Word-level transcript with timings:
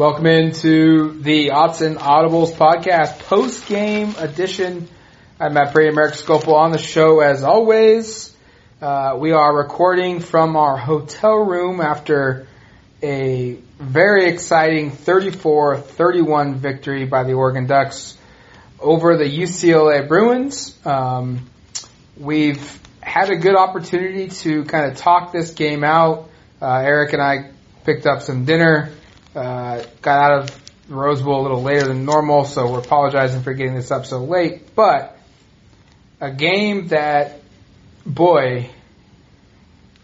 Welcome 0.00 0.26
into 0.26 1.20
the 1.20 1.50
and 1.50 1.98
Audibles 1.98 2.52
podcast 2.54 3.18
post 3.18 3.66
game 3.66 4.14
edition. 4.16 4.88
I'm 5.38 5.52
Matt 5.52 5.74
Brady, 5.74 5.90
American 5.90 6.16
Skopil 6.16 6.54
on 6.54 6.72
the 6.72 6.78
show 6.78 7.20
as 7.20 7.42
always. 7.42 8.34
Uh, 8.80 9.18
we 9.18 9.32
are 9.32 9.54
recording 9.54 10.20
from 10.20 10.56
our 10.56 10.78
hotel 10.78 11.36
room 11.36 11.82
after 11.82 12.46
a 13.02 13.58
very 13.78 14.30
exciting 14.30 14.90
34-31 14.90 16.54
victory 16.54 17.04
by 17.04 17.24
the 17.24 17.34
Oregon 17.34 17.66
Ducks 17.66 18.16
over 18.80 19.18
the 19.18 19.24
UCLA 19.24 20.08
Bruins. 20.08 20.74
Um, 20.86 21.50
we've 22.16 22.80
had 23.02 23.28
a 23.28 23.36
good 23.36 23.56
opportunity 23.56 24.28
to 24.28 24.64
kind 24.64 24.90
of 24.90 24.96
talk 24.96 25.32
this 25.32 25.50
game 25.50 25.84
out. 25.84 26.30
Uh, 26.62 26.78
Eric 26.78 27.12
and 27.12 27.20
I 27.20 27.50
picked 27.84 28.06
up 28.06 28.22
some 28.22 28.46
dinner 28.46 28.92
uh, 29.34 29.84
got 30.02 30.32
out 30.32 30.42
of 30.42 30.70
the 30.88 30.94
Rose 30.94 31.22
Bowl 31.22 31.40
a 31.40 31.42
little 31.42 31.62
later 31.62 31.86
than 31.86 32.04
normal, 32.04 32.44
so 32.44 32.70
we're 32.70 32.80
apologizing 32.80 33.42
for 33.42 33.52
getting 33.52 33.74
this 33.74 33.90
up 33.90 34.06
so 34.06 34.24
late. 34.24 34.74
But 34.74 35.16
a 36.20 36.30
game 36.30 36.88
that, 36.88 37.40
boy, 38.04 38.70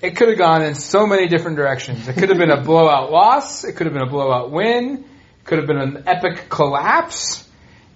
it 0.00 0.16
could 0.16 0.28
have 0.28 0.38
gone 0.38 0.62
in 0.62 0.74
so 0.74 1.06
many 1.06 1.26
different 1.26 1.56
directions. 1.56 2.06
It 2.06 2.14
could 2.14 2.28
have 2.28 2.38
been 2.38 2.50
a 2.50 2.60
blowout 2.64 3.10
loss. 3.10 3.64
It 3.64 3.74
could 3.74 3.86
have 3.86 3.94
been 3.94 4.06
a 4.06 4.10
blowout 4.10 4.50
win. 4.50 5.04
It 5.04 5.44
could 5.44 5.58
have 5.58 5.66
been 5.66 5.78
an 5.80 6.04
epic 6.06 6.48
collapse. 6.48 7.48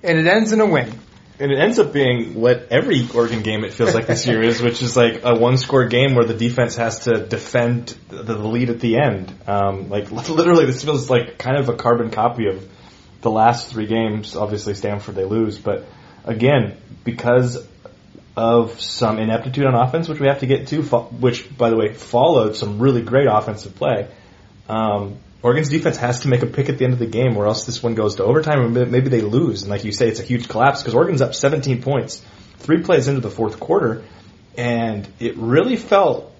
And 0.02 0.18
it 0.18 0.26
ends 0.26 0.52
in 0.52 0.60
a 0.60 0.66
win. 0.66 0.98
And 1.40 1.50
it 1.50 1.58
ends 1.58 1.78
up 1.78 1.92
being 1.92 2.34
what 2.34 2.68
every 2.70 3.08
Oregon 3.14 3.42
game 3.42 3.64
it 3.64 3.72
feels 3.72 3.94
like 3.94 4.06
this 4.06 4.26
year 4.26 4.42
is, 4.42 4.60
which 4.60 4.82
is 4.82 4.94
like 4.94 5.22
a 5.24 5.34
one-score 5.34 5.86
game 5.86 6.14
where 6.14 6.26
the 6.26 6.34
defense 6.34 6.76
has 6.76 7.00
to 7.00 7.26
defend 7.26 7.96
the 8.08 8.36
lead 8.36 8.68
at 8.68 8.80
the 8.80 8.98
end. 8.98 9.32
Um, 9.46 9.88
like 9.88 10.10
literally, 10.12 10.66
this 10.66 10.84
feels 10.84 11.08
like 11.08 11.38
kind 11.38 11.58
of 11.58 11.70
a 11.70 11.74
carbon 11.74 12.10
copy 12.10 12.46
of 12.46 12.68
the 13.22 13.30
last 13.30 13.70
three 13.70 13.86
games. 13.86 14.36
Obviously, 14.36 14.74
Stanford 14.74 15.14
they 15.14 15.24
lose, 15.24 15.58
but 15.58 15.86
again, 16.24 16.76
because 17.04 17.66
of 18.36 18.80
some 18.80 19.18
ineptitude 19.18 19.64
on 19.66 19.74
offense, 19.74 20.08
which 20.08 20.20
we 20.20 20.26
have 20.26 20.40
to 20.40 20.46
get 20.46 20.68
to, 20.68 20.82
which 20.82 21.56
by 21.56 21.70
the 21.70 21.76
way 21.76 21.92
followed 21.92 22.56
some 22.56 22.78
really 22.78 23.02
great 23.02 23.26
offensive 23.30 23.74
play. 23.74 24.08
Um, 24.68 25.18
Oregon's 25.42 25.70
defense 25.70 25.96
has 25.96 26.20
to 26.20 26.28
make 26.28 26.42
a 26.42 26.46
pick 26.46 26.68
at 26.68 26.78
the 26.78 26.84
end 26.84 26.92
of 26.92 26.98
the 26.98 27.06
game, 27.06 27.36
or 27.36 27.46
else 27.46 27.64
this 27.64 27.82
one 27.82 27.94
goes 27.94 28.16
to 28.16 28.24
overtime, 28.24 28.76
and 28.76 28.90
maybe 28.90 29.08
they 29.08 29.22
lose. 29.22 29.62
And 29.62 29.70
like 29.70 29.84
you 29.84 29.92
say, 29.92 30.08
it's 30.08 30.20
a 30.20 30.24
huge 30.24 30.48
collapse 30.48 30.82
because 30.82 30.94
Oregon's 30.94 31.22
up 31.22 31.34
17 31.34 31.82
points, 31.82 32.22
three 32.58 32.82
plays 32.82 33.08
into 33.08 33.20
the 33.20 33.30
fourth 33.30 33.58
quarter, 33.58 34.04
and 34.58 35.08
it 35.18 35.36
really 35.36 35.76
felt 35.76 36.34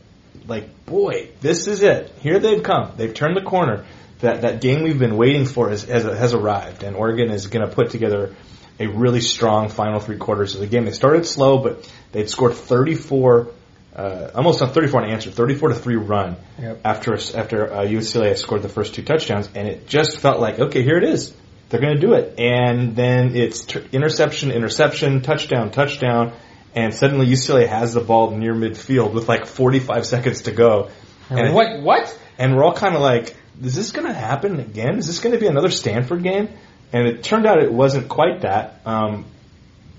like, 0.47 0.85
boy, 0.85 1.31
this 1.41 1.67
is 1.67 1.83
it. 1.83 2.13
Here 2.21 2.39
they've 2.39 2.63
come. 2.63 2.93
They've 2.97 3.15
turned 3.15 3.37
the 3.37 3.43
corner. 3.43 3.87
That 4.21 4.43
that 4.43 4.61
game 4.61 4.83
we've 4.83 4.99
been 4.99 5.17
waiting 5.17 5.47
for 5.47 5.71
has 5.71 5.85
has, 5.85 6.05
has 6.05 6.35
arrived, 6.35 6.83
and 6.83 6.95
Oregon 6.95 7.31
is 7.31 7.47
going 7.47 7.67
to 7.67 7.75
put 7.75 7.89
together 7.89 8.37
a 8.79 8.87
really 8.87 9.23
strong 9.23 9.71
final 9.71 9.99
three 9.99 10.19
quarters 10.19 10.55
of 10.55 10.61
the 10.61 10.67
game. 10.67 10.85
They 10.85 10.93
started 10.93 11.25
slow, 11.25 11.59
but 11.59 11.91
they'd 12.13 12.29
scored 12.29 12.53
34 12.53 13.49
uh, 13.95 14.31
almost 14.35 14.63
on 14.63 14.71
34 14.71 15.03
and 15.03 15.13
answer, 15.13 15.31
34 15.31 15.71
to 15.71 15.75
three 15.75 15.97
run 15.97 16.37
yep. 16.59 16.81
after 16.85 17.15
after 17.15 17.73
uh, 17.73 17.85
UCLA 17.85 18.37
scored 18.37 18.63
the 18.63 18.69
first 18.69 18.95
two 18.95 19.03
touchdowns, 19.03 19.49
and 19.55 19.67
it 19.67 19.87
just 19.89 20.19
felt 20.19 20.41
like 20.41 20.59
okay, 20.59 20.83
here 20.83 20.97
it 20.97 21.05
is, 21.05 21.35
they're 21.69 21.81
going 21.81 21.95
to 21.95 22.01
do 22.01 22.15
it, 22.15 22.39
and 22.39 22.95
then 22.95 23.35
it's 23.35 23.63
t- 23.63 23.85
interception, 23.93 24.53
interception, 24.53 25.23
touchdown, 25.23 25.71
touchdown, 25.71 26.33
and 26.75 26.95
suddenly 26.95 27.27
UCLA 27.27 27.67
has 27.67 27.95
the 27.95 28.01
ball 28.01 28.31
near 28.31 28.55
midfield 28.55 29.13
with 29.13 29.29
like 29.29 29.47
45 29.47 30.07
seconds 30.07 30.43
to 30.43 30.53
go. 30.53 30.91
And 31.29 31.55
what? 31.55 31.83
What? 31.83 32.19
And 32.39 32.57
we're 32.57 32.65
all 32.65 32.75
kind 32.75 32.95
of 32.95 33.01
like, 33.01 33.37
is 33.63 33.75
this 33.75 33.93
going 33.93 34.07
to 34.07 34.15
happen 34.15 34.59
again? 34.61 34.99
Is 34.99 35.07
this 35.07 35.21
going 35.21 35.35
to 35.35 35.41
be 35.41 35.47
another 35.47 35.71
Stanford 35.71 36.23
game? 36.23 36.49
And 36.93 37.07
it 37.07 37.23
turned 37.23 37.47
out 37.47 37.63
it 37.63 37.73
wasn't 37.73 38.09
quite 38.09 38.41
that, 38.41 38.81
um, 38.85 39.27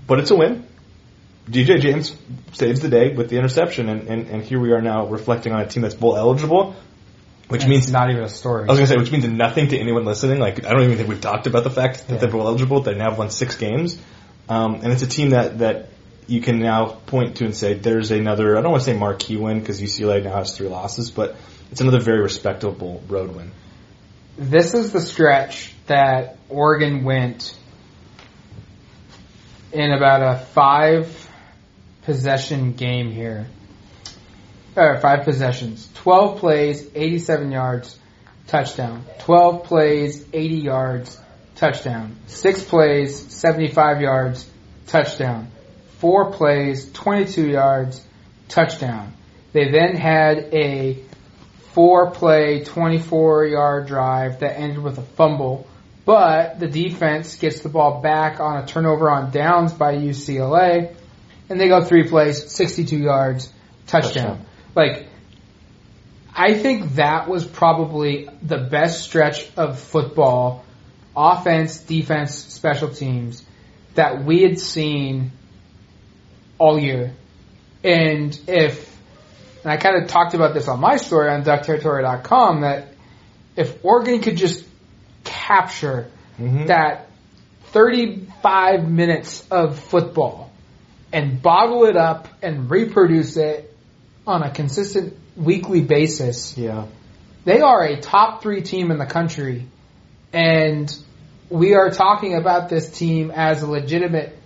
but 0.06 0.18
it's 0.18 0.30
a 0.30 0.36
win. 0.36 0.66
DJ 1.48 1.80
James 1.80 2.16
saves 2.52 2.80
the 2.80 2.88
day 2.88 3.14
with 3.14 3.28
the 3.28 3.36
interception, 3.36 3.88
and, 3.88 4.08
and, 4.08 4.28
and 4.28 4.42
here 4.42 4.60
we 4.60 4.72
are 4.72 4.80
now 4.80 5.06
reflecting 5.06 5.52
on 5.52 5.60
a 5.60 5.66
team 5.66 5.82
that's 5.82 5.94
bowl 5.94 6.16
eligible, 6.16 6.76
which 7.48 7.62
and 7.62 7.70
means 7.70 7.90
not 7.90 8.10
even 8.10 8.22
a 8.22 8.28
story. 8.28 8.64
I 8.64 8.66
was 8.68 8.78
gonna 8.78 8.86
say, 8.86 8.96
which 8.96 9.10
means 9.10 9.26
nothing 9.26 9.68
to 9.68 9.78
anyone 9.78 10.04
listening. 10.04 10.38
Like, 10.38 10.64
I 10.64 10.70
don't 10.70 10.84
even 10.84 10.96
think 10.96 11.08
we've 11.08 11.20
talked 11.20 11.48
about 11.48 11.64
the 11.64 11.70
fact 11.70 12.06
that 12.06 12.14
yeah. 12.14 12.20
they're 12.20 12.30
bowl 12.30 12.46
eligible. 12.46 12.80
They 12.80 12.94
now 12.94 13.10
have 13.10 13.18
won 13.18 13.30
six 13.30 13.56
games, 13.56 13.98
um, 14.48 14.76
and 14.76 14.92
it's 14.92 15.02
a 15.02 15.08
team 15.08 15.30
that 15.30 15.58
that 15.58 15.88
you 16.28 16.40
can 16.40 16.60
now 16.60 16.86
point 16.86 17.36
to 17.38 17.44
and 17.44 17.54
say 17.56 17.74
there's 17.74 18.12
another. 18.12 18.56
I 18.56 18.62
don't 18.62 18.70
want 18.70 18.84
to 18.84 18.90
say 18.90 18.96
marquee 18.96 19.36
win 19.36 19.58
because 19.58 19.80
UCLA 19.80 20.22
now 20.22 20.36
has 20.36 20.56
three 20.56 20.68
losses, 20.68 21.10
but 21.10 21.36
it's 21.72 21.80
another 21.80 22.00
very 22.00 22.22
respectable 22.22 23.02
road 23.08 23.34
win. 23.34 23.50
This 24.38 24.74
is 24.74 24.92
the 24.92 25.00
stretch 25.00 25.74
that 25.86 26.38
Oregon 26.48 27.02
went 27.02 27.56
in 29.72 29.92
about 29.92 30.22
a 30.22 30.38
five 30.38 31.21
possession 32.02 32.72
game 32.72 33.10
here. 33.10 33.46
Or 34.76 34.98
five 35.00 35.24
possessions. 35.24 35.88
12 35.94 36.38
plays, 36.38 36.88
87 36.94 37.52
yards, 37.52 37.96
touchdown. 38.46 39.04
12 39.20 39.64
plays, 39.64 40.24
80 40.32 40.54
yards, 40.56 41.18
touchdown. 41.56 42.16
Six 42.26 42.64
plays, 42.64 43.32
75 43.32 44.00
yards, 44.00 44.48
touchdown. 44.86 45.48
Four 45.98 46.32
plays, 46.32 46.90
22 46.92 47.48
yards, 47.48 48.04
touchdown. 48.48 49.12
They 49.52 49.70
then 49.70 49.94
had 49.94 50.52
a 50.52 50.98
four 51.72 52.10
play, 52.10 52.64
24 52.64 53.46
yard 53.46 53.86
drive 53.86 54.40
that 54.40 54.58
ended 54.58 54.78
with 54.78 54.98
a 54.98 55.02
fumble, 55.02 55.66
but 56.04 56.58
the 56.58 56.66
defense 56.66 57.36
gets 57.36 57.60
the 57.60 57.68
ball 57.68 58.00
back 58.00 58.40
on 58.40 58.62
a 58.62 58.66
turnover 58.66 59.10
on 59.10 59.30
downs 59.30 59.72
by 59.72 59.94
UCLA 59.94 60.94
and 61.52 61.60
they 61.60 61.68
go 61.68 61.84
three 61.84 62.08
plays, 62.08 62.50
62 62.50 62.96
yards, 62.96 63.52
touchdown. 63.86 64.12
touchdown. 64.12 64.46
Like, 64.74 65.06
I 66.34 66.54
think 66.54 66.94
that 66.94 67.28
was 67.28 67.44
probably 67.44 68.30
the 68.40 68.56
best 68.56 69.02
stretch 69.02 69.50
of 69.54 69.78
football, 69.78 70.64
offense, 71.14 71.78
defense, 71.78 72.34
special 72.34 72.88
teams, 72.88 73.44
that 73.96 74.24
we 74.24 74.40
had 74.42 74.58
seen 74.58 75.32
all 76.58 76.78
year. 76.78 77.12
And 77.84 78.40
if, 78.48 78.98
and 79.62 79.72
I 79.72 79.76
kind 79.76 80.02
of 80.02 80.08
talked 80.08 80.32
about 80.32 80.54
this 80.54 80.68
on 80.68 80.80
my 80.80 80.96
story 80.96 81.28
on 81.28 81.44
duckterritory.com, 81.44 82.62
that 82.62 82.94
if 83.56 83.84
Oregon 83.84 84.22
could 84.22 84.38
just 84.38 84.64
capture 85.22 86.10
mm-hmm. 86.38 86.68
that 86.68 87.10
35 87.72 88.90
minutes 88.90 89.46
of 89.50 89.78
football 89.78 90.51
and 91.12 91.42
bottle 91.42 91.84
it 91.84 91.96
up 91.96 92.28
and 92.42 92.70
reproduce 92.70 93.36
it 93.36 93.74
on 94.26 94.42
a 94.42 94.50
consistent 94.50 95.16
weekly 95.36 95.80
basis. 95.80 96.56
Yeah. 96.56 96.86
They 97.44 97.60
are 97.60 97.82
a 97.82 98.00
top 98.00 98.42
three 98.42 98.62
team 98.62 98.90
in 98.90 98.98
the 98.98 99.06
country. 99.06 99.66
And 100.32 100.94
we 101.50 101.74
are 101.74 101.90
talking 101.90 102.34
about 102.36 102.68
this 102.68 102.90
team 102.90 103.30
as 103.30 103.62
a 103.62 103.70
legitimate 103.70 104.38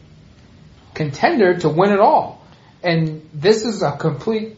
contender 0.95 1.59
to 1.59 1.69
win 1.69 1.93
it 1.93 2.01
all. 2.01 2.45
And 2.83 3.29
this 3.33 3.65
is 3.65 3.83
a 3.83 3.93
complete 3.93 4.57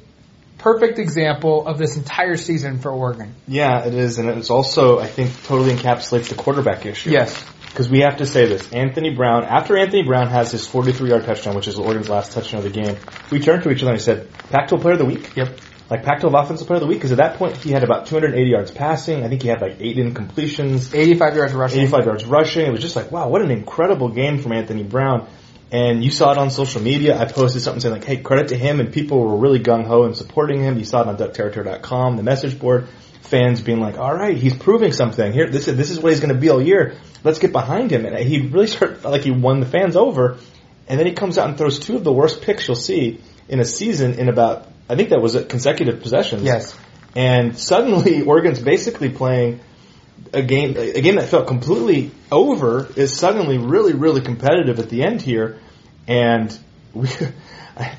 perfect 0.59 0.99
example 0.99 1.67
of 1.67 1.79
this 1.79 1.97
entire 1.97 2.37
season 2.37 2.79
for 2.79 2.91
Oregon. 2.91 3.35
Yeah, 3.47 3.87
it 3.87 3.95
is, 3.95 4.19
and 4.19 4.29
it's 4.29 4.51
also 4.51 4.99
I 4.99 5.07
think 5.07 5.31
totally 5.45 5.75
encapsulates 5.75 6.29
the 6.29 6.35
quarterback 6.35 6.85
issue. 6.85 7.11
Yes, 7.11 7.45
because 7.69 7.89
we 7.89 8.01
have 8.01 8.19
to 8.19 8.27
say 8.27 8.47
this. 8.47 8.73
Anthony 8.73 9.15
Brown, 9.15 9.45
after 9.45 9.77
Anthony 9.77 10.03
Brown 10.03 10.29
has 10.29 10.51
his 10.51 10.67
43-yard 10.67 11.25
touchdown, 11.25 11.55
which 11.55 11.69
is 11.69 11.79
Oregon's 11.79 12.09
last 12.09 12.33
touchdown 12.33 12.65
of 12.65 12.73
the 12.73 12.83
game, 12.83 12.97
we 13.31 13.41
turned 13.41 13.63
to 13.63 13.71
each 13.71 13.83
other 13.83 13.93
and 13.93 14.01
said, 14.01 14.33
"Pac-12 14.51 14.81
Player 14.81 14.93
of 14.95 14.99
the 14.99 15.05
Week." 15.05 15.37
Yep. 15.37 15.59
Like 15.91 16.03
Pac-12 16.03 16.43
Offensive 16.43 16.67
Player 16.67 16.77
of 16.77 16.83
the 16.83 16.87
Week, 16.87 16.99
because 16.99 17.13
at 17.13 17.19
that 17.19 17.39
point 17.39 17.57
he 17.57 17.71
had 17.71 17.83
about 17.83 18.07
280 18.07 18.51
yards 18.51 18.71
passing. 18.71 19.25
I 19.25 19.29
think 19.29 19.43
he 19.43 19.49
had 19.49 19.63
like 19.63 19.77
eight 19.81 19.97
incompletions, 19.97 20.95
85 20.95 21.37
yards 21.37 21.55
rushing, 21.55 21.81
85 21.81 22.05
yards 22.05 22.25
rushing. 22.27 22.67
It 22.67 22.73
was 22.73 22.83
just 22.83 22.95
like, 22.95 23.11
wow, 23.11 23.29
what 23.29 23.41
an 23.41 23.51
incredible 23.51 24.11
game 24.11 24.43
from 24.43 24.53
Anthony 24.53 24.83
Brown. 24.83 25.29
And 25.71 26.03
you 26.03 26.11
saw 26.11 26.33
it 26.33 26.39
on 26.39 26.51
social 26.51 26.83
media. 26.83 27.19
I 27.19 27.27
posted 27.27 27.63
something 27.63 27.81
saying 27.81 27.95
like, 27.95 28.05
hey, 28.05 28.19
credit 28.19 28.49
to 28.49 28.57
him, 28.57 28.81
and 28.81 28.93
people 28.93 29.21
were 29.21 29.37
really 29.37 29.61
gung 29.61 29.87
ho 29.87 30.05
and 30.05 30.17
supporting 30.17 30.63
him. 30.63 30.79
You 30.79 30.85
saw 30.85 31.03
it 31.03 31.09
on 31.09 31.17
DuckTerritory.com, 31.17 32.17
the 32.17 32.23
message 32.23 32.59
board. 32.59 32.89
Fans 33.23 33.61
being 33.61 33.81
like, 33.81 33.99
"All 33.99 34.15
right, 34.15 34.37
he's 34.37 34.55
proving 34.55 34.93
something 34.93 35.33
here. 35.33 35.49
This 35.49 35.69
is 35.69 35.77
this 35.77 35.91
is 35.91 36.01
what 36.01 36.13
he's 36.13 36.21
going 36.21 36.35
to 36.35 36.41
be 36.41 36.49
all 36.49 36.63
year. 36.63 36.97
Let's 37.25 37.39
get 37.39 37.53
behind 37.53 37.91
him." 37.91 38.07
And 38.07 38.17
he 38.19 38.47
really 38.49 38.67
started 38.67 39.05
like 39.05 39.23
he 39.23 39.31
won 39.31 39.61
the 39.61 39.67
fans 39.67 39.97
over. 39.97 40.39
And 40.89 40.99
then 40.99 41.07
he 41.07 41.13
comes 41.13 41.37
out 41.37 41.49
and 41.49 41.59
throws 41.59 41.79
two 41.79 41.97
of 41.97 42.05
the 42.05 42.13
worst 42.13 42.41
picks 42.41 42.67
you'll 42.67 42.75
see 42.75 43.21
in 43.49 43.61
a 43.61 43.65
season 43.65 44.15
in 44.15 44.29
about 44.29 44.69
I 44.89 44.97
think 44.97 45.11
that 45.11 45.21
was 45.21 45.35
a 45.35 45.45
consecutive 45.45 46.01
possessions. 46.01 46.43
Yes. 46.43 46.75
And 47.15 47.59
suddenly 47.59 48.23
Oregon's 48.27 48.59
basically 48.59 49.11
playing 49.11 49.61
a 50.33 50.43
game 50.43 50.77
a 50.77 51.01
game 51.01 51.17
that 51.17 51.29
felt 51.29 51.47
completely 51.47 52.11
over 52.33 52.89
is 52.97 53.15
suddenly 53.15 53.59
really 53.59 53.93
really 53.93 54.21
competitive 54.21 54.79
at 54.79 54.89
the 54.89 55.03
end 55.03 55.23
here, 55.23 55.61
and 56.07 56.57
we. 56.95 57.09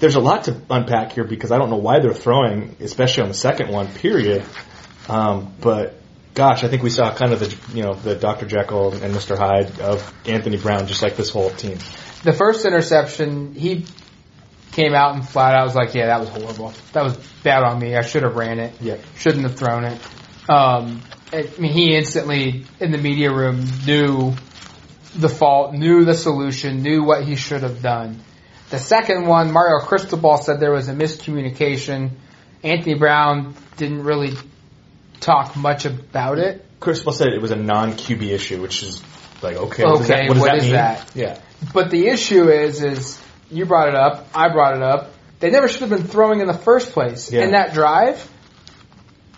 There's 0.02 0.16
a 0.16 0.20
lot 0.20 0.44
to 0.44 0.62
unpack 0.70 1.14
here 1.14 1.24
because 1.24 1.54
I 1.54 1.58
don't 1.58 1.70
know 1.70 1.78
why 1.78 2.02
they're 2.02 2.14
throwing, 2.14 2.76
especially 2.82 3.24
on 3.24 3.30
the 3.30 3.34
second 3.34 3.70
one. 3.70 3.88
Period. 3.88 4.44
Um, 5.10 5.54
but 5.60 6.00
gosh, 6.36 6.64
I 6.64 6.68
think 6.68 6.84
we 6.84 6.90
saw 6.90 7.14
kind 7.14 7.34
of 7.34 7.40
the 7.40 7.76
you 7.76 7.84
know 7.84 7.94
the 7.94 8.16
Dr. 8.16 8.46
Jekyll 8.46 8.94
and 8.94 9.14
Mr. 9.14 9.38
Hyde 9.38 9.80
of 9.80 10.14
Anthony 10.26 10.58
Brown, 10.58 10.88
just 10.88 11.02
like 11.02 11.16
this 11.16 11.30
whole 11.30 11.50
team. 11.50 11.78
The 12.24 12.34
first 12.34 12.66
interception, 12.66 13.54
he 13.54 13.86
came 14.72 14.94
out 14.94 15.16
and 15.16 15.28
flat 15.28 15.56
out 15.56 15.66
was 15.66 15.76
like, 15.76 15.94
"Yeah, 15.94 16.08
that 16.08 16.20
was 16.20 16.30
horrible. 16.30 16.74
That 16.94 17.04
was 17.04 17.18
bad 17.44 17.64
on 17.64 17.80
me. 17.80 17.96
I 17.96 18.02
should 18.02 18.24
have 18.24 18.36
ran 18.36 18.60
it. 18.60 18.74
Yeah. 18.80 18.98
Shouldn't 19.18 19.44
have 19.44 19.58
thrown 19.58 19.84
it." 19.86 20.00
Um, 20.48 21.02
I 21.32 21.48
mean, 21.60 21.74
he 21.74 21.96
instantly 21.96 22.66
in 22.80 22.92
the 22.92 22.98
media 22.98 23.32
room 23.32 23.66
knew 23.86 24.34
the 25.16 25.30
fault, 25.30 25.74
knew 25.74 26.06
the 26.06 26.16
solution, 26.16 26.82
knew 26.82 27.04
what 27.04 27.24
he 27.24 27.36
should 27.36 27.64
have 27.64 27.82
done. 27.82 28.20
The 28.70 28.80
second 28.80 29.26
one, 29.26 29.52
Mario 29.52 29.86
Cristobal 29.86 30.38
said 30.38 30.60
there 30.60 30.72
was 30.72 30.88
a 30.90 30.94
miscommunication. 30.94 32.12
Anthony 32.64 32.96
Brown 32.96 33.56
didn't 33.78 34.04
really 34.04 34.34
talk 35.20 35.56
much 35.56 35.86
about 35.86 36.38
it. 36.40 36.66
Cristobal 36.80 37.12
said 37.14 37.30
it 37.30 37.42
was 37.42 37.52
a 37.52 37.56
non 37.56 37.94
QB 37.94 38.24
issue, 38.24 38.62
which 38.62 38.84
is 38.84 39.02
like 39.42 39.56
okay, 39.58 39.84
what 39.84 39.98
does 40.00 40.10
Okay, 40.10 40.22
that, 40.22 40.28
what 40.30 40.34
does 40.36 40.42
what 40.42 40.48
that 40.52 40.58
is 40.58 40.64
mean? 40.64 40.72
that? 40.74 41.12
Yeah, 41.16 41.40
But 41.74 41.92
the 41.92 42.08
issue 42.08 42.50
is, 42.50 42.82
is 42.84 43.22
you 43.52 43.66
brought 43.66 43.90
it 43.90 43.96
up, 43.96 44.28
I 44.34 44.50
brought 44.50 44.76
it 44.76 44.82
up. 44.84 45.12
They 45.40 45.50
never 45.52 45.68
should 45.68 45.82
have 45.82 45.90
been 45.90 46.04
throwing 46.08 46.42
in 46.42 46.48
the 46.48 46.54
first 46.58 46.92
place. 46.92 47.32
Yeah. 47.32 47.44
In 47.44 47.52
that 47.52 47.74
drive, 47.74 48.30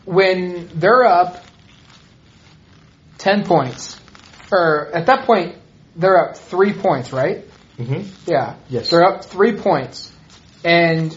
when 0.06 0.70
they're 0.74 1.04
up 1.06 1.44
ten 3.18 3.44
points, 3.46 4.00
or 4.52 4.90
at 4.94 5.06
that 5.08 5.26
point 5.26 5.56
they're 5.96 6.30
up 6.30 6.38
three 6.38 6.74
points, 6.74 7.12
right? 7.12 7.46
hmm 7.78 8.02
Yeah. 8.26 8.56
Yes. 8.70 8.90
They're 8.90 9.04
up 9.04 9.26
three 9.26 9.54
points, 9.58 10.12
and 10.64 11.16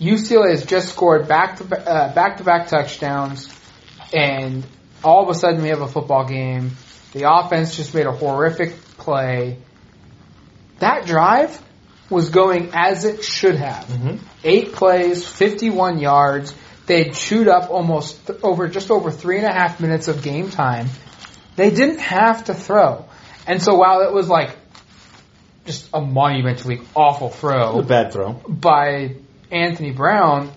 UCLA 0.00 0.50
has 0.52 0.64
just 0.64 0.88
scored 0.88 1.28
back 1.28 1.56
to 1.58 1.64
uh, 1.64 2.14
back 2.14 2.38
to 2.38 2.44
back 2.44 2.68
touchdowns, 2.68 3.52
and 4.14 4.64
all 5.04 5.22
of 5.22 5.28
a 5.28 5.34
sudden 5.34 5.62
we 5.62 5.68
have 5.68 5.82
a 5.82 5.88
football 5.88 6.24
game. 6.26 6.72
The 7.12 7.30
offense 7.30 7.76
just 7.76 7.94
made 7.94 8.06
a 8.06 8.12
horrific 8.12 8.74
play. 8.96 9.58
That 10.78 11.04
drive 11.06 11.60
was 12.08 12.30
going 12.30 12.70
as 12.72 13.04
it 13.04 13.22
should 13.24 13.56
have. 13.56 13.84
Mhm. 13.86 14.18
Eight 14.42 14.72
plays, 14.72 15.26
51 15.26 15.98
yards. 15.98 16.54
They'd 16.86 17.12
chewed 17.12 17.46
up 17.46 17.70
almost 17.70 18.26
th- 18.26 18.40
over 18.42 18.68
just 18.68 18.90
over 18.90 19.10
three 19.10 19.36
and 19.38 19.46
a 19.46 19.52
half 19.52 19.80
minutes 19.80 20.08
of 20.08 20.22
game 20.22 20.50
time. 20.50 20.88
They 21.56 21.70
didn't 21.70 22.00
have 22.00 22.44
to 22.44 22.54
throw. 22.54 23.04
And 23.46 23.62
so 23.62 23.74
while 23.74 24.00
it 24.00 24.12
was 24.12 24.28
like 24.28 24.56
just 25.66 25.88
a 25.92 26.00
monumentally 26.00 26.80
awful 26.96 27.28
throw, 27.28 27.78
a 27.78 27.82
bad 27.82 28.12
throw. 28.12 28.32
by 28.48 29.16
Anthony 29.50 29.90
Brown, 29.90 30.50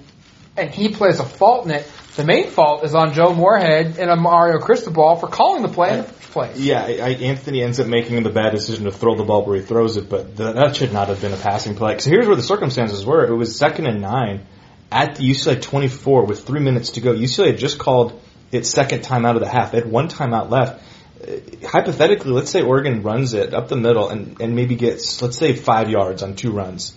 and 0.57 0.69
he 0.69 0.89
plays 0.89 1.19
a 1.19 1.25
fault 1.25 1.65
in 1.65 1.71
it, 1.71 1.91
the 2.15 2.23
main 2.23 2.49
fault 2.49 2.83
is 2.83 2.93
on 2.93 3.13
Joe 3.13 3.33
Moorhead 3.33 3.97
and 3.97 4.09
a 4.09 4.15
Mario 4.15 4.59
Cristobal 4.59 5.15
for 5.15 5.27
calling 5.27 5.63
the 5.63 5.67
play 5.67 5.91
in 5.91 5.97
the 5.97 6.03
first 6.03 6.31
place. 6.31 6.57
Yeah, 6.57 6.83
I, 6.83 6.91
I, 6.91 7.09
Anthony 7.09 7.63
ends 7.63 7.79
up 7.79 7.87
making 7.87 8.21
the 8.21 8.29
bad 8.29 8.51
decision 8.51 8.85
to 8.85 8.91
throw 8.91 9.15
the 9.15 9.23
ball 9.23 9.45
where 9.45 9.55
he 9.55 9.63
throws 9.63 9.97
it, 9.97 10.09
but 10.09 10.37
th 10.37 10.55
that 10.55 10.75
should 10.75 10.93
not 10.93 11.07
have 11.07 11.21
been 11.21 11.33
a 11.33 11.37
passing 11.37 11.75
play. 11.75 11.97
So 11.99 12.09
here's 12.09 12.27
where 12.27 12.35
the 12.35 12.43
circumstances 12.43 13.05
were. 13.05 13.25
It 13.25 13.35
was 13.35 13.57
second 13.57 13.87
and 13.87 14.01
nine 14.01 14.45
at 14.91 15.15
the 15.15 15.23
UCLA 15.23 15.59
24 15.59 16.25
with 16.25 16.45
three 16.45 16.59
minutes 16.59 16.91
to 16.91 17.01
go. 17.01 17.13
UCLA 17.13 17.47
had 17.47 17.57
just 17.57 17.79
called 17.79 18.21
its 18.51 18.69
second 18.69 19.01
time 19.01 19.25
out 19.25 19.35
of 19.35 19.41
the 19.41 19.49
half. 19.49 19.71
They 19.71 19.79
had 19.79 19.89
one 19.89 20.07
timeout 20.07 20.51
left. 20.51 20.83
Uh, 21.19 21.67
hypothetically, 21.67 22.31
let's 22.31 22.51
say 22.51 22.61
Oregon 22.61 23.01
runs 23.01 23.33
it 23.33 23.53
up 23.53 23.69
the 23.69 23.75
middle 23.75 24.09
and, 24.09 24.39
and 24.39 24.55
maybe 24.55 24.75
gets, 24.75 25.21
let's 25.21 25.37
say, 25.37 25.53
five 25.53 25.89
yards 25.89 26.21
on 26.21 26.35
two 26.35 26.51
runs. 26.51 26.93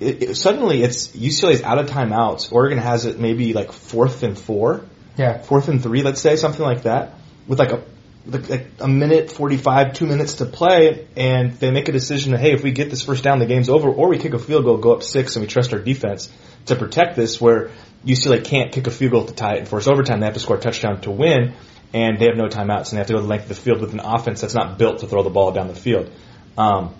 It, 0.00 0.22
it, 0.22 0.36
suddenly, 0.36 0.82
it's 0.82 1.08
UCLA's 1.08 1.62
out 1.62 1.78
of 1.78 1.86
timeouts. 1.86 2.52
Oregon 2.52 2.78
has 2.78 3.06
it 3.06 3.18
maybe 3.18 3.52
like 3.52 3.72
fourth 3.72 4.22
and 4.22 4.36
four 4.38 4.84
Yeah. 5.16 5.38
fourth 5.38 5.68
and 5.68 5.82
three, 5.82 6.02
let's 6.02 6.20
say 6.20 6.36
something 6.36 6.64
like 6.64 6.82
that, 6.82 7.14
with 7.46 7.58
like 7.58 7.72
a 7.72 7.82
like 8.26 8.66
a 8.80 8.88
minute 8.88 9.30
forty 9.32 9.56
five, 9.56 9.94
two 9.94 10.06
minutes 10.06 10.34
to 10.34 10.44
play, 10.44 11.06
and 11.16 11.52
they 11.54 11.70
make 11.70 11.88
a 11.88 11.92
decision 11.92 12.32
that 12.32 12.40
hey, 12.40 12.52
if 12.52 12.62
we 12.62 12.72
get 12.72 12.90
this 12.90 13.02
first 13.02 13.24
down, 13.24 13.38
the 13.38 13.46
game's 13.46 13.68
over, 13.68 13.88
or 13.88 14.08
we 14.08 14.18
kick 14.18 14.34
a 14.34 14.38
field 14.38 14.64
goal, 14.64 14.76
go 14.76 14.92
up 14.92 15.02
six, 15.02 15.36
and 15.36 15.42
we 15.42 15.48
trust 15.48 15.72
our 15.72 15.78
defense 15.78 16.30
to 16.66 16.76
protect 16.76 17.16
this. 17.16 17.40
Where 17.40 17.70
UCLA 18.04 18.44
can't 18.44 18.72
kick 18.72 18.86
a 18.86 18.90
field 18.90 19.12
goal 19.12 19.24
to 19.26 19.34
tie 19.34 19.54
it 19.54 19.58
and 19.60 19.68
force 19.68 19.86
overtime; 19.86 20.20
they 20.20 20.26
have 20.26 20.34
to 20.34 20.40
score 20.40 20.56
a 20.56 20.60
touchdown 20.60 21.00
to 21.02 21.10
win, 21.10 21.54
and 21.94 22.18
they 22.18 22.26
have 22.26 22.36
no 22.36 22.48
timeouts, 22.48 22.90
and 22.90 22.92
they 22.92 22.98
have 22.98 23.06
to 23.06 23.14
go 23.14 23.20
the 23.20 23.26
length 23.26 23.44
of 23.44 23.48
the 23.50 23.54
field 23.54 23.80
with 23.80 23.92
an 23.92 24.00
offense 24.00 24.40
that's 24.40 24.54
not 24.54 24.76
built 24.76 25.00
to 25.00 25.06
throw 25.06 25.22
the 25.22 25.30
ball 25.30 25.52
down 25.52 25.68
the 25.68 25.74
field. 25.74 26.10
Um, 26.58 26.94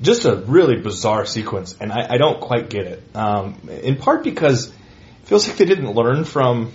just 0.00 0.24
a 0.24 0.36
really 0.36 0.76
bizarre 0.76 1.24
sequence, 1.24 1.76
and 1.80 1.92
I, 1.92 2.14
I 2.14 2.16
don't 2.18 2.40
quite 2.40 2.68
get 2.68 2.86
it. 2.86 3.02
Um, 3.14 3.68
in 3.68 3.96
part 3.96 4.24
because 4.24 4.68
it 4.68 4.74
feels 5.24 5.48
like 5.48 5.56
they 5.56 5.64
didn't 5.64 5.92
learn 5.92 6.24
from 6.24 6.72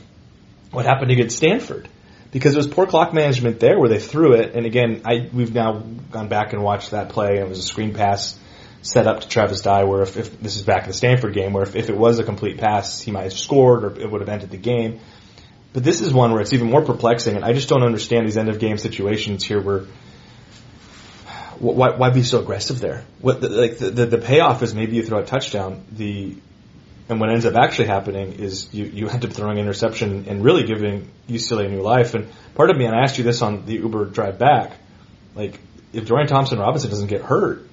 what 0.71 0.85
happened 0.85 1.11
against 1.11 1.37
Stanford 1.37 1.87
because 2.31 2.53
it 2.53 2.57
was 2.57 2.67
poor 2.67 2.85
clock 2.85 3.13
management 3.13 3.59
there 3.59 3.77
where 3.79 3.89
they 3.89 3.99
threw 3.99 4.33
it. 4.33 4.55
And 4.55 4.65
again, 4.65 5.01
I 5.05 5.29
we've 5.31 5.53
now 5.53 5.79
gone 6.11 6.29
back 6.29 6.53
and 6.53 6.63
watched 6.63 6.91
that 6.91 7.09
play. 7.09 7.37
And 7.37 7.39
it 7.39 7.49
was 7.49 7.59
a 7.59 7.63
screen 7.63 7.93
pass 7.93 8.39
set 8.81 9.05
up 9.05 9.21
to 9.21 9.27
Travis 9.27 9.61
Dye. 9.61 9.83
Where 9.83 10.01
if, 10.01 10.17
if 10.17 10.39
this 10.39 10.55
is 10.55 10.63
back 10.63 10.83
in 10.83 10.89
the 10.89 10.93
Stanford 10.93 11.33
game, 11.33 11.53
where 11.53 11.63
if, 11.63 11.75
if 11.75 11.89
it 11.89 11.97
was 11.97 12.19
a 12.19 12.23
complete 12.23 12.57
pass, 12.57 13.01
he 13.01 13.11
might 13.11 13.23
have 13.23 13.33
scored 13.33 13.83
or 13.83 13.99
it 13.99 14.09
would 14.09 14.21
have 14.21 14.29
ended 14.29 14.49
the 14.49 14.57
game. 14.57 14.99
But 15.73 15.83
this 15.83 16.01
is 16.01 16.13
one 16.13 16.31
where 16.31 16.41
it's 16.41 16.51
even 16.51 16.69
more 16.69 16.81
perplexing, 16.83 17.37
and 17.37 17.45
I 17.45 17.53
just 17.53 17.69
don't 17.69 17.83
understand 17.83 18.27
these 18.27 18.37
end 18.37 18.49
of 18.49 18.59
game 18.59 18.77
situations 18.77 19.43
here 19.43 19.61
where. 19.61 19.85
Why, 21.61 21.95
why 21.95 22.09
be 22.09 22.23
so 22.23 22.39
aggressive 22.39 22.79
there? 22.79 23.05
What 23.19 23.41
the, 23.41 23.49
like 23.49 23.77
the, 23.77 23.91
the 23.91 24.05
the 24.07 24.17
payoff 24.17 24.63
is 24.63 24.73
maybe 24.73 24.95
you 24.95 25.05
throw 25.05 25.19
a 25.19 25.25
touchdown. 25.25 25.85
The 25.91 26.35
and 27.07 27.19
what 27.19 27.29
ends 27.29 27.45
up 27.45 27.55
actually 27.55 27.87
happening 27.87 28.33
is 28.33 28.73
you, 28.73 28.85
you 28.85 29.09
end 29.09 29.23
up 29.25 29.31
throwing 29.31 29.57
an 29.57 29.63
interception 29.65 30.25
and 30.27 30.43
really 30.43 30.63
giving 30.63 31.09
UCLA 31.29 31.65
a 31.65 31.69
new 31.69 31.81
life. 31.81 32.13
And 32.13 32.27
part 32.55 32.69
of 32.69 32.77
me, 32.77 32.85
and 32.85 32.95
I 32.95 33.03
asked 33.03 33.17
you 33.17 33.23
this 33.23 33.41
on 33.41 33.65
the 33.65 33.73
Uber 33.73 34.05
drive 34.05 34.39
back, 34.39 34.71
like 35.35 35.59
if 35.93 36.07
Dorian 36.07 36.27
Thompson 36.27 36.57
Robinson 36.57 36.89
doesn't 36.89 37.07
get 37.07 37.21
hurt, 37.21 37.67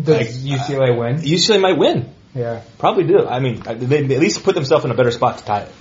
Does 0.00 0.44
Like, 0.44 0.60
UCLA 0.60 0.94
uh, 0.94 0.98
win? 0.98 1.16
UCLA 1.16 1.60
might 1.60 1.78
win. 1.78 2.14
Yeah. 2.34 2.62
Probably 2.78 3.04
do. 3.04 3.26
I 3.26 3.40
mean, 3.40 3.60
they 3.60 4.02
at 4.02 4.20
least 4.20 4.44
put 4.44 4.54
themselves 4.54 4.84
in 4.84 4.90
a 4.90 4.94
better 4.94 5.10
spot 5.10 5.38
to 5.38 5.44
tie 5.44 5.62
it. 5.62 5.72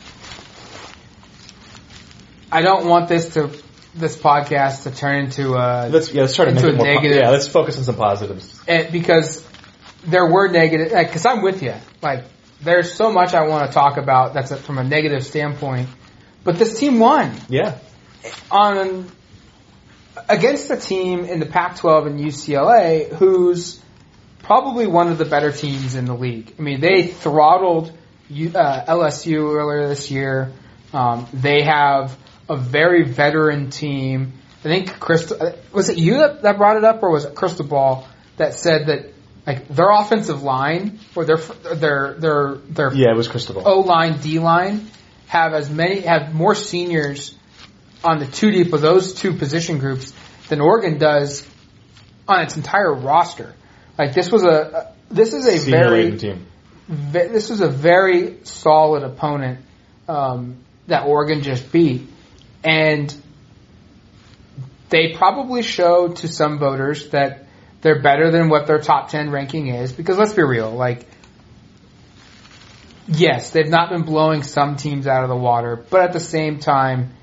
I 2.51 2.61
don't 2.61 2.87
want 2.87 3.09
this 3.09 3.33
to 3.33 3.49
this 3.95 4.15
podcast 4.15 4.83
to 4.83 4.91
turn 4.91 5.25
into 5.25 5.53
a 5.53 5.87
Let's 5.89 6.11
yeah, 6.13 6.21
let's 6.23 6.35
try 6.35 6.45
to 6.45 6.51
make 6.51 6.63
it 6.63 6.75
more. 6.75 6.85
po- 6.85 6.93
negative- 6.93 7.17
yeah, 7.17 7.29
let's 7.29 7.47
focus 7.47 7.77
on 7.77 7.83
some 7.85 7.95
positives. 7.95 8.59
it, 8.67 8.91
because 8.91 9.45
there 10.05 10.25
were 10.29 10.47
negative. 10.49 10.91
Because 10.91 11.25
I'm 11.25 11.41
with 11.41 11.63
you. 11.63 11.73
Like 12.01 12.25
there's 12.61 12.93
so 12.93 13.11
much 13.11 13.33
I 13.33 13.47
want 13.47 13.67
to 13.67 13.73
talk 13.73 13.97
about 13.97 14.33
that's 14.33 14.51
a, 14.51 14.57
from 14.57 14.77
a 14.77 14.83
negative 14.83 15.25
standpoint, 15.25 15.89
but 16.43 16.57
this 16.59 16.77
team 16.79 16.99
won 16.99 17.33
Yeah, 17.49 17.77
on 18.51 19.09
against 20.29 20.69
a 20.71 20.77
team 20.77 21.25
in 21.25 21.39
the 21.39 21.45
Pac-12 21.45 22.07
and 22.07 22.19
UCLA 22.19 23.09
who's 23.13 23.79
probably 24.39 24.87
one 24.87 25.09
of 25.09 25.17
the 25.17 25.25
better 25.25 25.51
teams 25.51 25.95
in 25.95 26.05
the 26.05 26.13
league. 26.15 26.53
I 26.57 26.61
mean, 26.61 26.79
they 26.79 27.07
throttled 27.07 27.89
uh, 27.89 28.85
LSU 28.85 29.55
earlier 29.55 29.87
this 29.87 30.09
year. 30.11 30.51
Um, 30.93 31.27
they 31.33 31.63
have 31.63 32.15
a 32.49 32.55
very 32.55 33.03
veteran 33.03 33.69
team. 33.69 34.33
I 34.59 34.67
think 34.67 34.99
Crystal 34.99 35.53
was 35.71 35.89
it 35.89 35.97
you 35.97 36.17
that, 36.19 36.41
that 36.41 36.57
brought 36.57 36.77
it 36.77 36.83
up, 36.83 37.03
or 37.03 37.11
was 37.11 37.25
it 37.25 37.35
Cristobal 37.35 38.07
that 38.37 38.53
said 38.53 38.87
that 38.87 39.13
like 39.45 39.67
their 39.67 39.91
offensive 39.91 40.41
line 40.41 40.99
or 41.15 41.25
their 41.25 41.37
their 41.37 42.13
their 42.13 42.55
their 42.55 42.93
yeah, 42.93 43.11
it 43.11 43.17
was 43.17 43.27
Cristobal 43.27 43.67
O 43.67 43.81
line, 43.81 44.17
D 44.19 44.39
line 44.39 44.87
have 45.27 45.53
as 45.53 45.69
many 45.69 46.01
have 46.01 46.33
more 46.33 46.55
seniors 46.55 47.37
on 48.03 48.19
the 48.19 48.25
two 48.25 48.51
deep 48.51 48.73
of 48.73 48.81
those 48.81 49.13
two 49.13 49.33
position 49.33 49.79
groups 49.79 50.13
than 50.49 50.61
Oregon 50.61 50.97
does 50.97 51.47
on 52.27 52.41
its 52.41 52.55
entire 52.55 52.93
roster. 52.93 53.55
Like 53.97 54.13
this 54.13 54.31
was 54.31 54.43
a 54.43 54.93
this 55.09 55.33
is 55.33 55.45
a 55.45 55.57
Senior 55.57 55.77
very 55.77 56.17
team. 56.17 56.45
ve- 56.87 57.27
this 57.27 57.49
was 57.49 57.61
a 57.61 57.69
very 57.69 58.39
solid 58.43 59.03
opponent 59.03 59.59
um, 60.07 60.57
that 60.87 61.05
Oregon 61.05 61.41
just 61.41 61.71
beat, 61.71 62.07
and 62.65 63.15
they 64.89 65.13
probably 65.13 65.61
show 65.61 66.09
to 66.09 66.27
some 66.27 66.59
voters 66.59 67.09
that 67.09 67.45
they're 67.81 68.01
better 68.01 68.31
than 68.31 68.49
what 68.49 68.65
their 68.67 68.79
top 68.79 69.09
ten 69.09 69.29
ranking 69.29 69.67
is. 69.67 69.93
Because 69.93 70.17
let's 70.17 70.33
be 70.33 70.43
real, 70.43 70.71
like 70.71 71.05
yes, 73.07 73.51
they've 73.51 73.69
not 73.69 73.89
been 73.89 74.03
blowing 74.03 74.43
some 74.43 74.75
teams 74.75 75.07
out 75.07 75.23
of 75.23 75.29
the 75.29 75.35
water, 75.35 75.75
but 75.89 76.01
at 76.01 76.13
the 76.13 76.19
same 76.19 76.59
time, 76.59 77.13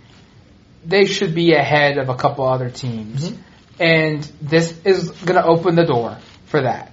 they 0.85 1.07
should 1.07 1.35
be 1.35 1.55
ahead 1.55 1.99
of 1.99 2.09
a 2.09 2.15
couple 2.15 2.47
other 2.47 2.71
teams. 2.71 3.33
And 3.79 4.23
this 4.41 4.79
is 4.85 5.11
going 5.11 5.41
to 5.41 5.45
open 5.45 5.75
the 5.75 5.85
door 5.85 6.19
for 6.47 6.63
that. 6.63 6.93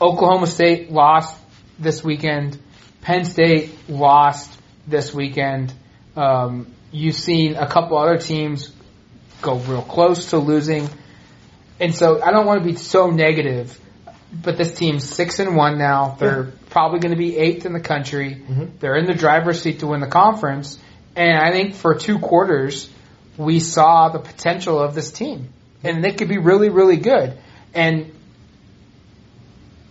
Oklahoma 0.00 0.46
State 0.46 0.90
lost 0.90 1.36
this 1.78 2.02
weekend. 2.02 2.58
Penn 3.00 3.24
State 3.24 3.88
lost 3.88 4.58
this 4.86 5.12
weekend. 5.14 5.72
Um, 6.16 6.72
you've 6.90 7.14
seen 7.14 7.56
a 7.56 7.66
couple 7.66 7.98
other 7.98 8.18
teams 8.18 8.72
go 9.40 9.56
real 9.56 9.82
close 9.82 10.30
to 10.30 10.38
losing. 10.38 10.88
And 11.78 11.94
so 11.94 12.22
I 12.22 12.30
don't 12.30 12.46
want 12.46 12.62
to 12.62 12.68
be 12.68 12.76
so 12.76 13.10
negative, 13.10 13.78
but 14.32 14.56
this 14.56 14.72
team's 14.74 15.08
six 15.08 15.38
and 15.38 15.56
one 15.56 15.78
now. 15.78 16.16
They're 16.18 16.52
probably 16.68 17.00
going 17.00 17.12
to 17.12 17.18
be 17.18 17.36
eighth 17.36 17.64
in 17.64 17.72
the 17.72 17.80
country. 17.80 18.34
Mm-hmm. 18.34 18.78
They're 18.78 18.96
in 18.96 19.06
the 19.06 19.14
driver's 19.14 19.62
seat 19.62 19.80
to 19.80 19.86
win 19.86 20.00
the 20.00 20.06
conference. 20.06 20.78
And 21.16 21.38
I 21.38 21.50
think 21.52 21.74
for 21.74 21.94
two 21.94 22.18
quarters, 22.18 22.88
we 23.36 23.60
saw 23.60 24.10
the 24.10 24.18
potential 24.18 24.78
of 24.78 24.94
this 24.94 25.10
team. 25.10 25.48
And 25.82 26.04
they 26.04 26.12
could 26.12 26.28
be 26.28 26.38
really, 26.38 26.68
really 26.68 26.98
good. 26.98 27.38
And 27.72 28.12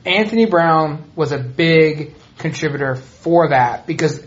Anthony 0.05 0.45
Brown 0.45 1.09
was 1.15 1.31
a 1.31 1.39
big 1.39 2.15
contributor 2.37 2.95
for 2.95 3.49
that 3.49 3.85
because 3.85 4.23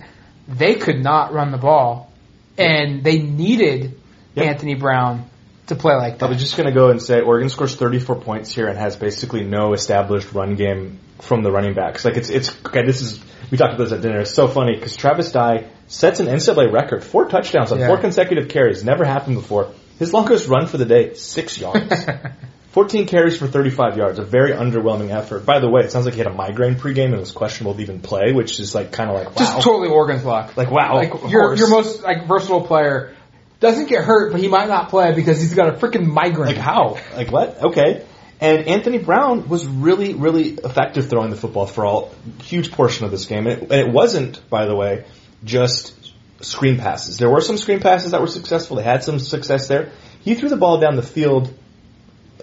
they 0.49 0.75
could 0.75 1.03
not 1.03 1.33
run 1.33 1.51
the 1.53 1.59
ball. 1.59 2.12
And 2.59 3.03
they 3.03 3.19
needed 3.19 3.99
Yep. 4.35 4.47
Anthony 4.47 4.75
Brown 4.75 5.29
to 5.67 5.75
play 5.75 5.95
like 5.95 6.19
that. 6.19 6.27
I 6.27 6.29
was 6.31 6.41
just 6.41 6.57
going 6.57 6.67
to 6.67 6.73
go 6.73 6.89
and 6.91 7.03
say 7.03 7.21
Oregon 7.21 7.51
scores 7.51 7.75
34 7.77 8.17
points 8.17 8.55
here 8.55 8.67
and 8.67 8.79
has 8.79 8.97
basically 8.97 9.45
no 9.45 9.75
established 9.75 10.33
run 10.33 10.55
game 10.57 10.99
from 11.21 11.43
the 11.43 11.51
running 11.53 11.75
backs. 11.75 12.05
Like 12.05 12.17
it's 12.17 12.31
it's 12.31 12.51
okay. 12.67 12.85
This 12.85 13.03
is 13.03 13.21
we 13.51 13.59
talked 13.59 13.75
about 13.75 13.85
this 13.85 13.93
at 13.93 14.01
dinner. 14.01 14.21
It's 14.21 14.35
so 14.35 14.49
funny 14.49 14.75
because 14.75 14.97
Travis 14.97 15.33
Dye 15.33 15.67
sets 15.87 16.19
an 16.21 16.27
NCAA 16.27 16.73
record, 16.73 17.05
four 17.05 17.29
touchdowns 17.29 17.73
on 17.73 17.79
Yeah. 17.79 17.89
four 17.89 17.99
consecutive 17.99 18.49
carries, 18.49 18.83
never 18.83 19.05
happened 19.05 19.37
before. 19.37 19.71
His 19.99 20.13
longest 20.15 20.49
run 20.49 20.67
for 20.67 20.79
the 20.79 20.87
day, 20.87 21.13
six 21.15 21.59
yards. 21.59 22.07
14 22.73 23.07
carries 23.07 23.39
for 23.39 23.47
35 23.47 23.99
yards, 23.99 24.19
a 24.19 24.25
very 24.25 24.53
underwhelming 24.53 25.11
effort. 25.11 25.45
By 25.45 25.61
the 25.61 25.69
way, 25.69 25.83
it 25.83 25.93
sounds 25.93 26.07
like 26.07 26.15
he 26.15 26.21
had 26.21 26.27
a 26.27 26.35
migraine 26.35 26.77
pregame 26.77 27.11
and 27.11 27.19
was 27.19 27.31
questionable 27.31 27.75
to 27.75 27.83
even 27.83 28.01
play, 28.01 28.33
which 28.33 28.59
is 28.61 28.75
like 28.75 28.93
kind 28.93 29.11
of 29.11 29.17
like 29.17 29.29
wow. 29.29 29.35
Just 29.37 29.61
totally 29.61 29.89
Oregon's 29.89 30.25
luck. 30.25 30.57
Like, 30.57 30.71
wow, 30.71 30.95
Like 30.95 31.13
your 31.31 31.55
your 31.55 31.69
most 31.69 32.03
like 32.03 32.27
versatile 32.27 32.67
player 32.67 33.15
doesn't 33.61 33.89
get 33.89 34.05
hurt, 34.05 34.33
but 34.33 34.41
he 34.41 34.49
might 34.49 34.69
not 34.69 34.89
play 34.89 35.13
because 35.13 35.39
he's 35.41 35.55
got 35.55 35.69
a 35.69 35.73
freaking 35.79 36.07
migraine. 36.07 36.57
Like 36.57 36.57
how? 36.57 36.99
Like 37.15 37.31
what? 37.31 37.63
Okay. 37.63 38.07
And 38.41 38.67
Anthony 38.67 38.99
Brown 38.99 39.49
was 39.49 39.67
really, 39.67 40.15
really 40.15 40.49
effective 40.49 41.09
throwing 41.09 41.31
the 41.31 41.37
football 41.37 41.67
for 41.67 41.85
all 41.85 42.13
huge 42.43 42.73
portion 42.73 43.05
of 43.05 43.13
this 43.13 43.27
game. 43.27 43.47
And 43.47 43.63
it, 43.63 43.71
and 43.71 43.89
it 43.89 43.93
wasn't, 43.93 44.49
by 44.51 44.67
the 44.67 44.75
way, 44.75 45.05
just 45.45 45.95
screen 46.41 46.79
passes. 46.79 47.19
There 47.19 47.31
were 47.31 47.41
some 47.41 47.57
screen 47.57 47.79
passes 47.79 48.11
that 48.11 48.21
were 48.21 48.27
successful. 48.27 48.79
They 48.79 48.83
had 48.83 49.05
some 49.05 49.21
success 49.21 49.69
there. 49.69 49.93
He 50.23 50.35
threw 50.35 50.49
the 50.49 50.57
ball 50.57 50.81
down 50.81 50.97
the 50.97 51.03
field, 51.03 51.55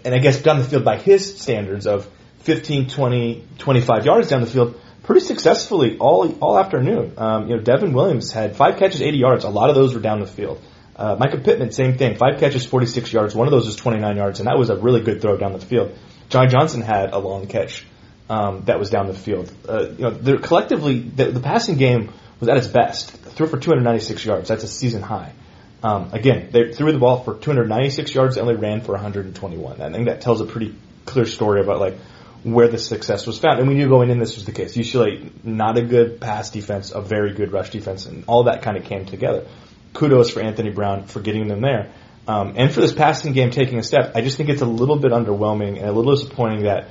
and 0.05 0.13
I 0.13 0.19
guess 0.19 0.41
down 0.41 0.59
the 0.59 0.65
field 0.65 0.85
by 0.85 0.97
his 0.97 1.39
standards 1.39 1.87
of 1.87 2.09
15, 2.39 2.89
20, 2.89 3.47
25 3.57 4.05
yards 4.05 4.29
down 4.29 4.41
the 4.41 4.47
field, 4.47 4.79
pretty 5.03 5.21
successfully 5.21 5.97
all 5.97 6.31
all 6.39 6.57
afternoon. 6.57 7.13
Um, 7.17 7.49
you 7.49 7.55
know, 7.55 7.61
Devon 7.61 7.93
Williams 7.93 8.31
had 8.31 8.55
five 8.55 8.77
catches, 8.77 9.01
80 9.01 9.17
yards. 9.17 9.43
A 9.43 9.49
lot 9.49 9.69
of 9.69 9.75
those 9.75 9.93
were 9.93 9.99
down 9.99 10.19
the 10.19 10.27
field. 10.27 10.61
Uh, 10.95 11.15
Pittman, 11.15 11.71
same 11.71 11.97
thing. 11.97 12.17
Five 12.17 12.39
catches, 12.39 12.65
46 12.65 13.13
yards. 13.13 13.33
One 13.33 13.47
of 13.47 13.51
those 13.51 13.65
was 13.65 13.77
29 13.77 14.17
yards, 14.17 14.39
and 14.39 14.47
that 14.47 14.57
was 14.57 14.69
a 14.69 14.75
really 14.75 14.99
good 14.99 15.21
throw 15.21 15.37
down 15.37 15.53
the 15.53 15.59
field. 15.59 15.97
Johnny 16.27 16.49
Johnson 16.49 16.81
had 16.81 17.13
a 17.13 17.17
long 17.17 17.47
catch 17.47 17.85
um, 18.29 18.63
that 18.65 18.79
was 18.79 18.89
down 18.89 19.07
the 19.07 19.13
field. 19.13 19.51
Uh, 19.67 19.89
you 19.97 20.03
know, 20.03 20.37
collectively, 20.39 20.99
the, 20.99 21.31
the 21.31 21.39
passing 21.39 21.77
game 21.77 22.11
was 22.39 22.49
at 22.49 22.57
its 22.57 22.67
best. 22.67 23.11
Threw 23.11 23.47
for 23.47 23.57
296 23.57 24.25
yards. 24.25 24.49
That's 24.49 24.63
a 24.63 24.67
season 24.67 25.01
high. 25.01 25.33
Um, 25.81 26.09
again, 26.11 26.49
they 26.51 26.73
threw 26.73 26.91
the 26.91 26.99
ball 26.99 27.23
for 27.23 27.35
296 27.35 28.13
yards. 28.13 28.35
They 28.35 28.41
only 28.41 28.55
ran 28.55 28.81
for 28.81 28.93
121. 28.93 29.81
I 29.81 29.91
think 29.91 30.07
that 30.07 30.21
tells 30.21 30.41
a 30.41 30.45
pretty 30.45 30.75
clear 31.05 31.25
story 31.25 31.61
about 31.61 31.79
like 31.79 31.95
where 32.43 32.67
the 32.67 32.77
success 32.77 33.25
was 33.25 33.39
found. 33.39 33.59
And 33.59 33.67
we 33.67 33.75
knew 33.75 33.87
going 33.87 34.09
in 34.09 34.19
this 34.19 34.35
was 34.35 34.45
the 34.45 34.51
case. 34.51 34.75
UCLA, 34.75 35.31
not 35.43 35.77
a 35.77 35.81
good 35.81 36.19
pass 36.19 36.49
defense, 36.49 36.91
a 36.91 37.01
very 37.01 37.33
good 37.33 37.51
rush 37.51 37.69
defense, 37.69 38.05
and 38.05 38.23
all 38.27 38.43
that 38.43 38.61
kind 38.61 38.77
of 38.77 38.83
came 38.83 39.05
together. 39.05 39.47
Kudos 39.93 40.31
for 40.31 40.41
Anthony 40.41 40.69
Brown 40.69 41.05
for 41.05 41.21
getting 41.21 41.47
them 41.47 41.61
there. 41.61 41.91
Um, 42.27 42.53
and 42.57 42.71
for 42.71 42.81
this 42.81 42.93
passing 42.93 43.33
game 43.33 43.49
taking 43.49 43.79
a 43.79 43.83
step, 43.83 44.11
I 44.15 44.21
just 44.21 44.37
think 44.37 44.49
it's 44.49 44.61
a 44.61 44.65
little 44.65 44.99
bit 44.99 45.11
underwhelming 45.11 45.77
and 45.79 45.87
a 45.87 45.91
little 45.91 46.13
disappointing 46.13 46.63
that 46.63 46.89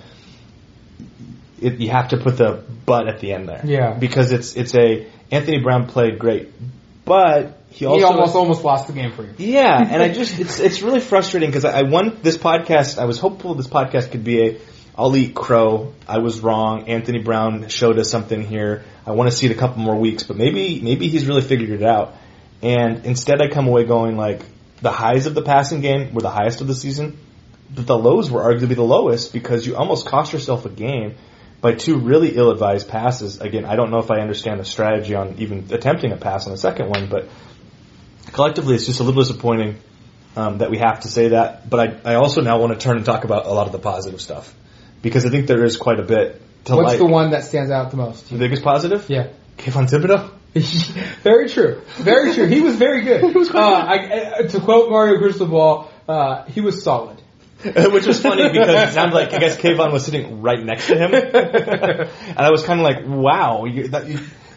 it, 1.60 1.78
you 1.78 1.90
have 1.90 2.08
to 2.08 2.16
put 2.16 2.36
the 2.36 2.64
but 2.84 3.08
at 3.08 3.20
the 3.20 3.32
end 3.32 3.48
there. 3.48 3.60
Yeah. 3.64 3.94
Because 3.94 4.32
it's 4.32 4.56
it's 4.56 4.74
a 4.74 5.06
Anthony 5.30 5.60
Brown 5.60 5.86
played 5.86 6.18
great, 6.18 6.52
but 7.04 7.57
he 7.78 7.86
also 7.86 7.98
he 7.98 8.02
almost 8.02 8.34
almost 8.34 8.64
lost 8.64 8.88
the 8.88 8.92
game 8.92 9.12
for 9.12 9.22
you. 9.22 9.34
yeah, 9.38 9.78
and 9.80 10.02
I 10.02 10.08
just 10.12 10.36
it's 10.40 10.58
it's 10.58 10.82
really 10.82 10.98
frustrating 10.98 11.48
because 11.48 11.64
I, 11.64 11.78
I 11.78 11.82
won 11.82 12.18
this 12.22 12.36
podcast. 12.36 12.98
I 12.98 13.04
was 13.04 13.20
hopeful 13.20 13.54
this 13.54 13.68
podcast 13.68 14.10
could 14.10 14.24
be 14.24 14.48
a 14.48 14.60
I'll 14.96 15.16
eat 15.16 15.32
crow. 15.32 15.94
I 16.08 16.18
was 16.18 16.40
wrong. 16.40 16.88
Anthony 16.88 17.20
Brown 17.20 17.68
showed 17.68 18.00
us 18.00 18.10
something 18.10 18.42
here. 18.42 18.82
I 19.06 19.12
want 19.12 19.30
to 19.30 19.36
see 19.36 19.46
it 19.46 19.52
a 19.52 19.54
couple 19.54 19.80
more 19.80 19.94
weeks, 19.94 20.24
but 20.24 20.36
maybe 20.36 20.80
maybe 20.80 21.06
he's 21.06 21.28
really 21.28 21.42
figured 21.42 21.70
it 21.70 21.84
out. 21.84 22.16
And 22.62 23.06
instead, 23.06 23.40
I 23.40 23.48
come 23.48 23.68
away 23.68 23.84
going 23.84 24.16
like 24.16 24.42
the 24.82 24.90
highs 24.90 25.26
of 25.26 25.36
the 25.36 25.42
passing 25.42 25.80
game 25.80 26.14
were 26.14 26.22
the 26.22 26.30
highest 26.30 26.60
of 26.60 26.66
the 26.66 26.74
season, 26.74 27.16
but 27.72 27.86
the 27.86 27.96
lows 27.96 28.28
were 28.28 28.40
arguably 28.40 28.74
the 28.74 28.82
lowest 28.82 29.32
because 29.32 29.64
you 29.64 29.76
almost 29.76 30.04
cost 30.04 30.32
yourself 30.32 30.66
a 30.66 30.68
game 30.68 31.14
by 31.60 31.74
two 31.74 31.98
really 31.98 32.36
ill-advised 32.36 32.88
passes. 32.88 33.40
Again, 33.40 33.64
I 33.64 33.76
don't 33.76 33.92
know 33.92 33.98
if 33.98 34.10
I 34.10 34.18
understand 34.20 34.58
the 34.58 34.64
strategy 34.64 35.14
on 35.14 35.36
even 35.38 35.68
attempting 35.70 36.10
a 36.10 36.16
pass 36.16 36.46
on 36.46 36.52
the 36.52 36.58
second 36.58 36.88
one, 36.88 37.08
but 37.08 37.28
collectively, 38.32 38.74
it's 38.74 38.86
just 38.86 39.00
a 39.00 39.02
little 39.02 39.22
disappointing 39.22 39.76
um, 40.36 40.58
that 40.58 40.70
we 40.70 40.78
have 40.78 41.00
to 41.00 41.08
say 41.08 41.28
that. 41.28 41.68
But 41.68 42.06
I, 42.06 42.12
I 42.12 42.14
also 42.16 42.40
now 42.40 42.58
want 42.58 42.72
to 42.72 42.78
turn 42.78 42.96
and 42.96 43.04
talk 43.04 43.24
about 43.24 43.46
a 43.46 43.50
lot 43.50 43.66
of 43.66 43.72
the 43.72 43.78
positive 43.78 44.20
stuff 44.20 44.54
because 45.02 45.26
I 45.26 45.30
think 45.30 45.46
there 45.46 45.64
is 45.64 45.76
quite 45.76 46.00
a 46.00 46.04
bit 46.04 46.40
to 46.66 46.76
What's 46.76 46.88
like. 46.90 46.98
the 46.98 47.06
one 47.06 47.30
that 47.30 47.44
stands 47.44 47.70
out 47.70 47.90
the 47.90 47.96
most? 47.96 48.30
The 48.30 48.38
biggest 48.38 48.62
positive? 48.62 49.08
Yeah. 49.08 49.28
Kayvon 49.56 49.88
Thibodeau. 49.90 50.32
very 51.22 51.48
true. 51.48 51.82
Very 51.96 52.34
true. 52.34 52.46
He 52.46 52.60
was 52.60 52.76
very 52.76 53.02
good. 53.02 53.36
uh, 53.54 53.58
I, 53.58 54.42
to 54.48 54.60
quote 54.60 54.90
Mario 54.90 55.18
Cristobal, 55.18 55.90
uh, 56.08 56.44
he 56.44 56.60
was 56.60 56.82
solid. 56.82 57.20
Which 57.62 58.06
was 58.06 58.22
funny 58.22 58.48
because 58.48 58.68
it 58.68 58.92
sounded 58.92 59.16
like 59.16 59.32
I 59.32 59.38
guess 59.38 59.56
Kayvon 59.56 59.92
was 59.92 60.04
sitting 60.04 60.42
right 60.42 60.62
next 60.62 60.86
to 60.86 60.96
him, 60.96 61.12
and 61.12 62.38
I 62.38 62.52
was 62.52 62.62
kind 62.62 62.78
of 62.78 62.84
like, 62.84 63.04
"Wow," 63.04 63.64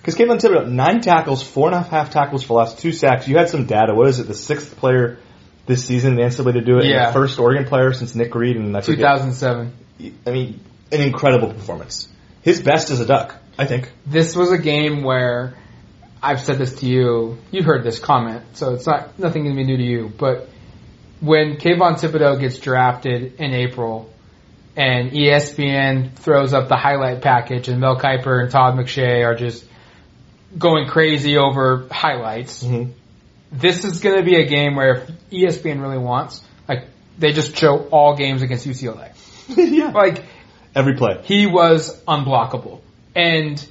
because 0.01 0.15
Kayvon 0.15 0.39
Thibodeau 0.39 0.67
nine 0.67 1.01
tackles, 1.01 1.43
four 1.43 1.67
and 1.67 1.75
a 1.75 1.81
half 1.81 2.09
tackles 2.09 2.43
for 2.43 2.55
loss, 2.55 2.75
two 2.75 2.91
sacks. 2.91 3.27
You 3.27 3.37
had 3.37 3.49
some 3.49 3.65
data. 3.65 3.93
What 3.93 4.07
is 4.07 4.19
it? 4.19 4.27
The 4.27 4.33
sixth 4.33 4.75
player 4.77 5.19
this 5.67 5.85
season 5.85 6.13
in 6.13 6.15
the 6.17 6.23
NCAA 6.23 6.53
to 6.53 6.61
do 6.61 6.77
it, 6.77 6.85
and 6.85 6.89
Yeah. 6.89 7.07
the 7.07 7.13
first 7.13 7.37
Oregon 7.39 7.65
player 7.65 7.93
since 7.93 8.15
Nick 8.15 8.33
Reed, 8.33 8.55
in 8.57 8.73
2007. 8.81 9.71
I 10.25 10.31
mean, 10.31 10.59
an 10.91 11.01
incredible 11.01 11.53
performance. 11.53 12.07
His 12.41 12.61
best 12.61 12.89
as 12.89 12.99
a 12.99 13.05
Duck, 13.05 13.35
I 13.59 13.65
think. 13.65 13.91
This 14.07 14.35
was 14.35 14.51
a 14.51 14.57
game 14.57 15.03
where 15.03 15.53
I've 16.21 16.41
said 16.41 16.57
this 16.57 16.73
to 16.79 16.87
you. 16.87 17.37
You 17.51 17.61
heard 17.63 17.83
this 17.83 17.99
comment, 17.99 18.43
so 18.53 18.73
it's 18.73 18.87
not 18.87 19.19
nothing 19.19 19.43
going 19.43 19.55
to 19.55 19.61
be 19.61 19.67
new 19.67 19.77
to 19.77 19.83
you. 19.83 20.11
But 20.17 20.49
when 21.19 21.57
Kayvon 21.57 21.99
Thibodeau 21.99 22.39
gets 22.39 22.57
drafted 22.57 23.35
in 23.39 23.53
April, 23.53 24.09
and 24.75 25.11
ESPN 25.11 26.13
throws 26.15 26.53
up 26.53 26.69
the 26.69 26.77
highlight 26.77 27.21
package, 27.21 27.67
and 27.67 27.79
Mel 27.79 27.97
Kiper 27.99 28.41
and 28.41 28.49
Todd 28.49 28.75
McShay 28.75 29.23
are 29.25 29.35
just 29.35 29.65
going 30.57 30.87
crazy 30.87 31.37
over 31.37 31.87
highlights. 31.91 32.63
Mhm. 32.63 32.91
This 33.51 33.83
is 33.83 33.99
going 33.99 34.17
to 34.17 34.23
be 34.23 34.35
a 34.35 34.45
game 34.47 34.75
where 34.75 34.95
if 34.95 35.11
ESPN 35.31 35.81
really 35.81 35.97
wants, 35.97 36.41
like 36.67 36.85
they 37.17 37.33
just 37.33 37.55
show 37.57 37.87
all 37.91 38.15
games 38.15 38.41
against 38.41 38.65
UCLA. 38.67 39.11
yeah. 39.49 39.91
Like 39.91 40.23
Every 40.73 40.95
play. 40.95 41.19
he 41.23 41.47
was 41.47 42.01
unblockable. 42.05 42.79
And 43.13 43.65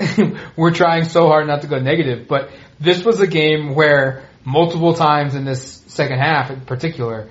we're 0.56 0.72
trying 0.74 1.04
so 1.04 1.28
hard 1.28 1.46
not 1.46 1.62
to 1.62 1.68
go 1.68 1.78
negative, 1.78 2.26
but 2.26 2.50
this 2.80 3.04
was 3.04 3.20
a 3.20 3.26
game 3.26 3.74
where 3.74 4.28
multiple 4.44 4.94
times 4.94 5.34
in 5.36 5.44
this 5.44 5.82
second 5.86 6.18
half 6.18 6.50
in 6.50 6.60
particular, 6.62 7.28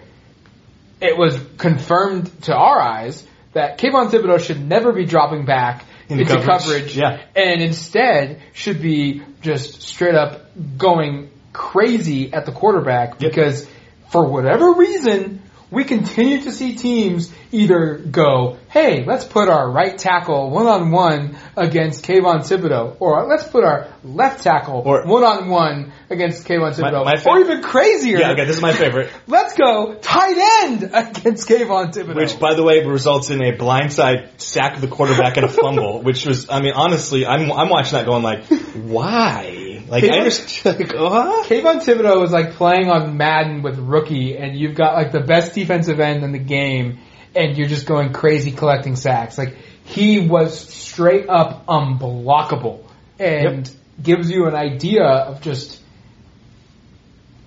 it 1.01 1.17
was 1.17 1.37
confirmed 1.57 2.31
to 2.43 2.55
our 2.55 2.79
eyes 2.79 3.25
that 3.53 3.77
Kayvon 3.77 4.09
Thibodeau 4.09 4.39
should 4.39 4.61
never 4.65 4.93
be 4.93 5.03
dropping 5.05 5.43
back 5.45 5.83
Into 6.11 6.23
into 6.23 6.35
coverage. 6.45 6.63
coverage, 6.63 6.97
Yeah. 6.97 7.21
and 7.35 7.61
instead 7.61 8.41
should 8.53 8.81
be 8.81 9.21
just 9.41 9.81
straight 9.81 10.15
up 10.15 10.41
going 10.77 11.29
crazy 11.53 12.33
at 12.33 12.45
the 12.45 12.51
quarterback 12.51 13.19
Yep. 13.21 13.31
because 13.31 13.67
for 14.09 14.25
whatever 14.27 14.73
reason, 14.73 15.41
we 15.71 15.85
continue 15.85 16.41
to 16.43 16.51
see 16.51 16.75
teams 16.75 17.31
either 17.51 17.95
go, 17.97 18.57
hey, 18.69 19.05
let's 19.05 19.23
put 19.23 19.47
our 19.47 19.71
right 19.71 19.97
tackle 19.97 20.49
one 20.49 20.67
on 20.67 20.91
one 20.91 21.37
against 21.55 22.05
Kayvon 22.05 22.39
Thibodeau, 22.39 22.97
or 22.99 23.25
let's 23.25 23.45
put 23.45 23.63
our 23.63 23.87
left 24.03 24.43
tackle 24.43 24.83
one 24.83 25.23
on 25.23 25.47
one 25.47 25.93
against 26.09 26.45
Kayvon 26.45 26.73
Thibodeau, 26.73 27.05
my 27.05 27.15
fa- 27.15 27.29
or 27.29 27.39
even 27.39 27.61
crazier, 27.61 28.19
Yeah, 28.19 28.31
okay, 28.31 28.45
this 28.45 28.57
is 28.57 28.61
my 28.61 28.73
favorite. 28.73 29.11
let's 29.27 29.55
go 29.55 29.95
tight 29.95 30.65
end 30.65 30.83
against 30.93 31.47
Kayvon 31.47 31.93
Thibodeau. 31.93 32.15
Which, 32.15 32.37
by 32.37 32.53
the 32.53 32.63
way, 32.63 32.85
results 32.85 33.29
in 33.29 33.41
a 33.41 33.55
blindside 33.55 34.41
sack 34.41 34.75
of 34.75 34.81
the 34.81 34.89
quarterback 34.89 35.37
and 35.37 35.45
a 35.45 35.49
fumble. 35.49 36.01
Which 36.03 36.25
was, 36.25 36.49
I 36.49 36.61
mean, 36.61 36.73
honestly, 36.75 37.25
I'm 37.25 37.49
I'm 37.51 37.69
watching 37.69 37.93
that 37.93 38.05
going 38.05 38.23
like, 38.23 38.43
why? 38.75 39.70
Like, 39.91 40.05
I 40.05 40.19
understand. 40.19 40.79
Like? 40.93 41.47
Kayvon 41.47 41.83
Thibodeau 41.83 42.21
was 42.21 42.31
like 42.31 42.53
playing 42.53 42.89
on 42.89 43.17
Madden 43.17 43.61
with 43.61 43.77
rookie, 43.77 44.37
and 44.37 44.57
you've 44.57 44.73
got 44.73 44.93
like 44.93 45.11
the 45.11 45.19
best 45.19 45.53
defensive 45.53 45.99
end 45.99 46.23
in 46.23 46.31
the 46.31 46.39
game, 46.39 46.99
and 47.35 47.57
you're 47.57 47.67
just 47.67 47.85
going 47.85 48.13
crazy 48.13 48.51
collecting 48.51 48.95
sacks. 48.95 49.37
Like 49.37 49.57
he 49.83 50.25
was 50.25 50.57
straight 50.57 51.27
up 51.27 51.65
unblockable, 51.65 52.85
and 53.19 53.69
gives 54.01 54.31
you 54.31 54.47
an 54.47 54.55
idea 54.55 55.03
of 55.03 55.41
just. 55.41 55.79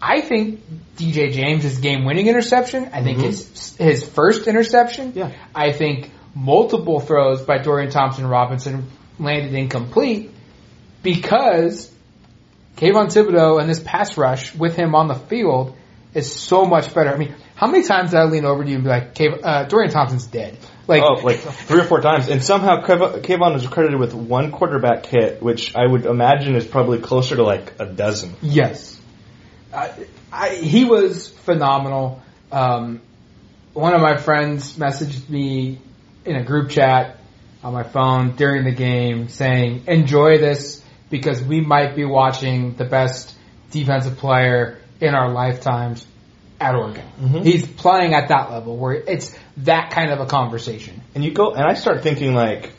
I 0.02 0.20
think 0.20 0.60
DJ 0.96 1.32
James' 1.32 1.78
game-winning 1.78 2.26
interception. 2.26 2.90
I 2.92 3.02
think 3.02 3.18
mm-hmm. 3.18 3.26
his 3.28 3.76
his 3.78 4.04
first 4.06 4.46
interception. 4.46 5.12
Yeah. 5.14 5.32
I 5.54 5.72
think 5.72 6.10
multiple 6.34 7.00
throws 7.00 7.40
by 7.40 7.56
Dorian 7.56 7.90
Thompson 7.90 8.26
Robinson 8.26 8.90
landed 9.18 9.54
incomplete 9.54 10.30
because 11.02 11.90
Kayvon 12.76 13.07
Thibodeau 13.07 13.61
and 13.61 13.69
this 13.69 13.81
pass 13.81 14.16
rush 14.16 14.54
with 14.54 14.76
him 14.76 14.95
on 14.95 15.09
the 15.09 15.14
field 15.14 15.76
is 16.12 16.33
so 16.33 16.64
much 16.64 16.93
better. 16.95 17.12
I 17.12 17.16
mean, 17.16 17.35
how 17.54 17.66
many 17.69 17.85
times 17.85 18.11
did 18.11 18.21
I 18.21 18.25
lean 18.25 18.45
over 18.45 18.62
to 18.64 18.69
you 18.69 18.76
and 18.76 18.85
be 18.85 18.90
like, 18.90 19.14
Kayvon, 19.14 19.40
uh, 19.43 19.64
Dorian 19.64 19.90
Thompson's 19.93 20.26
dead? 20.26 20.59
Like, 20.87 21.02
Oh, 21.02 21.14
like 21.23 21.38
three 21.38 21.81
or 21.81 21.85
four 21.85 22.00
times, 22.02 22.28
and 22.28 22.43
somehow 22.43 22.83
Kayvon 22.85 23.54
was 23.54 23.66
credited 23.66 23.99
with 23.99 24.12
one 24.12 24.52
quarterback 24.52 25.07
hit, 25.07 25.43
which 25.43 25.75
I 25.75 25.87
would 25.87 26.04
imagine 26.04 26.57
is 26.57 26.66
probably 26.66 26.99
closer 26.99 27.37
to 27.37 27.43
like 27.43 27.75
a 27.78 27.87
dozen. 27.87 28.35
yes. 28.43 29.00
I, 29.73 29.93
I, 30.31 30.49
he 30.50 30.85
was 30.85 31.28
phenomenal. 31.28 32.23
Um, 32.52 33.00
one 33.73 33.95
of 33.95 34.00
my 34.00 34.16
friends 34.19 34.76
messaged 34.76 35.28
me 35.28 35.81
in 36.25 36.37
a 36.37 36.45
group 36.45 36.71
chat 36.71 37.19
on 37.64 37.73
my 37.73 37.83
phone 37.83 38.37
during 38.37 38.64
the 38.64 38.71
game 38.73 39.28
saying, 39.28 39.85
enjoy 39.88 40.38
this 40.38 40.83
because 41.14 41.40
we 41.40 41.61
might 41.61 41.94
be 41.94 42.04
watching 42.04 42.75
the 42.75 42.85
best 42.85 43.37
defensive 43.71 44.18
player 44.18 44.78
in 45.00 45.14
our 45.14 45.30
lifetimes 45.30 46.04
at 46.61 46.75
Oregon. 46.75 47.06
Mm-hmm. 47.21 47.42
He's 47.42 47.64
playing 47.64 48.14
at 48.14 48.30
that 48.30 48.50
level 48.50 48.76
where 48.76 48.94
it's 48.94 49.33
that 49.59 49.90
kind 49.90 50.11
of 50.11 50.18
a 50.18 50.26
conversation. 50.26 51.02
And 51.14 51.23
you 51.23 51.30
go, 51.30 51.52
and 51.52 51.62
I 51.62 51.75
start 51.75 52.02
thinking 52.02 52.35
like, 52.35 52.73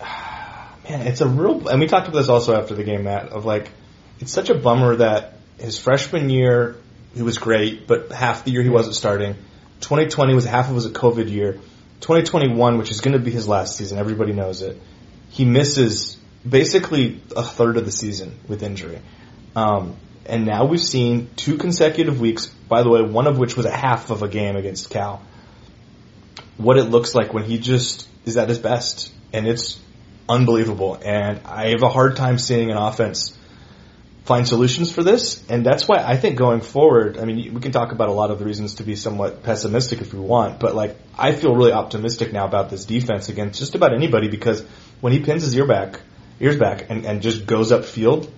man, 0.00 1.06
it's 1.06 1.20
a 1.20 1.28
real. 1.28 1.68
And 1.68 1.78
we 1.78 1.86
talked 1.86 2.08
about 2.08 2.18
this 2.18 2.28
also 2.28 2.60
after 2.60 2.74
the 2.74 2.82
game, 2.82 3.04
Matt. 3.04 3.28
Of 3.28 3.44
like, 3.44 3.70
it's 4.18 4.32
such 4.32 4.50
a 4.50 4.54
bummer 4.56 4.96
that 4.96 5.34
his 5.60 5.78
freshman 5.78 6.30
year 6.30 6.74
he 7.14 7.22
was 7.22 7.38
great, 7.38 7.86
but 7.86 8.10
half 8.10 8.44
the 8.44 8.50
year 8.50 8.64
he 8.64 8.68
wasn't 8.68 8.96
starting. 8.96 9.34
2020 9.82 10.34
was 10.34 10.44
half 10.44 10.68
of 10.68 10.74
was 10.74 10.86
a 10.86 10.90
COVID 10.90 11.30
year. 11.30 11.52
2021, 12.00 12.78
which 12.78 12.90
is 12.90 13.00
going 13.00 13.16
to 13.16 13.20
be 13.20 13.30
his 13.30 13.46
last 13.46 13.76
season, 13.76 13.96
everybody 13.96 14.32
knows 14.32 14.60
it. 14.60 14.76
He 15.30 15.44
misses 15.44 16.17
basically 16.48 17.20
a 17.36 17.42
third 17.42 17.76
of 17.76 17.84
the 17.84 17.92
season 17.92 18.38
with 18.48 18.62
injury. 18.62 19.00
Um, 19.56 19.96
and 20.26 20.44
now 20.44 20.66
we've 20.66 20.82
seen 20.82 21.30
two 21.36 21.56
consecutive 21.56 22.20
weeks, 22.20 22.46
by 22.46 22.82
the 22.82 22.90
way, 22.90 23.02
one 23.02 23.26
of 23.26 23.38
which 23.38 23.56
was 23.56 23.66
a 23.66 23.74
half 23.74 24.10
of 24.10 24.22
a 24.22 24.28
game 24.28 24.56
against 24.56 24.90
Cal, 24.90 25.22
what 26.56 26.78
it 26.78 26.84
looks 26.84 27.14
like 27.14 27.32
when 27.32 27.44
he 27.44 27.58
just 27.58 28.08
is 28.24 28.36
at 28.36 28.48
his 28.48 28.58
best. 28.58 29.12
And 29.32 29.46
it's 29.46 29.80
unbelievable. 30.28 30.98
And 31.02 31.40
I 31.46 31.70
have 31.70 31.82
a 31.82 31.88
hard 31.88 32.16
time 32.16 32.38
seeing 32.38 32.70
an 32.70 32.76
offense 32.76 33.36
find 34.28 34.46
solutions 34.46 34.92
for 34.92 35.02
this. 35.02 35.42
And 35.48 35.64
that's 35.64 35.88
why 35.88 35.96
I 35.96 36.18
think 36.18 36.36
going 36.36 36.60
forward, 36.60 37.16
I 37.16 37.24
mean, 37.24 37.54
we 37.54 37.60
can 37.62 37.72
talk 37.72 37.92
about 37.92 38.10
a 38.10 38.12
lot 38.12 38.30
of 38.30 38.38
the 38.38 38.44
reasons 38.44 38.74
to 38.74 38.82
be 38.82 38.94
somewhat 38.94 39.42
pessimistic 39.42 40.02
if 40.02 40.12
we 40.12 40.20
want, 40.20 40.60
but 40.60 40.74
like, 40.74 40.96
I 41.16 41.32
feel 41.32 41.56
really 41.56 41.72
optimistic 41.72 42.30
now 42.30 42.46
about 42.46 42.68
this 42.68 42.84
defense 42.84 43.30
against 43.30 43.58
just 43.58 43.74
about 43.74 43.94
anybody 43.94 44.28
because 44.28 44.62
when 45.00 45.14
he 45.14 45.20
pins 45.20 45.44
his 45.44 45.56
ear 45.56 45.66
back, 45.66 46.02
ears 46.40 46.56
back 46.56 46.86
and, 46.90 47.04
and 47.04 47.22
just 47.22 47.46
goes 47.46 47.72
upfield, 47.72 48.30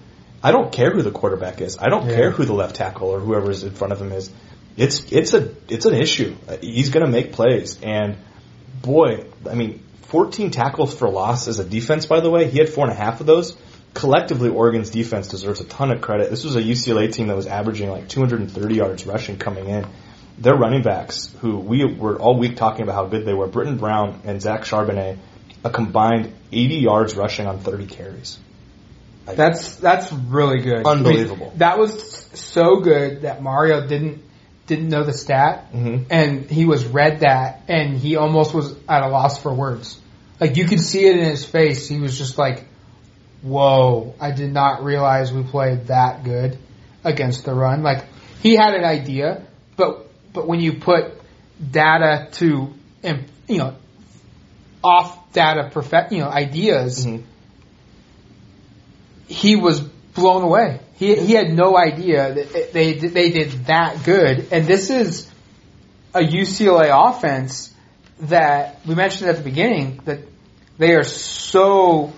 I 0.42 0.52
don't 0.52 0.72
care 0.72 0.90
who 0.90 1.02
the 1.02 1.10
quarterback 1.10 1.60
is. 1.60 1.76
I 1.78 1.88
don't 1.88 2.08
Yeah. 2.08 2.14
care 2.16 2.30
who 2.30 2.44
the 2.44 2.54
left 2.54 2.76
tackle 2.76 3.08
or 3.08 3.20
whoever 3.20 3.50
is 3.50 3.62
in 3.62 3.72
front 3.72 3.92
of 3.92 4.00
him 4.00 4.12
is. 4.12 4.30
It's, 4.76 5.10
it's 5.12 5.34
a, 5.34 5.54
it's 5.68 5.84
an 5.84 5.94
issue. 5.94 6.36
Uh, 6.48 6.56
he's 6.60 6.88
going 6.90 7.04
to 7.04 7.10
make 7.10 7.32
plays. 7.32 7.78
And 7.82 8.16
boy, 8.80 9.26
I 9.48 9.54
mean, 9.54 9.82
14 10.08 10.50
tackles 10.50 10.94
for 10.94 11.08
loss 11.10 11.46
as 11.48 11.58
a 11.58 11.64
defense, 11.64 12.06
by 12.06 12.20
the 12.20 12.30
way. 12.30 12.48
He 12.48 12.58
had 12.58 12.68
four 12.68 12.84
and 12.88 12.92
a 12.92 12.96
half 12.96 13.20
of 13.20 13.26
those. 13.26 13.56
Collectively, 13.92 14.48
Oregon's 14.48 14.90
defense 14.90 15.28
deserves 15.28 15.60
a 15.60 15.64
ton 15.64 15.90
of 15.90 16.00
credit. 16.00 16.30
This 16.30 16.44
was 16.44 16.56
a 16.56 16.62
UCLA 16.62 17.12
team 17.12 17.26
that 17.26 17.36
was 17.36 17.46
averaging 17.46 17.90
like 17.90 18.08
230 18.08 18.74
yards 18.74 19.04
rushing 19.06 19.36
coming 19.36 19.66
in. 19.66 19.86
Their 20.38 20.54
running 20.54 20.82
backs, 20.82 21.34
who 21.40 21.58
we 21.58 21.84
were 21.84 22.18
all 22.18 22.38
week 22.38 22.56
talking 22.56 22.82
about 22.82 22.94
how 22.94 23.06
good 23.06 23.26
they 23.26 23.34
were, 23.34 23.48
Brittain 23.48 23.78
Brown 23.78 24.22
and 24.24 24.40
Zach 24.40 24.62
Charbonnet, 24.62 25.18
a 25.64 25.70
combined 25.70 26.32
80 26.52 26.74
yards 26.76 27.16
rushing 27.16 27.46
on 27.46 27.60
30 27.60 27.86
carries. 27.86 28.38
That's 29.26 29.76
that's 29.76 30.12
really 30.12 30.60
good. 30.60 30.86
Unbelievable. 30.86 31.46
I 31.46 31.50
mean, 31.50 31.58
that 31.58 31.78
was 31.78 32.28
so 32.34 32.80
good 32.80 33.22
that 33.22 33.42
Mario 33.42 33.86
didn't 33.86 34.22
didn't 34.66 34.88
know 34.88 35.04
the 35.04 35.12
stat, 35.12 35.72
Mhm. 35.72 36.06
and 36.10 36.50
he 36.50 36.64
was 36.64 36.86
read 36.86 37.20
that, 37.20 37.62
and 37.68 37.96
he 37.96 38.16
almost 38.16 38.54
was 38.54 38.74
at 38.88 39.02
a 39.02 39.08
loss 39.08 39.38
for 39.38 39.52
words. 39.52 39.98
Like 40.40 40.56
you 40.56 40.64
could 40.64 40.80
see 40.80 41.06
it 41.06 41.16
in 41.16 41.24
his 41.24 41.44
face. 41.44 41.88
He 41.88 42.00
was 42.00 42.16
just 42.16 42.38
like, 42.38 42.64
"Whoa! 43.42 44.14
I 44.20 44.30
did 44.30 44.52
not 44.52 44.84
realize 44.84 45.32
we 45.32 45.42
played 45.42 45.88
that 45.88 46.24
good 46.24 46.56
against 47.04 47.44
the 47.44 47.54
run." 47.54 47.82
Like 47.82 48.04
he 48.42 48.56
had 48.56 48.74
an 48.74 48.84
idea, 48.84 49.42
but 49.76 50.06
but 50.32 50.46
when 50.48 50.60
you 50.60 50.74
put 50.74 51.20
data 51.70 52.28
to 52.32 52.72
you 53.02 53.58
know 53.58 53.74
off 54.82 55.18
data 55.32 55.70
perfect 55.72 56.12
you 56.12 56.18
know 56.18 56.28
ideas 56.28 57.06
Mhm. 57.06 57.22
he 59.28 59.56
was 59.56 59.80
blown 59.80 60.42
away. 60.42 60.80
He 60.94 61.14
he 61.14 61.34
had 61.34 61.52
no 61.52 61.76
idea 61.76 62.34
that 62.34 62.72
they 62.72 62.94
they 62.94 63.30
did 63.30 63.66
that 63.66 64.02
good. 64.04 64.48
And 64.52 64.66
this 64.66 64.90
is 64.90 65.30
a 66.14 66.20
UCLA 66.20 66.90
offense 66.92 67.72
that 68.22 68.80
we 68.86 68.94
mentioned 68.94 69.30
at 69.30 69.36
the 69.36 69.42
beginning 69.42 70.00
that 70.04 70.20
they 70.78 70.94
are 70.94 71.04
so 71.04 72.12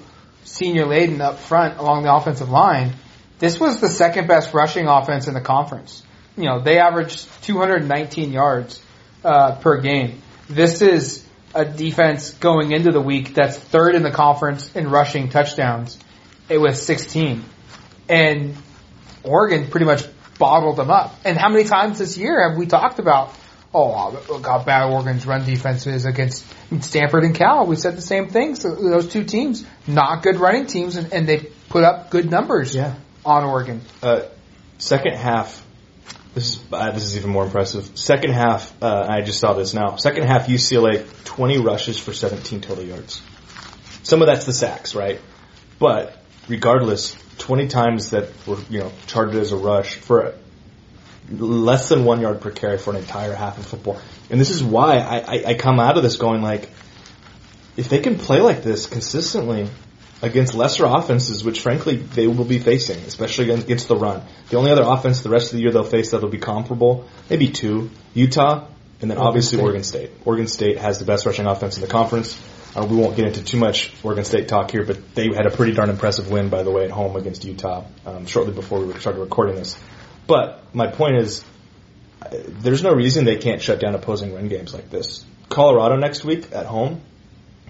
senior 0.44 0.87
laden 0.87 1.20
up 1.20 1.38
front 1.38 1.79
along 1.79 2.03
the 2.05 2.12
offensive 2.12 2.51
line. 2.51 2.94
This 3.38 3.61
was 3.61 3.81
the 3.81 3.88
second 3.88 4.27
best 4.29 4.55
rushing 4.55 4.87
offense 4.88 5.29
in 5.29 5.35
the 5.35 5.40
conference. 5.40 6.03
You 6.37 6.44
know, 6.44 6.61
they 6.61 6.79
averaged 6.79 7.29
219 7.42 8.33
yards 8.33 8.81
uh, 9.25 9.57
per 9.57 9.81
game. 9.81 10.22
This 10.48 10.81
is 10.81 11.25
a 11.54 11.64
defense 11.64 12.30
going 12.32 12.72
into 12.72 12.92
the 12.92 13.00
week 13.00 13.34
that's 13.34 13.56
third 13.56 13.94
in 13.94 14.02
the 14.02 14.10
conference 14.10 14.74
in 14.74 14.88
rushing 14.88 15.28
touchdowns. 15.28 15.98
It 16.48 16.58
was 16.58 16.80
16. 16.82 17.44
And 18.08 18.56
Oregon 19.22 19.68
pretty 19.68 19.86
much 19.86 20.04
bottled 20.38 20.76
them 20.76 20.90
up. 20.90 21.14
And 21.24 21.36
how 21.38 21.48
many 21.48 21.64
times 21.64 21.98
this 21.98 22.16
year 22.18 22.48
have 22.48 22.58
we 22.58 22.66
talked 22.66 22.98
about, 22.98 23.34
oh, 23.74 24.10
look 24.28 24.46
how 24.46 24.62
bad 24.62 24.90
Oregon's 24.90 25.26
run 25.26 25.44
defense 25.44 25.86
is 25.86 26.04
against 26.04 26.44
Stanford 26.80 27.24
and 27.24 27.34
Cal? 27.34 27.66
We 27.66 27.76
said 27.76 27.96
the 27.96 28.02
same 28.02 28.28
thing. 28.28 28.56
So 28.56 28.74
those 28.74 29.08
two 29.08 29.24
teams, 29.24 29.64
not 29.86 30.22
good 30.22 30.36
running 30.40 30.66
teams, 30.66 30.96
and, 30.96 31.12
and 31.12 31.28
they 31.28 31.50
put 31.68 31.84
up 31.84 32.10
good 32.10 32.30
numbers 32.30 32.74
Yeah. 32.74 32.94
on 33.24 33.44
Oregon. 33.44 33.80
Uh, 34.02 34.22
second 34.78 35.14
half, 35.16 35.64
this 36.34 36.56
is 36.56 36.64
uh, 36.72 36.90
this 36.92 37.04
is 37.04 37.16
even 37.16 37.30
more 37.30 37.44
impressive. 37.44 37.98
Second 37.98 38.32
half, 38.32 38.72
uh, 38.82 39.06
I 39.08 39.20
just 39.20 39.38
saw 39.38 39.52
this 39.52 39.74
now. 39.74 39.96
Second 39.96 40.24
half, 40.24 40.46
UCLA 40.46 41.06
twenty 41.24 41.58
rushes 41.58 41.98
for 41.98 42.12
seventeen 42.12 42.60
total 42.60 42.84
yards. 42.84 43.20
Some 44.02 44.22
of 44.22 44.26
that's 44.26 44.46
the 44.46 44.52
sacks, 44.52 44.94
right? 44.94 45.20
But 45.78 46.16
regardless, 46.48 47.16
twenty 47.38 47.68
times 47.68 48.10
that 48.10 48.30
were 48.46 48.58
you 48.70 48.80
know 48.80 48.92
charted 49.06 49.36
as 49.36 49.52
a 49.52 49.56
rush 49.56 49.96
for 49.96 50.34
less 51.30 51.88
than 51.88 52.04
one 52.04 52.20
yard 52.20 52.40
per 52.40 52.50
carry 52.50 52.78
for 52.78 52.90
an 52.90 52.96
entire 52.96 53.34
half 53.34 53.58
of 53.58 53.66
football. 53.66 54.00
And 54.30 54.40
this 54.40 54.50
is 54.50 54.62
why 54.62 54.98
I, 54.98 55.18
I, 55.18 55.44
I 55.48 55.54
come 55.54 55.78
out 55.78 55.96
of 55.96 56.02
this 56.02 56.16
going 56.16 56.42
like, 56.42 56.68
if 57.76 57.88
they 57.88 58.00
can 58.00 58.18
play 58.18 58.40
like 58.40 58.62
this 58.62 58.86
consistently 58.86 59.68
against 60.22 60.54
lesser 60.54 60.87
offenses, 60.87 61.42
which 61.44 61.61
frankly 61.61 61.96
they 61.96 62.28
will 62.28 62.44
be 62.44 62.61
facing, 62.61 62.98
especially 63.00 63.50
against 63.50 63.88
the 63.88 63.96
run. 63.96 64.22
The 64.48 64.56
only 64.56 64.70
other 64.70 64.85
offense 64.85 65.20
the 65.20 65.28
rest 65.28 65.52
of 65.52 65.56
the 65.56 65.62
year 65.62 65.72
they'll 65.72 65.82
face 65.82 66.12
that'll 66.12 66.28
be 66.28 66.38
comparable, 66.38 67.08
maybe 67.28 67.48
two, 67.48 67.90
Utah, 68.14 68.68
and 69.00 69.11
then 69.11 69.18
Oregon 69.18 69.28
obviously 69.28 69.56
State. 69.58 69.64
Oregon 69.64 69.82
State. 69.82 70.11
Oregon 70.24 70.46
State 70.46 70.78
has 70.78 71.00
the 71.00 71.04
best 71.04 71.26
rushing 71.26 71.46
offense 71.46 71.76
in 71.76 71.82
the 71.82 71.88
conference. 71.88 72.40
Uh, 72.74 72.87
we 72.88 72.96
won't 72.96 73.16
get 73.16 73.26
into 73.26 73.44
too 73.44 73.58
much 73.58 73.92
Oregon 74.02 74.24
State 74.24 74.48
talk 74.48 74.70
here, 74.70 74.85
but 74.85 75.14
they 75.14 75.26
had 75.26 75.46
a 75.46 75.50
pretty 75.50 75.72
darn 75.72 75.90
impressive 75.90 76.30
win, 76.30 76.48
by 76.48 76.62
the 76.62 76.70
way, 76.70 76.85
at 76.85 76.90
home 76.90 77.16
against 77.16 77.44
Utah 77.44 77.85
um, 78.06 78.24
shortly 78.26 78.54
before 78.54 78.80
we 78.80 78.94
started 78.94 79.18
recording 79.18 79.56
this. 79.56 79.76
But 80.26 80.62
my 80.72 80.87
point 80.87 81.16
is, 81.16 81.44
there's 82.30 82.82
no 82.82 82.94
reason 82.94 83.24
they 83.24 83.37
can't 83.37 83.61
shut 83.61 83.80
down 83.80 83.94
opposing 83.96 84.32
run 84.32 84.48
games 84.48 84.72
like 84.72 84.88
this. 84.88 85.26
Colorado 85.48 85.96
next 85.96 86.24
week 86.24 86.52
at 86.52 86.64
home 86.64 87.02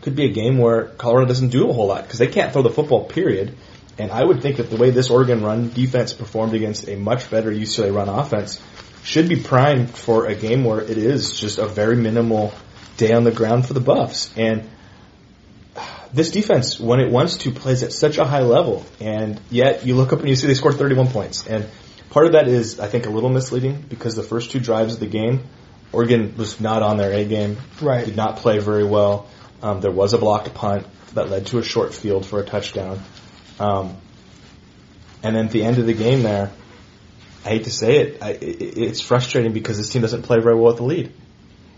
could 0.02 0.14
be 0.14 0.26
a 0.26 0.32
game 0.32 0.58
where 0.58 0.84
Colorado 0.84 1.28
doesn't 1.28 1.48
do 1.48 1.70
a 1.70 1.72
whole 1.72 1.86
lot 1.86 2.02
because 2.02 2.18
they 2.18 2.26
can't 2.26 2.52
throw 2.52 2.62
the 2.62 2.70
football. 2.70 3.04
Period. 3.04 3.56
And 3.98 4.10
I 4.10 4.24
would 4.24 4.42
think 4.42 4.56
that 4.56 4.70
the 4.70 4.76
way 4.76 4.90
this 4.90 5.10
Oregon 5.10 5.42
run 5.42 5.70
defense 5.70 6.12
performed 6.12 6.54
against 6.54 6.88
a 6.88 6.96
much 6.96 7.30
better 7.30 7.50
UCLA 7.50 7.94
run 7.94 8.08
offense 8.08 8.60
should 9.02 9.28
be 9.28 9.36
primed 9.36 9.90
for 9.90 10.26
a 10.26 10.34
game 10.34 10.64
where 10.64 10.80
it 10.80 10.98
is 10.98 11.38
just 11.38 11.58
a 11.58 11.66
very 11.66 11.96
minimal 11.96 12.52
day 12.96 13.12
on 13.12 13.24
the 13.24 13.32
ground 13.32 13.66
for 13.66 13.74
the 13.74 13.80
Buffs. 13.80 14.32
And 14.36 14.68
this 16.12 16.30
defense, 16.30 16.78
when 16.78 17.00
it 17.00 17.10
wants 17.10 17.36
to, 17.38 17.50
plays 17.50 17.82
at 17.82 17.92
such 17.92 18.18
a 18.18 18.24
high 18.24 18.42
level. 18.42 18.84
And 19.00 19.40
yet 19.50 19.86
you 19.86 19.94
look 19.94 20.12
up 20.12 20.20
and 20.20 20.28
you 20.28 20.36
see 20.36 20.46
they 20.46 20.54
scored 20.54 20.74
31 20.74 21.08
points. 21.08 21.46
And 21.46 21.68
part 22.10 22.26
of 22.26 22.32
that 22.32 22.48
is, 22.48 22.80
I 22.80 22.88
think, 22.88 23.06
a 23.06 23.10
little 23.10 23.30
misleading 23.30 23.84
because 23.88 24.14
the 24.14 24.22
first 24.22 24.50
two 24.50 24.60
drives 24.60 24.94
of 24.94 25.00
the 25.00 25.06
game, 25.06 25.42
Oregon 25.92 26.34
was 26.36 26.60
not 26.60 26.82
on 26.82 26.96
their 26.96 27.12
A 27.12 27.24
game. 27.24 27.56
Right. 27.80 28.04
Did 28.04 28.16
not 28.16 28.36
play 28.36 28.58
very 28.58 28.84
well. 28.84 29.28
Um, 29.62 29.80
there 29.80 29.92
was 29.92 30.12
a 30.12 30.18
blocked 30.18 30.52
punt 30.54 30.86
that 31.14 31.30
led 31.30 31.46
to 31.46 31.58
a 31.58 31.62
short 31.62 31.94
field 31.94 32.26
for 32.26 32.40
a 32.40 32.44
touchdown. 32.44 33.00
Um, 33.60 33.96
and 35.22 35.36
then 35.36 35.46
at 35.46 35.52
the 35.52 35.62
end 35.62 35.78
of 35.78 35.86
the 35.86 35.94
game 35.94 36.22
there, 36.22 36.50
I 37.44 37.48
hate 37.48 37.64
to 37.64 37.70
say 37.70 37.98
it, 37.98 38.22
I, 38.22 38.30
it, 38.30 38.78
it's 38.78 39.00
frustrating 39.00 39.52
because 39.52 39.76
this 39.78 39.90
team 39.90 40.02
doesn't 40.02 40.22
play 40.22 40.40
very 40.40 40.54
well 40.54 40.66
with 40.66 40.76
the 40.78 40.84
lead. 40.84 41.12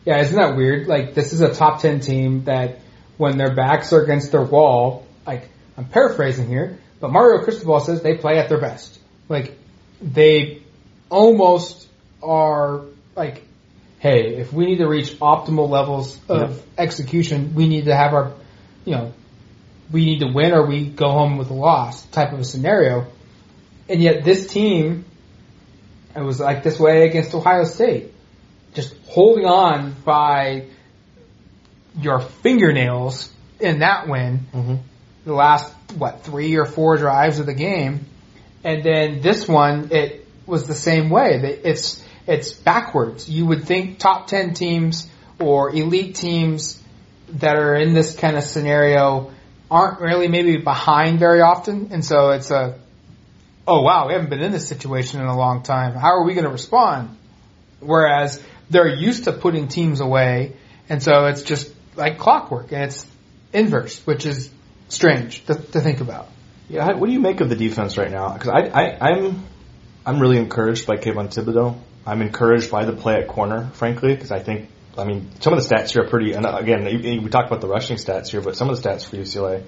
Yeah, 0.04 0.20
isn't 0.20 0.36
that 0.36 0.56
weird? 0.56 0.86
Like, 0.86 1.14
this 1.14 1.32
is 1.32 1.40
a 1.40 1.54
top 1.54 1.80
10 1.80 2.00
team 2.00 2.44
that 2.44 2.80
when 3.16 3.38
their 3.38 3.54
backs 3.54 3.92
are 3.92 4.02
against 4.02 4.32
their 4.32 4.42
wall, 4.42 5.06
like, 5.26 5.48
I'm 5.76 5.86
paraphrasing 5.86 6.46
here, 6.46 6.78
but 7.00 7.10
Mario 7.10 7.42
Cristobal 7.42 7.80
says 7.80 8.02
they 8.02 8.16
play 8.16 8.38
at 8.38 8.48
their 8.48 8.60
best. 8.60 8.98
Like, 9.28 9.56
they 10.02 10.62
almost 11.08 11.88
are 12.22 12.82
like, 13.16 13.42
hey, 14.04 14.36
if 14.36 14.52
we 14.52 14.66
need 14.66 14.76
to 14.76 14.86
reach 14.86 15.12
optimal 15.18 15.66
levels 15.70 16.20
of 16.28 16.62
execution, 16.76 17.54
we 17.54 17.66
need 17.66 17.86
to 17.86 17.96
have 17.96 18.12
our, 18.12 18.34
you 18.84 18.92
know, 18.92 19.14
we 19.90 20.04
need 20.04 20.18
to 20.20 20.26
win 20.26 20.52
or 20.52 20.66
we 20.66 20.86
go 20.86 21.10
home 21.10 21.38
with 21.38 21.48
a 21.48 21.54
loss 21.54 22.04
type 22.08 22.34
of 22.34 22.38
a 22.38 22.44
scenario. 22.44 23.06
And 23.88 24.02
yet 24.02 24.22
this 24.22 24.46
team, 24.46 25.06
it 26.14 26.20
was 26.20 26.38
like 26.38 26.62
this 26.62 26.78
way 26.78 27.08
against 27.08 27.34
Ohio 27.34 27.64
State. 27.64 28.12
Just 28.74 28.94
holding 29.06 29.46
on 29.46 29.96
by 30.04 30.66
your 31.98 32.20
fingernails 32.20 33.32
in 33.58 33.78
that 33.78 34.06
win. 34.06 34.40
Mm-hmm. 34.52 34.74
The 35.24 35.32
last, 35.32 35.72
what, 35.96 36.24
three 36.24 36.56
or 36.56 36.66
four 36.66 36.98
drives 36.98 37.38
of 37.38 37.46
the 37.46 37.54
game. 37.54 38.04
And 38.64 38.84
then 38.84 39.22
this 39.22 39.48
one, 39.48 39.88
it 39.92 40.28
was 40.44 40.66
the 40.66 40.74
same 40.74 41.08
way. 41.08 41.58
It's, 41.64 42.03
it's 42.26 42.52
backwards. 42.52 43.28
You 43.28 43.46
would 43.46 43.64
think 43.64 43.98
top 43.98 44.26
10 44.26 44.54
teams 44.54 45.08
or 45.38 45.74
elite 45.74 46.14
teams 46.16 46.80
that 47.28 47.56
are 47.56 47.74
in 47.74 47.94
this 47.94 48.16
kind 48.16 48.36
of 48.36 48.44
scenario 48.44 49.32
aren't 49.70 50.00
really 50.00 50.28
maybe 50.28 50.56
behind 50.56 51.18
very 51.18 51.40
often. 51.40 51.88
And 51.90 52.04
so 52.04 52.30
it's 52.30 52.50
a, 52.50 52.78
oh 53.66 53.82
wow, 53.82 54.06
we 54.06 54.12
haven't 54.14 54.30
been 54.30 54.42
in 54.42 54.52
this 54.52 54.68
situation 54.68 55.20
in 55.20 55.26
a 55.26 55.36
long 55.36 55.62
time. 55.62 55.94
How 55.94 56.14
are 56.14 56.24
we 56.24 56.34
going 56.34 56.44
to 56.44 56.52
respond? 56.52 57.16
Whereas 57.80 58.42
they're 58.70 58.94
used 58.94 59.24
to 59.24 59.32
putting 59.32 59.68
teams 59.68 60.00
away. 60.00 60.56
And 60.88 61.02
so 61.02 61.26
it's 61.26 61.42
just 61.42 61.72
like 61.96 62.18
clockwork 62.18 62.72
and 62.72 62.84
it's 62.84 63.06
inverse, 63.52 64.04
which 64.06 64.26
is 64.26 64.50
strange 64.88 65.44
to, 65.46 65.54
to 65.54 65.80
think 65.80 66.00
about. 66.00 66.28
Yeah, 66.68 66.92
what 66.94 67.06
do 67.06 67.12
you 67.12 67.20
make 67.20 67.40
of 67.40 67.48
the 67.48 67.56
defense 67.56 67.98
right 67.98 68.10
now? 68.10 68.32
Because 68.32 68.48
I, 68.48 68.60
I, 68.68 69.10
I'm, 69.10 69.44
I'm 70.06 70.18
really 70.18 70.38
encouraged 70.38 70.86
by 70.86 70.96
Kayvon 70.96 71.28
Thibodeau. 71.28 71.78
I'm 72.06 72.22
encouraged 72.22 72.70
by 72.70 72.84
the 72.84 72.92
play 72.92 73.14
at 73.14 73.28
corner, 73.28 73.70
frankly, 73.74 74.14
because 74.14 74.30
I 74.30 74.40
think, 74.40 74.68
I 74.98 75.04
mean, 75.04 75.30
some 75.40 75.52
of 75.52 75.62
the 75.62 75.74
stats 75.74 75.90
here 75.92 76.04
are 76.04 76.08
pretty. 76.08 76.32
And 76.32 76.46
again, 76.46 76.84
we 76.84 77.18
we 77.18 77.30
talked 77.30 77.48
about 77.48 77.60
the 77.60 77.68
rushing 77.68 77.96
stats 77.96 78.28
here, 78.28 78.40
but 78.40 78.56
some 78.56 78.68
of 78.68 78.80
the 78.80 78.88
stats 78.88 79.08
for 79.08 79.16
UCLA 79.16 79.62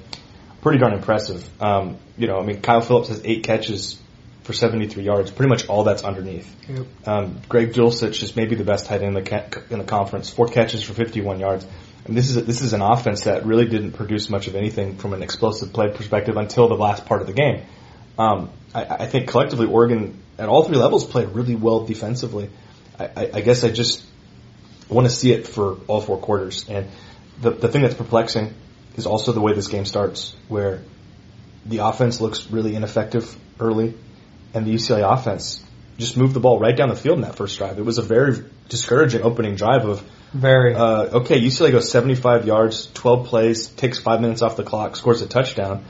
pretty 0.67 0.81
darn 0.81 0.95
impressive. 0.95 1.49
Um, 1.63 1.97
you 2.19 2.27
know, 2.27 2.41
I 2.41 2.45
mean, 2.45 2.61
Kyle 2.61 2.81
Phillips 2.81 3.07
has 3.07 3.25
eight 3.25 3.45
catches 3.45 4.01
for 4.43 4.53
73 4.53 5.05
yards. 5.05 5.31
Pretty 5.31 5.49
much 5.49 5.69
all 5.69 5.85
that's 5.85 6.03
underneath. 6.03 6.53
Yep. 6.69 6.87
Um, 7.07 7.41
Greg 7.49 7.73
Dulcich 7.73 8.21
is 8.21 8.35
maybe 8.35 8.57
the 8.57 8.65
best 8.65 8.87
tight 8.87 9.03
end 9.03 9.17
in 9.17 9.25
the 9.25 9.31
ca- 9.31 9.63
in 9.71 9.79
the 9.79 9.85
conference. 9.85 10.29
Four 10.29 10.49
catches 10.49 10.83
for 10.83 10.93
51 10.93 11.39
yards. 11.39 11.65
And 12.05 12.17
this 12.17 12.31
is 12.31 12.37
a, 12.37 12.41
this 12.41 12.63
is 12.63 12.73
an 12.73 12.83
offense 12.83 13.25
that 13.25 13.47
really 13.47 13.67
didn't 13.67 13.93
produce 13.93 14.29
much 14.29 14.49
of 14.49 14.57
anything 14.57 14.97
from 14.97 15.13
an 15.13 15.23
explosive 15.23 15.73
play 15.73 15.93
perspective 15.93 16.37
until 16.37 16.67
the 16.67 16.75
last 16.75 17.07
part 17.07 17.21
of 17.21 17.29
the 17.29 17.33
game. 17.33 17.63
Um, 18.19 18.51
I, 18.77 19.05
I 19.05 19.07
think 19.07 19.29
collectively 19.29 19.67
Oregon 19.67 20.23
at 20.39 20.49
all 20.49 20.65
three 20.65 20.77
levels 20.77 21.05
played 21.05 21.31
really 21.31 21.55
well 21.55 21.85
defensively. 21.85 22.51
I, 22.99 23.05
I, 23.05 23.31
I 23.35 23.41
guess 23.41 23.65
I 23.65 23.71
just 23.71 24.05
want 24.89 25.07
to 25.09 25.15
see 25.15 25.33
it 25.33 25.47
for 25.47 25.79
all 25.87 26.01
four 26.01 26.19
quarters. 26.19 26.69
And 26.69 26.89
the 27.41 27.51
the 27.51 27.69
thing 27.69 27.83
that's 27.83 27.95
perplexing 27.95 28.55
is 28.97 29.07
also 29.07 29.33
the 29.33 29.41
way 29.41 29.55
this 29.55 29.69
game 29.69 29.87
starts, 29.87 30.35
where 30.49 30.83
the 31.65 31.79
offense 31.79 32.21
looks 32.21 32.51
really 32.51 32.75
ineffective 32.75 33.37
early, 33.59 33.95
and 34.55 34.67
the 34.67 34.75
UCLA 34.75 35.11
offense 35.11 35.63
just 35.99 36.17
moved 36.17 36.35
the 36.35 36.41
ball 36.41 36.59
right 36.59 36.77
down 36.77 36.91
the 36.91 36.97
field 36.97 37.17
in 37.17 37.23
that 37.23 37.37
first 37.37 37.57
drive. 37.57 37.79
It 37.79 37.85
was 37.85 37.99
a 37.99 38.03
very 38.03 38.45
discouraging 38.69 39.23
opening 39.23 39.55
drive 39.57 39.87
of 39.87 40.03
Very. 40.35 40.75
uh, 40.75 41.21
okay, 41.21 41.41
UCLA 41.41 41.73
goes 41.73 41.91
75 41.91 42.47
yards, 42.47 42.91
12 42.93 43.27
plays, 43.27 43.67
takes 43.69 43.99
five 43.99 44.21
minutes 44.21 44.43
off 44.43 44.57
the 44.57 44.63
clock, 44.63 44.97
scores 44.97 45.23
a 45.23 45.27
touchdown. 45.27 45.85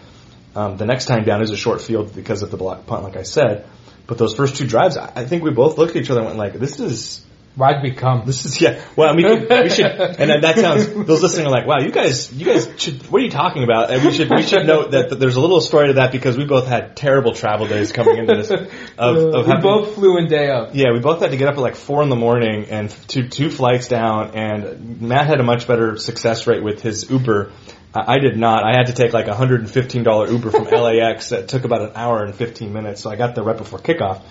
Um, 0.56 0.76
the 0.78 0.86
next 0.86 1.04
time 1.04 1.24
down 1.24 1.42
is 1.42 1.50
a 1.50 1.56
short 1.56 1.82
field 1.82 2.14
because 2.14 2.42
of 2.42 2.50
the 2.50 2.56
block 2.56 2.86
punt, 2.86 3.04
like 3.04 3.16
I 3.16 3.24
said. 3.24 3.66
But 4.06 4.18
those 4.18 4.34
first 4.34 4.56
two 4.56 4.66
drives, 4.66 4.96
I, 4.96 5.12
I 5.14 5.24
think 5.26 5.42
we 5.42 5.50
both 5.50 5.78
looked 5.78 5.96
at 5.96 6.02
each 6.02 6.10
other 6.10 6.20
and 6.20 6.28
went 6.28 6.38
like, 6.38 6.54
"This 6.54 6.80
is 6.80 7.26
Why'd 7.56 7.82
we 7.82 7.92
come? 7.92 8.24
this 8.26 8.44
is 8.44 8.60
yeah." 8.60 8.82
Well, 8.96 9.16
we, 9.16 9.22
could, 9.22 9.48
we 9.48 9.70
should, 9.70 9.86
and 9.86 10.30
that, 10.30 10.42
that 10.42 10.58
sounds. 10.58 10.92
Those 11.06 11.22
listening 11.22 11.46
are 11.46 11.50
like, 11.50 11.66
"Wow, 11.66 11.78
you 11.80 11.90
guys, 11.90 12.30
you 12.30 12.44
guys 12.44 12.70
should. 12.76 13.02
What 13.10 13.22
are 13.22 13.24
you 13.24 13.30
talking 13.30 13.64
about?" 13.64 13.90
And 13.90 14.04
we 14.04 14.12
should 14.12 14.28
we 14.28 14.42
should 14.42 14.66
note 14.66 14.90
that, 14.90 15.08
that 15.08 15.18
there's 15.18 15.36
a 15.36 15.40
little 15.40 15.62
story 15.62 15.88
to 15.88 15.94
that 15.94 16.12
because 16.12 16.36
we 16.36 16.44
both 16.44 16.66
had 16.66 16.96
terrible 16.96 17.32
travel 17.32 17.66
days 17.66 17.92
coming 17.92 18.18
into 18.18 18.36
this. 18.36 18.50
Of, 18.50 19.16
of 19.16 19.46
we 19.46 19.52
having, 19.52 19.62
both 19.62 19.94
flew 19.94 20.18
in 20.18 20.28
day 20.28 20.50
of. 20.50 20.74
yeah, 20.74 20.92
we 20.92 21.00
both 21.00 21.20
had 21.20 21.30
to 21.30 21.36
get 21.38 21.48
up 21.48 21.54
at 21.54 21.60
like 21.60 21.76
four 21.76 22.02
in 22.02 22.10
the 22.10 22.16
morning 22.16 22.66
and 22.66 22.90
two 23.08 23.28
two 23.28 23.50
flights 23.50 23.88
down. 23.88 24.32
And 24.34 25.00
Matt 25.00 25.26
had 25.26 25.40
a 25.40 25.42
much 25.42 25.66
better 25.66 25.96
success 25.96 26.46
rate 26.46 26.62
with 26.62 26.82
his 26.82 27.10
Uber. 27.10 27.52
I 27.96 28.14
I 28.14 28.18
did 28.18 28.36
not. 28.36 28.64
I 28.64 28.76
had 28.76 28.86
to 28.86 28.92
take 28.92 29.12
like 29.12 29.26
a 29.26 29.34
hundred 29.34 29.60
and 29.60 29.70
fifteen 29.70 30.02
dollar 30.02 30.28
Uber 30.30 30.50
from 30.50 30.64
LAX 30.70 31.30
that 31.30 31.48
took 31.48 31.64
about 31.64 31.82
an 31.82 31.92
hour 31.94 32.24
and 32.24 32.34
fifteen 32.34 32.72
minutes. 32.72 33.00
So 33.00 33.10
I 33.10 33.16
got 33.16 33.34
there 33.34 33.44
right 33.44 33.56
before 33.56 33.78
kickoff, 33.78 34.22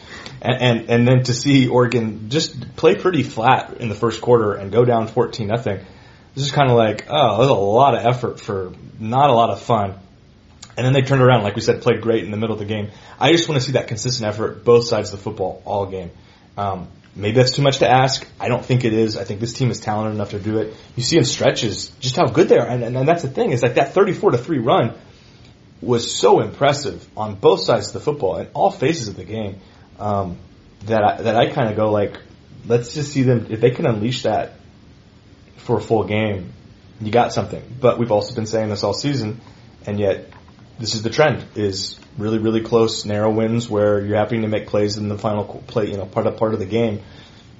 and 0.41 0.61
and, 0.61 0.89
and 0.89 1.07
then 1.07 1.23
to 1.23 1.33
see 1.33 1.67
Oregon 1.67 2.29
just 2.29 2.75
play 2.75 2.95
pretty 2.95 3.23
flat 3.23 3.77
in 3.79 3.89
the 3.89 3.95
first 3.95 4.21
quarter 4.21 4.53
and 4.53 4.71
go 4.71 4.85
down 4.85 5.07
fourteen 5.07 5.47
nothing. 5.47 5.79
This 6.35 6.45
is 6.45 6.51
kind 6.51 6.69
of 6.69 6.77
like 6.77 7.05
oh, 7.09 7.37
there's 7.37 7.49
a 7.49 7.53
lot 7.53 7.95
of 7.95 8.05
effort 8.05 8.39
for 8.39 8.73
not 8.99 9.29
a 9.29 9.33
lot 9.33 9.49
of 9.49 9.61
fun. 9.61 9.99
And 10.77 10.85
then 10.85 10.91
they 10.91 11.03
turned 11.03 11.21
around, 11.21 11.43
like 11.43 11.55
we 11.55 11.61
said, 11.61 11.81
played 11.81 12.01
great 12.01 12.25
in 12.25 12.31
the 12.31 12.37
middle 12.37 12.53
of 12.53 12.59
the 12.59 12.65
game. 12.65 12.91
I 13.17 13.31
just 13.31 13.47
want 13.47 13.61
to 13.61 13.65
see 13.65 13.73
that 13.73 13.87
consistent 13.87 14.27
effort, 14.27 14.65
both 14.65 14.85
sides 14.85 15.13
of 15.13 15.19
the 15.19 15.23
football, 15.23 15.61
all 15.63 15.85
game. 15.85 16.11
Um, 16.57 16.89
maybe 17.15 17.37
that's 17.37 17.55
too 17.55 17.61
much 17.61 17.79
to 17.79 17.89
ask. 17.89 18.27
I 18.39 18.47
don't 18.47 18.63
think 18.63 18.83
it 18.83 18.93
is. 18.93 19.17
I 19.17 19.23
think 19.23 19.39
this 19.39 19.53
team 19.53 19.71
is 19.71 19.79
talented 19.79 20.15
enough 20.15 20.31
to 20.31 20.39
do 20.39 20.57
it. 20.59 20.75
You 20.95 21.03
see 21.03 21.17
in 21.17 21.25
stretches 21.25 21.89
just 21.99 22.15
how 22.15 22.25
good 22.25 22.49
they 22.49 22.57
are, 22.57 22.67
and, 22.67 22.83
and, 22.83 22.97
and 22.97 23.07
that's 23.07 23.21
the 23.21 23.29
thing. 23.29 23.51
Is 23.51 23.63
like 23.63 23.75
that 23.75 23.93
34 23.93 24.31
to 24.31 24.37
three 24.37 24.59
run 24.59 24.93
was 25.81 26.13
so 26.13 26.41
impressive 26.41 27.07
on 27.15 27.35
both 27.35 27.61
sides 27.61 27.87
of 27.87 27.93
the 27.93 27.99
football 27.99 28.37
and 28.37 28.49
all 28.53 28.71
phases 28.71 29.07
of 29.07 29.15
the 29.15 29.23
game 29.23 29.59
um, 29.99 30.37
that 30.85 31.03
I, 31.03 31.21
that 31.21 31.35
I 31.35 31.51
kind 31.51 31.69
of 31.69 31.75
go 31.75 31.91
like, 31.91 32.17
let's 32.65 32.93
just 32.93 33.11
see 33.11 33.23
them 33.23 33.47
if 33.49 33.61
they 33.61 33.71
can 33.71 33.85
unleash 33.85 34.23
that 34.23 34.53
for 35.57 35.77
a 35.77 35.81
full 35.81 36.03
game. 36.03 36.53
You 37.01 37.11
got 37.11 37.33
something. 37.33 37.61
But 37.79 37.99
we've 37.99 38.11
also 38.11 38.33
been 38.35 38.45
saying 38.45 38.69
this 38.69 38.83
all 38.83 38.93
season, 38.93 39.41
and 39.85 39.99
yet 39.99 40.29
this 40.79 40.95
is 40.95 41.03
the 41.03 41.09
trend: 41.09 41.45
is 41.55 41.99
really 42.17 42.37
really 42.39 42.61
close 42.61 43.05
narrow 43.05 43.31
wins 43.31 43.69
where 43.69 43.99
you're 43.99 44.17
having 44.17 44.41
to 44.41 44.47
make 44.47 44.67
plays 44.67 44.97
in 44.97 45.09
the 45.09 45.17
final 45.17 45.43
play, 45.67 45.89
you 45.89 45.97
know, 45.97 46.05
part 46.05 46.27
of 46.27 46.37
part 46.37 46.53
of 46.53 46.59
the 46.59 46.65
game 46.65 47.01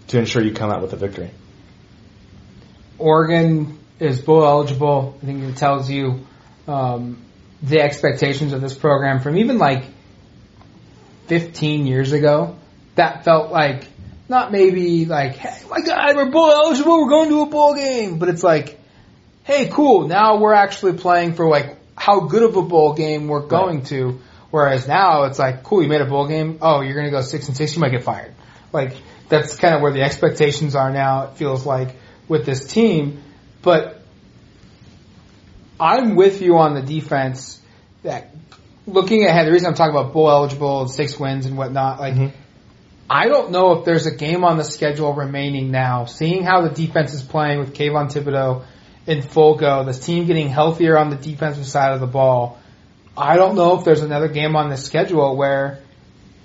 to 0.07 0.19
ensure 0.19 0.41
you 0.41 0.53
come 0.53 0.71
out 0.71 0.81
with 0.81 0.93
a 0.93 0.97
victory. 0.97 1.31
Oregon 2.97 3.77
is 3.99 4.21
bowl 4.21 4.45
eligible. 4.45 5.17
I 5.21 5.25
think 5.25 5.43
it 5.43 5.57
tells 5.57 5.89
you 5.89 6.25
um, 6.67 7.21
the 7.61 7.81
expectations 7.81 8.53
of 8.53 8.61
this 8.61 8.73
program 8.73 9.19
from 9.19 9.37
even 9.37 9.57
like 9.57 9.85
15 11.27 11.87
years 11.87 12.11
ago. 12.11 12.57
That 12.95 13.25
felt 13.25 13.51
like 13.51 13.87
not 14.29 14.51
maybe 14.51 15.05
like, 15.05 15.35
hey, 15.35 15.67
my 15.69 15.81
God, 15.81 16.15
we're 16.15 16.31
bowl 16.31 16.51
eligible. 16.51 17.03
We're 17.03 17.09
going 17.09 17.29
to 17.29 17.41
a 17.41 17.45
bowl 17.45 17.75
game, 17.75 18.19
but 18.19 18.29
it's 18.29 18.43
like, 18.43 18.79
hey, 19.43 19.69
cool. 19.71 20.07
Now 20.07 20.37
we're 20.37 20.53
actually 20.53 20.93
playing 20.93 21.33
for 21.33 21.47
like 21.47 21.77
how 21.95 22.21
good 22.21 22.43
of 22.43 22.55
a 22.55 22.61
bowl 22.61 22.93
game 22.93 23.27
we're 23.27 23.45
going 23.45 23.83
to. 23.85 24.19
Whereas 24.55 24.87
now 24.87 25.23
it's 25.23 25.37
like, 25.37 25.63
cool, 25.63 25.83
you 25.83 25.89
made 25.89 25.99
a 25.99 26.05
bowl 26.05 26.29
game. 26.29 26.59
Oh, 26.61 26.79
you're 26.79 26.93
going 26.93 27.07
to 27.07 27.11
go 27.11 27.19
six 27.19 27.49
and 27.49 27.57
six. 27.57 27.75
You 27.75 27.81
might 27.81 27.91
get 27.91 28.05
fired. 28.05 28.33
Like 28.71 28.95
that's 29.27 29.57
kind 29.57 29.75
of 29.75 29.81
where 29.81 29.91
the 29.91 30.01
expectations 30.01 30.75
are 30.75 30.91
now. 30.91 31.23
It 31.23 31.35
feels 31.35 31.65
like 31.65 31.97
with 32.29 32.45
this 32.45 32.65
team, 32.65 33.21
but 33.61 34.01
I'm 35.77 36.15
with 36.15 36.41
you 36.41 36.57
on 36.59 36.73
the 36.73 36.81
defense 36.81 37.59
that 38.03 38.33
looking 38.87 39.25
ahead, 39.25 39.45
the 39.45 39.51
reason 39.51 39.67
I'm 39.67 39.73
talking 39.73 39.93
about 39.93 40.13
bowl 40.13 40.31
eligible, 40.31 40.87
six 40.87 41.19
wins 41.19 41.45
and 41.45 41.57
whatnot, 41.57 41.99
like 41.99 42.13
Mhm. 42.13 42.31
I 43.09 43.27
don't 43.27 43.51
know 43.51 43.73
if 43.73 43.83
there's 43.83 44.05
a 44.05 44.15
game 44.15 44.45
on 44.45 44.55
the 44.55 44.63
schedule 44.63 45.13
remaining 45.13 45.69
now. 45.69 46.05
Seeing 46.05 46.43
how 46.45 46.61
the 46.61 46.69
defense 46.69 47.13
is 47.13 47.23
playing 47.23 47.59
with 47.59 47.73
Kayvon 47.73 48.09
Thibodeau 48.09 48.61
in 49.05 49.21
full 49.21 49.55
go, 49.55 49.83
this 49.83 49.99
team 49.99 50.27
getting 50.27 50.47
healthier 50.47 50.97
on 50.97 51.09
the 51.09 51.17
defensive 51.17 51.65
side 51.65 51.91
of 51.91 51.99
the 51.99 52.07
ball. 52.07 52.57
I 53.17 53.38
don't 53.38 53.56
know 53.56 53.78
if 53.78 53.86
there's 53.86 54.01
another 54.01 54.28
game 54.28 54.56
on 54.56 54.69
the 54.69 54.78
schedule 54.78 55.36
where 55.38 55.80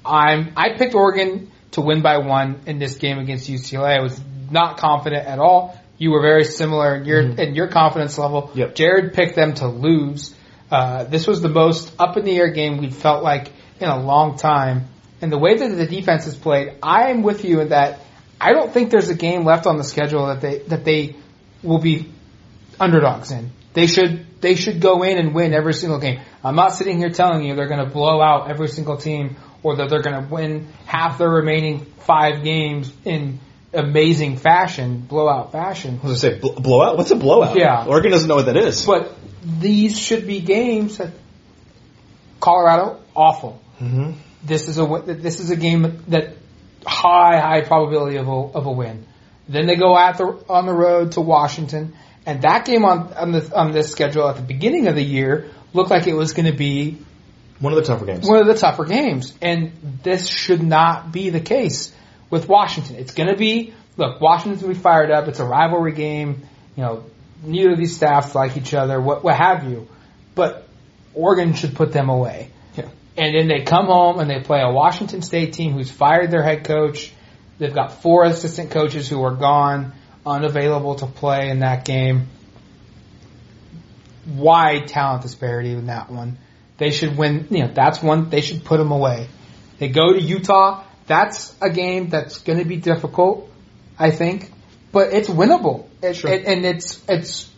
I'm. 0.04 0.52
I 0.56 0.76
picked 0.76 0.94
Oregon 0.94 1.50
to 1.72 1.80
win 1.80 2.02
by 2.02 2.18
one 2.18 2.60
in 2.66 2.78
this 2.78 2.96
game 2.96 3.18
against 3.18 3.48
UCLA. 3.48 3.98
I 3.98 4.02
was 4.02 4.20
not 4.50 4.78
confident 4.78 5.26
at 5.26 5.38
all. 5.38 5.78
You 5.98 6.12
were 6.12 6.22
very 6.22 6.44
similar 6.44 6.96
in 6.96 7.04
your 7.04 7.20
in 7.20 7.54
your 7.54 7.68
confidence 7.68 8.18
level. 8.18 8.50
Yep. 8.54 8.74
Jared 8.74 9.14
picked 9.14 9.36
them 9.36 9.54
to 9.54 9.68
lose. 9.68 10.34
Uh, 10.70 11.04
this 11.04 11.26
was 11.26 11.40
the 11.40 11.48
most 11.48 11.92
up 11.98 12.16
in 12.16 12.24
the 12.24 12.36
air 12.36 12.50
game 12.52 12.78
we 12.78 12.90
felt 12.90 13.24
like 13.24 13.52
in 13.80 13.88
a 13.88 14.00
long 14.00 14.36
time. 14.36 14.86
And 15.20 15.30
the 15.30 15.38
way 15.38 15.56
that 15.56 15.68
the 15.68 15.86
defense 15.86 16.24
has 16.24 16.36
played, 16.36 16.76
I 16.82 17.10
am 17.10 17.22
with 17.22 17.44
you 17.44 17.60
in 17.60 17.70
that 17.70 18.00
I 18.40 18.52
don't 18.52 18.72
think 18.72 18.90
there's 18.90 19.10
a 19.10 19.14
game 19.14 19.44
left 19.44 19.66
on 19.66 19.76
the 19.76 19.84
schedule 19.84 20.26
that 20.28 20.40
they 20.40 20.58
that 20.68 20.84
they 20.84 21.16
will 21.62 21.80
be 21.80 22.10
underdogs 22.78 23.30
in. 23.32 23.50
They 23.74 23.86
should 23.86 24.40
they 24.40 24.54
should 24.54 24.80
go 24.80 25.02
in 25.02 25.18
and 25.18 25.34
win 25.34 25.52
every 25.52 25.74
single 25.74 25.98
game. 25.98 26.20
I'm 26.42 26.56
not 26.56 26.74
sitting 26.74 26.98
here 26.98 27.10
telling 27.10 27.44
you 27.44 27.54
they're 27.54 27.68
going 27.68 27.84
to 27.84 27.90
blow 27.90 28.20
out 28.20 28.50
every 28.50 28.68
single 28.68 28.96
team 28.96 29.36
or 29.62 29.76
that 29.76 29.90
they're 29.90 30.02
going 30.02 30.22
to 30.22 30.32
win 30.32 30.68
half 30.86 31.18
their 31.18 31.28
remaining 31.28 31.84
five 32.00 32.42
games 32.42 32.92
in 33.04 33.40
amazing 33.72 34.36
fashion, 34.36 35.00
blowout 35.00 35.52
fashion. 35.52 36.00
I 36.02 36.06
was 36.06 36.22
gonna 36.22 36.34
say 36.34 36.40
bl- 36.40 36.60
blowout. 36.60 36.96
What's 36.96 37.10
a 37.10 37.16
blowout? 37.16 37.56
Yeah. 37.56 37.86
Oregon 37.86 38.10
doesn't 38.10 38.28
know 38.28 38.36
what 38.36 38.46
that 38.46 38.56
is. 38.56 38.84
But 38.84 39.14
these 39.44 39.98
should 39.98 40.26
be 40.26 40.40
games 40.40 40.98
that 40.98 41.10
Colorado 42.40 43.00
awful. 43.14 43.60
Mhm. 43.80 44.14
This 44.42 44.68
is 44.68 44.78
a 44.78 45.02
this 45.06 45.40
is 45.40 45.50
a 45.50 45.56
game 45.56 46.02
that 46.08 46.34
high 46.86 47.38
high 47.38 47.60
probability 47.60 48.16
of 48.16 48.28
a, 48.28 48.32
of 48.32 48.66
a 48.66 48.72
win. 48.72 49.06
Then 49.48 49.66
they 49.66 49.76
go 49.76 49.96
at 49.96 50.16
the 50.18 50.42
on 50.48 50.66
the 50.66 50.72
road 50.72 51.12
to 51.12 51.20
Washington, 51.20 51.92
and 52.24 52.42
that 52.42 52.64
game 52.64 52.84
on 52.84 53.12
on 53.12 53.32
this 53.32 53.52
on 53.52 53.72
this 53.72 53.90
schedule 53.90 54.28
at 54.28 54.36
the 54.36 54.42
beginning 54.42 54.86
of 54.88 54.94
the 54.94 55.02
year 55.04 55.50
looked 55.72 55.90
like 55.90 56.06
it 56.06 56.14
was 56.14 56.32
going 56.32 56.46
to 56.50 56.56
be 56.56 56.98
One 57.60 57.72
of 57.72 57.78
the 57.78 57.84
tougher 57.84 58.06
games. 58.06 58.26
one 58.26 58.40
of 58.40 58.46
the 58.46 58.54
tougher 58.54 58.84
games, 58.84 59.32
and 59.40 59.72
this 60.02 60.26
should 60.26 60.62
not 60.62 61.12
be 61.12 61.30
the 61.30 61.40
case 61.40 61.92
with 62.30 62.48
Washington. 62.48 62.96
It's 62.96 63.12
going 63.12 63.28
to 63.28 63.36
be 63.36 63.74
look, 63.96 64.20
Washington's 64.20 64.62
going 64.62 64.74
to 64.74 64.78
be 64.78 64.82
fired 64.82 65.10
up. 65.10 65.28
It's 65.28 65.40
a 65.40 65.44
rivalry 65.44 65.92
game. 65.92 66.42
You 66.76 66.82
know, 66.82 67.04
neither 67.42 67.72
of 67.72 67.78
these 67.78 67.96
staffs 67.96 68.34
like 68.34 68.56
each 68.56 68.72
other. 68.74 69.00
What 69.00 69.22
what 69.24 69.36
have 69.36 69.64
you, 69.70 69.88
but 70.34 70.66
Oregon 71.14 71.54
should 71.54 71.74
put 71.74 71.92
them 71.92 72.08
away. 72.08 72.50
Yeah. 72.76 72.88
And 73.16 73.34
then 73.34 73.48
they 73.48 73.64
come 73.64 73.86
home 73.86 74.20
and 74.20 74.30
they 74.30 74.40
play 74.40 74.60
a 74.60 74.70
Washington 74.70 75.22
State 75.22 75.52
team 75.52 75.72
who's 75.72 75.90
fired 75.90 76.30
their 76.30 76.42
head 76.42 76.64
coach. 76.64 77.12
They've 77.58 77.74
got 77.74 78.00
four 78.00 78.24
assistant 78.24 78.70
coaches 78.70 79.08
who 79.08 79.22
are 79.22 79.34
gone, 79.34 79.92
unavailable 80.24 80.94
to 80.96 81.06
play 81.06 81.50
in 81.50 81.58
that 81.58 81.84
game. 81.84 82.28
Wide 84.30 84.88
talent 84.88 85.22
disparity 85.22 85.72
in 85.72 85.86
that 85.86 86.10
one. 86.10 86.38
They 86.78 86.90
should 86.90 87.16
win. 87.16 87.46
You 87.50 87.64
know, 87.66 87.72
that's 87.74 88.02
one. 88.02 88.30
They 88.30 88.40
should 88.40 88.64
put 88.64 88.78
them 88.78 88.90
away. 88.90 89.28
They 89.78 89.88
go 89.88 90.12
to 90.12 90.20
Utah. 90.20 90.84
That's 91.06 91.54
a 91.60 91.70
game 91.70 92.08
that's 92.08 92.38
going 92.38 92.58
to 92.58 92.64
be 92.64 92.76
difficult, 92.76 93.50
I 93.98 94.10
think, 94.10 94.50
but 94.92 95.12
it's 95.12 95.28
winnable. 95.28 95.86
It, 96.02 96.14
Sure. 96.14 96.30
it- 96.32 96.44
and 96.46 96.64
it's 96.64 97.02
it's 97.08 97.50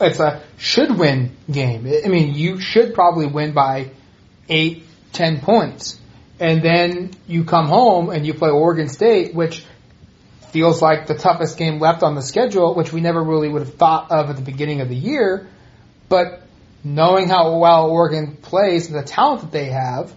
it's 0.00 0.18
a 0.18 0.42
should 0.56 0.98
win 0.98 1.36
game. 1.50 1.86
I 2.04 2.08
mean, 2.08 2.34
you 2.34 2.58
should 2.58 2.92
probably 2.94 3.26
win 3.26 3.52
by 3.52 3.90
eight, 4.48 4.84
ten 5.12 5.40
points. 5.40 5.98
And 6.40 6.60
then 6.62 7.12
you 7.26 7.44
come 7.44 7.66
home 7.68 8.10
and 8.10 8.26
you 8.26 8.34
play 8.34 8.50
Oregon 8.50 8.88
State, 8.88 9.34
which 9.34 9.64
feels 10.50 10.82
like 10.82 11.06
the 11.06 11.14
toughest 11.14 11.56
game 11.56 11.78
left 11.78 12.02
on 12.02 12.14
the 12.14 12.22
schedule, 12.22 12.74
which 12.74 12.92
we 12.92 13.00
never 13.00 13.22
really 13.22 13.48
would 13.48 13.62
have 13.62 13.74
thought 13.74 14.10
of 14.10 14.28
at 14.30 14.36
the 14.36 14.42
beginning 14.42 14.80
of 14.80 14.88
the 14.88 14.96
year. 14.96 15.48
But 16.08 16.42
knowing 16.84 17.28
how 17.28 17.58
well 17.58 17.90
Oregon 17.90 18.36
plays 18.36 18.88
and 18.88 18.96
the 18.96 19.02
talent 19.02 19.42
that 19.42 19.52
they 19.52 19.66
have, 19.66 20.14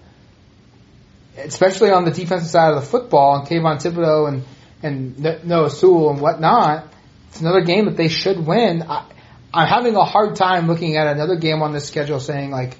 especially 1.38 1.92
on 1.92 2.06
the 2.06 2.12
defensive 2.12 2.50
side 2.50 2.74
of 2.74 2.82
the 2.82 2.88
football, 2.88 3.38
and 3.38 3.48
Kayvon 3.48 3.78
Thibodeau 3.82 4.28
and, 4.28 4.44
and 4.84 5.46
Noah 5.46 5.70
Sewell 5.70 6.12
and 6.12 6.22
whatnot, 6.22 6.88
it's 7.30 7.42
another 7.42 7.62
game 7.62 7.86
that 7.86 7.98
they 7.98 8.08
should 8.08 8.46
win. 8.46 8.84
I, 8.84 9.06
I'm 9.54 9.68
having 9.68 9.96
a 9.96 10.04
hard 10.04 10.36
time 10.36 10.68
looking 10.68 10.96
at 10.96 11.08
another 11.08 11.36
game 11.36 11.62
on 11.62 11.74
the 11.74 11.80
schedule 11.80 12.20
saying 12.20 12.52
like, 12.52 12.78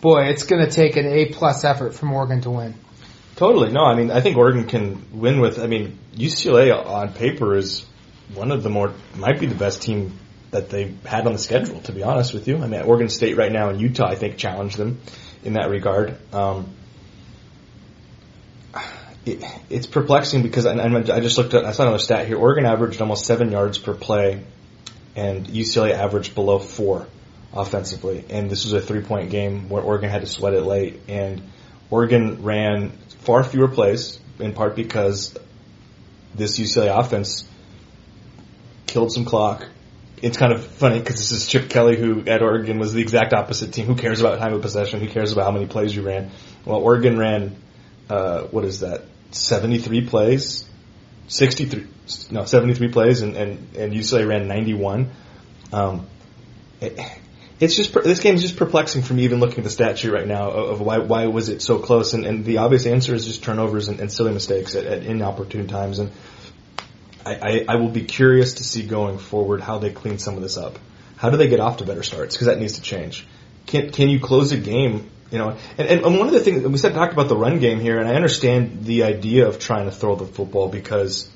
boy, 0.00 0.24
it's 0.24 0.44
going 0.44 0.64
to 0.64 0.70
take 0.70 0.96
an 0.96 1.06
A 1.06 1.26
plus 1.26 1.64
effort 1.64 1.94
from 1.94 2.12
Oregon 2.12 2.40
to 2.42 2.50
win. 2.50 2.74
Totally. 3.36 3.72
No, 3.72 3.84
I 3.84 3.94
mean, 3.94 4.10
I 4.10 4.20
think 4.20 4.36
Oregon 4.36 4.64
can 4.66 5.18
win 5.18 5.40
with, 5.40 5.58
I 5.58 5.66
mean, 5.66 5.98
UCLA 6.14 6.74
on 6.74 7.12
paper 7.12 7.56
is 7.56 7.86
one 8.34 8.50
of 8.50 8.62
the 8.62 8.68
more, 8.68 8.92
might 9.16 9.38
be 9.40 9.46
the 9.46 9.54
best 9.54 9.82
team 9.82 10.18
that 10.52 10.70
they've 10.70 10.96
had 11.04 11.26
on 11.26 11.32
the 11.32 11.38
schedule, 11.38 11.80
to 11.80 11.92
be 11.92 12.02
honest 12.02 12.32
with 12.32 12.46
you. 12.46 12.58
I 12.58 12.66
mean, 12.66 12.82
Oregon 12.82 13.08
State 13.08 13.36
right 13.36 13.50
now 13.50 13.70
and 13.70 13.80
Utah, 13.80 14.06
I 14.06 14.14
think, 14.14 14.36
challenge 14.36 14.76
them 14.76 15.00
in 15.42 15.54
that 15.54 15.70
regard. 15.70 16.16
Um, 16.32 16.74
it, 19.24 19.42
it's 19.70 19.86
perplexing 19.86 20.42
because 20.42 20.66
I, 20.66 20.74
I 20.74 21.20
just 21.20 21.38
looked 21.38 21.54
at, 21.54 21.64
I 21.64 21.72
saw 21.72 21.82
another 21.84 21.98
stat 21.98 22.26
here. 22.26 22.36
Oregon 22.36 22.66
averaged 22.66 23.00
almost 23.00 23.26
seven 23.26 23.50
yards 23.50 23.78
per 23.78 23.94
play 23.94 24.44
and 25.16 25.46
UCLA 25.46 25.92
averaged 25.92 26.34
below 26.34 26.58
four 26.58 27.06
offensively. 27.52 28.24
And 28.30 28.50
this 28.50 28.64
was 28.64 28.74
a 28.74 28.80
three 28.80 29.02
point 29.02 29.30
game 29.30 29.68
where 29.68 29.82
Oregon 29.82 30.10
had 30.10 30.20
to 30.20 30.26
sweat 30.26 30.54
it 30.54 30.62
late. 30.62 31.00
And 31.08 31.42
Oregon 31.90 32.42
ran 32.42 32.90
far 33.20 33.44
fewer 33.44 33.68
plays, 33.68 34.18
in 34.38 34.52
part 34.52 34.76
because 34.76 35.36
this 36.34 36.58
UCLA 36.58 36.98
offense 36.98 37.46
killed 38.86 39.12
some 39.12 39.24
clock. 39.24 39.66
It's 40.22 40.36
kind 40.36 40.52
of 40.52 40.64
funny 40.64 41.00
because 41.00 41.16
this 41.16 41.32
is 41.32 41.48
Chip 41.48 41.68
Kelly, 41.68 41.96
who 41.96 42.24
at 42.28 42.42
Oregon 42.42 42.78
was 42.78 42.92
the 42.92 43.02
exact 43.02 43.32
opposite 43.32 43.72
team. 43.72 43.86
Who 43.86 43.96
cares 43.96 44.20
about 44.20 44.38
time 44.38 44.54
of 44.54 44.62
possession? 44.62 45.00
Who 45.00 45.08
cares 45.08 45.32
about 45.32 45.46
how 45.46 45.50
many 45.50 45.66
plays 45.66 45.94
you 45.94 46.02
ran? 46.02 46.30
Well, 46.64 46.78
Oregon 46.78 47.18
ran, 47.18 47.56
uh, 48.08 48.42
what 48.42 48.64
is 48.64 48.80
that? 48.80 49.02
73 49.32 50.06
plays, 50.06 50.64
63, 51.26 51.88
no, 52.30 52.44
73 52.44 52.92
plays, 52.92 53.22
and, 53.22 53.36
and, 53.36 53.76
and 53.76 53.92
UCLA 53.92 54.28
ran 54.28 54.46
91. 54.46 55.10
Um, 55.72 56.06
it, 56.80 57.00
it's 57.58 57.76
just 57.76 57.92
this 57.94 58.20
game 58.20 58.34
is 58.34 58.42
just 58.42 58.56
perplexing 58.56 59.02
for 59.02 59.14
me 59.14 59.24
even 59.24 59.40
looking 59.40 59.58
at 59.58 59.64
the 59.64 59.70
stat 59.70 59.98
sheet 59.98 60.10
right 60.10 60.26
now 60.26 60.50
of, 60.50 60.80
why 60.80 60.98
why 60.98 61.26
was 61.26 61.48
it 61.48 61.62
so 61.62 61.78
close 61.78 62.12
and, 62.12 62.26
and 62.26 62.44
the 62.44 62.58
obvious 62.58 62.86
answer 62.86 63.14
is 63.14 63.24
just 63.24 63.44
turnovers 63.44 63.86
and, 63.86 64.00
and 64.00 64.10
silly 64.10 64.32
mistakes 64.32 64.74
at, 64.74 64.84
at 64.84 65.04
inopportune 65.04 65.68
times 65.68 66.00
and 66.00 66.10
I, 67.24 67.34
I, 67.34 67.64
I 67.68 67.76
will 67.76 67.88
be 67.88 68.04
curious 68.04 68.54
to 68.54 68.64
see 68.64 68.86
going 68.86 69.18
forward 69.18 69.60
how 69.60 69.78
they 69.78 69.90
clean 69.90 70.18
some 70.18 70.36
of 70.36 70.42
this 70.42 70.56
up. 70.56 70.78
How 71.16 71.30
do 71.30 71.36
they 71.36 71.48
get 71.48 71.60
off 71.60 71.78
to 71.78 71.84
better 71.84 72.02
starts? 72.02 72.34
Because 72.34 72.48
that 72.48 72.58
needs 72.58 72.74
to 72.74 72.82
change. 72.82 73.26
Can 73.66 73.90
can 73.90 74.08
you 74.08 74.20
close 74.20 74.52
a 74.52 74.56
game? 74.56 75.08
You 75.30 75.38
know, 75.38 75.56
and, 75.78 75.88
and 75.88 76.18
one 76.18 76.26
of 76.26 76.34
the 76.34 76.40
things 76.40 76.62
we 76.66 76.76
said 76.76 76.92
talked 76.92 77.14
about 77.14 77.28
the 77.28 77.36
run 77.36 77.58
game 77.58 77.80
here, 77.80 77.98
and 77.98 78.06
I 78.08 78.14
understand 78.14 78.84
the 78.84 79.04
idea 79.04 79.48
of 79.48 79.58
trying 79.58 79.86
to 79.86 79.92
throw 79.92 80.14
the 80.14 80.26
football 80.26 80.68
because 80.68 81.30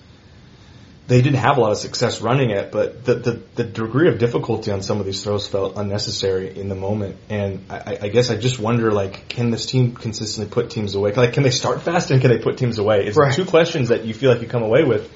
they 1.06 1.22
didn't 1.22 1.38
have 1.38 1.56
a 1.56 1.60
lot 1.60 1.70
of 1.70 1.78
success 1.78 2.20
running 2.20 2.50
it, 2.50 2.72
but 2.72 3.04
the, 3.04 3.14
the, 3.14 3.42
the 3.54 3.64
degree 3.64 4.08
of 4.08 4.18
difficulty 4.18 4.72
on 4.72 4.82
some 4.82 4.98
of 4.98 5.06
these 5.06 5.22
throws 5.22 5.46
felt 5.46 5.76
unnecessary 5.76 6.58
in 6.58 6.68
the 6.68 6.74
moment. 6.74 7.16
And 7.28 7.64
I, 7.70 7.98
I 8.02 8.08
guess 8.08 8.28
I 8.30 8.36
just 8.36 8.58
wonder, 8.58 8.90
like, 8.90 9.28
can 9.28 9.50
this 9.50 9.66
team 9.66 9.94
consistently 9.94 10.52
put 10.52 10.68
teams 10.68 10.96
away? 10.96 11.12
Like, 11.12 11.32
can 11.32 11.44
they 11.44 11.50
start 11.50 11.82
fast 11.82 12.10
and 12.10 12.20
can 12.20 12.30
they 12.30 12.38
put 12.38 12.58
teams 12.58 12.78
away? 12.78 13.06
It's 13.06 13.16
Right. 13.16 13.32
two 13.32 13.44
questions 13.44 13.90
that 13.90 14.04
you 14.04 14.14
feel 14.14 14.32
like 14.32 14.42
you 14.42 14.48
come 14.48 14.64
away 14.64 14.82
with, 14.82 15.08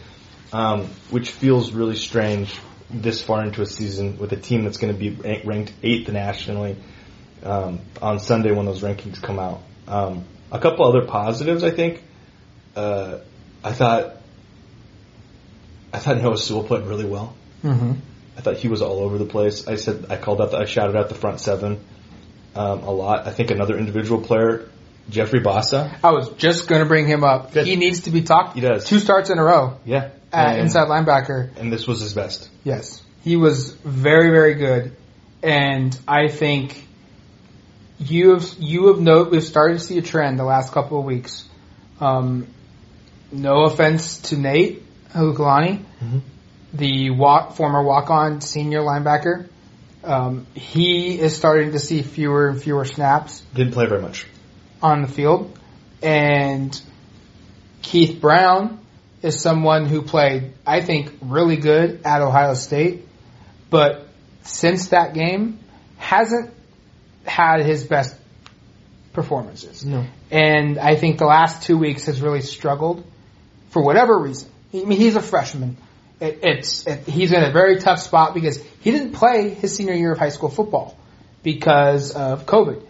um, 0.53 0.87
which 1.11 1.31
feels 1.31 1.73
really 1.73 1.97
strange 1.97 2.59
this 2.91 3.23
far 3.23 3.45
into 3.45 3.63
a 3.63 3.67
season 3.67 4.19
with 4.19 4.33
a 4.33 4.37
team 4.37 4.65
that's 4.65 4.79
going 4.79 4.93
to 4.93 4.99
be 4.99 5.11
ranked 5.45 5.73
eighth 5.83 6.09
nationally 6.11 6.77
um, 7.45 7.81
on 8.03 8.19
Sunday 8.19 8.51
when 8.51 8.67
those 8.67 8.83
rankings 8.83 9.23
come 9.23 9.39
out. 9.39 9.63
Um, 9.87 10.25
a 10.51 10.59
couple 10.59 10.85
other 10.85 11.07
positives, 11.07 11.63
I 11.63 11.71
think. 11.71 12.03
Uh, 12.75 13.19
I 13.63 13.73
thought 13.73 14.17
I 15.93 15.99
thought 15.99 16.19
Noah 16.19 16.39
Sewell 16.39 16.65
played 16.65 16.85
really 16.85 17.05
well. 17.05 17.35
Mm-hmm. 17.63 17.93
I 18.37 18.41
thought 18.41 18.57
he 18.57 18.69
was 18.69 18.81
all 18.81 19.01
over 19.01 19.19
the 19.19 19.27
place. 19.27 19.67
I 19.67 19.77
said 19.77 20.07
I 20.09 20.17
called 20.17 20.41
out, 20.41 20.53
the, 20.53 20.59
I 20.59 20.65
shouted 20.65 20.97
out 20.97 21.09
the 21.09 21.15
front 21.15 21.41
seven 21.41 21.85
um, 22.55 22.83
a 22.83 22.91
lot. 22.91 23.27
I 23.27 23.33
think 23.33 23.51
another 23.51 23.77
individual 23.77 24.23
player, 24.23 24.69
Jeffrey 25.09 25.41
Bassa. 25.41 25.99
I 26.03 26.13
was 26.13 26.31
just 26.31 26.69
going 26.69 26.81
to 26.81 26.89
bring 26.89 27.07
him 27.07 27.25
up. 27.25 27.53
Good. 27.53 27.67
He 27.67 27.77
needs 27.77 28.03
to 28.03 28.11
be 28.11 28.23
talked. 28.23 28.55
He 28.55 28.61
does. 28.61 28.85
Two 28.85 28.99
starts 28.99 29.31
in 29.31 29.39
a 29.39 29.45
row 29.45 29.79
Yeah, 29.85 30.11
at 30.33 30.53
and, 30.55 30.61
inside 30.63 30.89
linebacker. 30.89 31.51
and 31.57 31.73
this 31.73 31.87
was 31.87 32.01
his 32.01 32.15
best. 32.15 32.49
Yes, 32.65 33.03
he 33.23 33.37
was 33.37 33.73
very 33.85 34.31
very 34.31 34.55
good, 34.55 34.97
and 35.43 35.99
I 36.09 36.29
think 36.29 36.87
you 37.99 38.31
have 38.31 38.47
you 38.59 38.89
have 38.89 39.01
no 39.01 39.25
we've 39.25 39.45
started 39.45 39.75
to 39.79 39.85
see 39.85 39.99
a 39.99 40.03
trend 40.03 40.39
the 40.39 40.45
last 40.45 40.73
couple 40.73 40.99
of 40.99 41.05
weeks. 41.05 41.45
Um, 42.01 42.47
no 43.33 43.65
offense 43.65 44.19
to 44.31 44.37
Nate 44.37 44.83
Heaukulani, 45.13 45.85
Mhm. 46.03 46.21
the 46.73 47.11
walk, 47.11 47.55
former 47.57 47.83
walk-on 47.83 48.41
senior 48.41 48.81
linebacker. 48.81 49.49
Um, 50.03 50.47
he 50.55 51.19
is 51.21 51.37
starting 51.37 51.73
to 51.73 51.79
see 51.79 52.01
fewer 52.03 52.49
and 52.49 52.61
fewer 52.63 52.85
snaps 52.87 53.43
Didn't 53.55 53.75
play 53.75 53.87
very 53.87 54.01
much. 54.01 54.27
on 54.83 55.03
the 55.03 55.09
field, 55.09 55.57
and 56.03 56.81
Keith 57.83 58.21
Brown 58.21 58.80
is 59.23 59.41
someone 59.41 59.87
who 59.87 60.03
played, 60.03 60.53
I 60.67 60.81
think, 60.81 61.13
really 61.21 61.57
good 61.57 62.03
at 62.05 62.23
Ohio 62.23 62.55
State, 62.55 63.07
but 63.69 64.07
since 64.43 64.89
that 64.89 65.15
game 65.15 65.59
hasn't 65.99 66.53
had 67.27 67.61
his 67.65 67.85
best 67.85 68.17
performances. 69.13 69.85
No. 69.85 70.07
And 70.31 70.79
I 70.79 70.97
think 70.97 71.19
the 71.19 71.27
last 71.27 71.63
two 71.65 71.77
weeks 71.77 72.07
has 72.07 72.21
really 72.21 72.41
struggled 72.41 73.05
for 73.71 73.83
whatever 73.83 74.19
reason. 74.19 74.49
I 74.73 74.85
mean, 74.85 74.99
he's 74.99 75.17
a 75.17 75.23
freshman. 75.23 75.77
It, 76.21 76.41
it's 76.43 76.87
it, 76.87 77.07
he's 77.07 77.33
in 77.33 77.43
a 77.43 77.51
very 77.51 77.79
tough 77.79 78.01
spot 78.01 78.35
because 78.35 78.63
he 78.81 78.91
didn't 78.91 79.13
play 79.13 79.51
his 79.51 79.75
senior 79.75 79.95
year 79.95 80.13
of 80.13 80.19
high 80.19 80.29
school 80.29 80.49
football 80.51 80.97
because 81.43 82.13
of 82.13 82.45
COVID, 82.47 82.85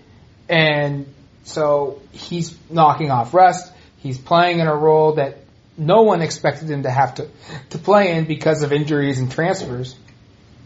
and 0.49 1.07
so 1.45 2.03
he's 2.11 2.57
knocking 2.69 3.11
off 3.11 3.33
rust. 3.33 3.73
He's 3.99 4.19
playing 4.19 4.59
in 4.59 4.66
a 4.66 4.75
role 4.75 5.14
that 5.14 5.38
no 5.77 6.03
one 6.03 6.23
expected 6.23 6.71
him 6.71 6.83
to 6.83 6.91
have 6.91 7.15
to 7.17 7.29
to 7.71 7.79
play 7.79 8.13
in 8.13 8.27
because 8.27 8.63
of 8.63 8.73
injuries 8.73 9.19
and 9.19 9.31
transfers, 9.31 9.95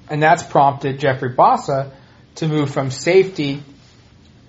and 0.09 0.23
that's 0.23 0.43
prompted 0.43 0.99
Jeffrey 0.99 1.35
Bassa 1.35 1.93
to 2.37 2.49
move 2.49 2.71
from 2.71 2.91
safety 2.91 3.63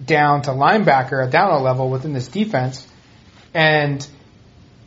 down 0.04 0.42
to 0.44 0.52
linebacker, 0.52 1.30
down 1.30 1.52
a 1.52 1.60
level 1.60 1.90
within 1.90 2.14
this 2.14 2.28
defense, 2.28 2.86
and 3.54 4.06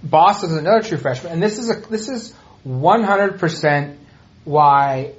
Boss 0.02 0.44
is 0.44 0.52
another 0.52 0.82
true 0.82 0.98
freshman, 0.98 1.32
and 1.32 1.42
this 1.42 1.58
is 1.58 1.70
a 1.70 1.74
this 1.88 2.08
is 2.08 2.34
100% 2.66 3.96
why 4.44 5.12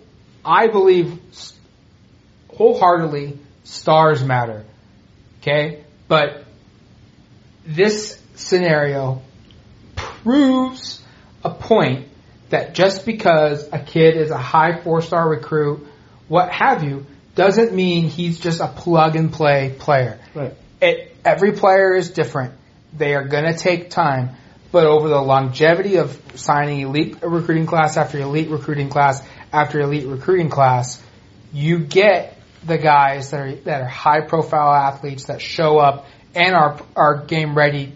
I 0.44 0.68
believe 0.68 1.20
wholeheartedly 2.56 3.40
stars 3.64 4.24
matter. 4.24 4.66
Okay, 5.42 5.84
but 6.08 6.46
this 7.66 8.22
scenario 8.36 9.22
proves 10.24 11.02
a 11.44 11.50
point 11.50 12.08
that 12.50 12.74
just 12.74 13.06
because 13.06 13.68
a 13.72 13.80
kid 13.80 14.18
is 14.18 14.32
a 14.32 14.38
high 14.38 14.82
four 14.82 15.02
star 15.02 15.28
recruit, 15.30 15.88
what 16.28 16.52
have 16.52 16.84
you, 16.84 17.06
doesn't 17.36 17.74
mean 17.74 18.10
he's 18.10 18.40
just 18.40 18.60
a 18.60 18.68
plug 18.68 19.16
and 19.16 19.32
play 19.32 19.76
player. 19.78 20.20
Right. 20.34 20.54
It, 20.82 21.16
every 21.24 21.54
player 21.54 21.94
is 21.96 22.12
different. 22.12 22.54
They 22.98 23.14
are 23.14 23.28
going 23.28 23.46
to 23.46 23.58
take 23.58 23.90
time 23.90 24.36
but 24.72 24.86
over 24.86 25.08
the 25.08 25.22
longevity 25.22 25.98
of 25.98 26.22
signing 26.36 26.82
elite 26.82 27.18
recruiting 27.22 27.66
class 27.66 27.98
after 27.98 28.20
elite 28.20 28.50
recruiting 28.50 28.90
class 28.90 29.24
after 29.52 29.80
elite 29.80 30.06
recruiting 30.08 30.50
class, 30.50 31.02
you 31.52 31.80
get 31.80 32.38
the 32.64 32.78
guys 32.78 33.32
that 33.32 33.40
are 33.40 33.56
that 33.56 33.82
are 33.82 33.88
high 33.88 34.22
profile 34.22 34.72
athletes 34.72 35.26
that 35.26 35.42
show 35.42 35.80
up 35.80 36.06
and 36.36 36.54
are 36.54 36.80
are 36.96 37.26
game 37.26 37.56
ready 37.56 37.94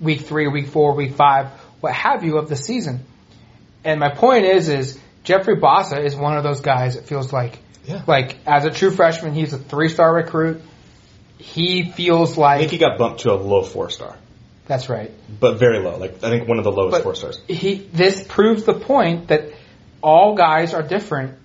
week 0.00 0.22
three, 0.22 0.48
week 0.48 0.68
four, 0.68 0.94
week 0.94 1.14
five, 1.14 1.48
what 1.80 1.92
have 1.92 2.24
you 2.24 2.38
of 2.38 2.48
the 2.48 2.56
season. 2.56 3.00
And 3.84 4.00
my 4.00 4.10
point 4.10 4.44
is 4.44 4.68
is 4.68 4.98
Jeffrey 5.24 5.56
Bassa 5.56 6.02
is 6.04 6.14
one 6.16 6.36
of 6.36 6.42
those 6.44 6.60
guys 6.60 6.96
it 6.96 7.04
feels 7.04 7.32
like 7.32 7.58
Yeah. 7.84 8.02
like 8.06 8.36
as 8.46 8.64
a 8.64 8.70
true 8.70 8.90
freshman 8.90 9.32
he's 9.34 9.52
a 9.52 9.58
three 9.58 9.88
star 9.88 10.12
recruit. 10.14 10.60
He 11.38 11.90
feels 11.90 12.36
like 12.36 12.56
I 12.56 12.58
think 12.60 12.72
he 12.72 12.78
got 12.78 12.98
bumped 12.98 13.20
to 13.20 13.32
a 13.32 13.34
low 13.36 13.62
four 13.62 13.88
star, 13.90 14.14
that's 14.66 14.88
right. 14.90 15.10
but 15.40 15.54
very 15.58 15.78
low. 15.78 15.96
Like 15.96 16.22
I 16.22 16.28
think 16.28 16.46
one 16.46 16.58
of 16.58 16.64
the 16.64 16.72
lowest 16.72 16.92
But 16.98 17.02
four 17.02 17.14
stars. 17.14 17.40
He 17.48 17.76
this 17.92 18.22
proves 18.22 18.64
the 18.64 18.74
point 18.74 19.28
that 19.28 19.44
all 20.02 20.34
guys 20.34 20.74
are 20.74 20.82
different. 20.82 21.38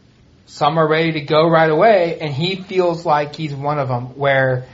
Some 0.48 0.78
are 0.78 0.88
ready 0.88 1.14
to 1.14 1.22
go 1.22 1.50
right 1.50 1.70
away, 1.70 2.20
and 2.22 2.32
he 2.34 2.58
feels 2.58 3.06
like 3.06 3.36
he's 3.36 3.54
one 3.54 3.80
of 3.80 3.88
them. 3.88 4.18
Where 4.18 4.66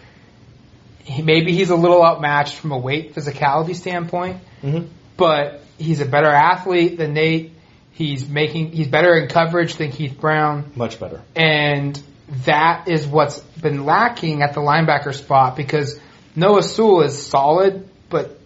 he, 1.03 1.21
maybe 1.21 1.53
he's 1.53 1.69
a 1.69 1.75
little 1.75 2.03
outmatched 2.03 2.55
from 2.55 2.71
a 2.71 2.77
weight 2.77 3.13
physicality 3.15 3.75
standpoint, 3.75 4.37
Mm-hmm. 4.63 4.87
but 5.17 5.61
he's 5.79 5.99
a 6.01 6.05
better 6.05 6.27
athlete 6.29 6.97
than 6.97 7.13
Nate. 7.13 7.53
He's 7.91 8.27
making 8.27 8.71
he's 8.71 8.87
better 8.87 9.15
in 9.15 9.27
coverage 9.27 9.75
than 9.75 9.91
Keith 9.91 10.19
Brown, 10.19 10.71
Much 10.75 10.99
better. 10.99 11.21
and 11.35 12.01
that 12.45 12.87
is 12.87 13.05
what's 13.05 13.39
been 13.39 13.85
lacking 13.85 14.41
at 14.41 14.53
the 14.53 14.61
linebacker 14.61 15.13
spot 15.13 15.55
because 15.57 15.99
Noah 16.35 16.63
Sewell 16.63 17.01
is 17.01 17.21
solid, 17.25 17.89
but 18.09 18.39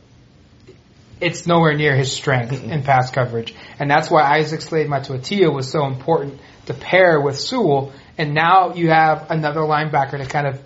it's 1.22 1.46
nowhere 1.48 1.74
near 1.76 1.96
his 1.96 2.12
strength 2.12 2.52
in 2.64 2.84
pass 2.84 3.12
coverage. 3.12 3.54
And 3.80 3.90
that's 3.90 4.10
why 4.10 4.24
Isaac 4.40 4.62
Slade 4.62 4.88
Matautia 4.90 5.50
was 5.54 5.70
so 5.72 5.86
important 5.86 6.40
to 6.66 6.74
pair 6.74 7.22
with 7.22 7.40
Sewell. 7.40 7.94
And 8.18 8.34
now 8.34 8.74
you 8.74 8.90
have 8.90 9.30
another 9.30 9.62
linebacker 9.62 10.18
to 10.18 10.26
kind 10.26 10.48
of 10.48 10.62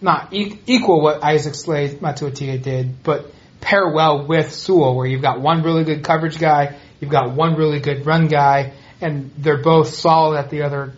not 0.00 0.32
e- 0.32 0.58
equal 0.66 1.00
what 1.00 1.22
Isaac 1.22 1.54
Slade 1.54 2.00
Matautia 2.00 2.58
did, 2.58 3.02
but 3.02 3.32
pair 3.60 3.88
well 3.88 4.26
with 4.26 4.52
Sewell, 4.52 4.96
where 4.96 5.06
you've 5.06 5.22
got 5.22 5.40
one 5.40 5.62
really 5.62 5.84
good 5.84 6.02
coverage 6.02 6.38
guy, 6.38 6.78
you've 7.00 7.10
got 7.10 7.32
one 7.32 7.56
really 7.56 7.80
good 7.80 8.06
run 8.06 8.28
guy, 8.28 8.72
and 9.00 9.30
they're 9.36 9.62
both 9.62 9.88
solid 9.94 10.38
at 10.38 10.50
the 10.50 10.62
other 10.62 10.94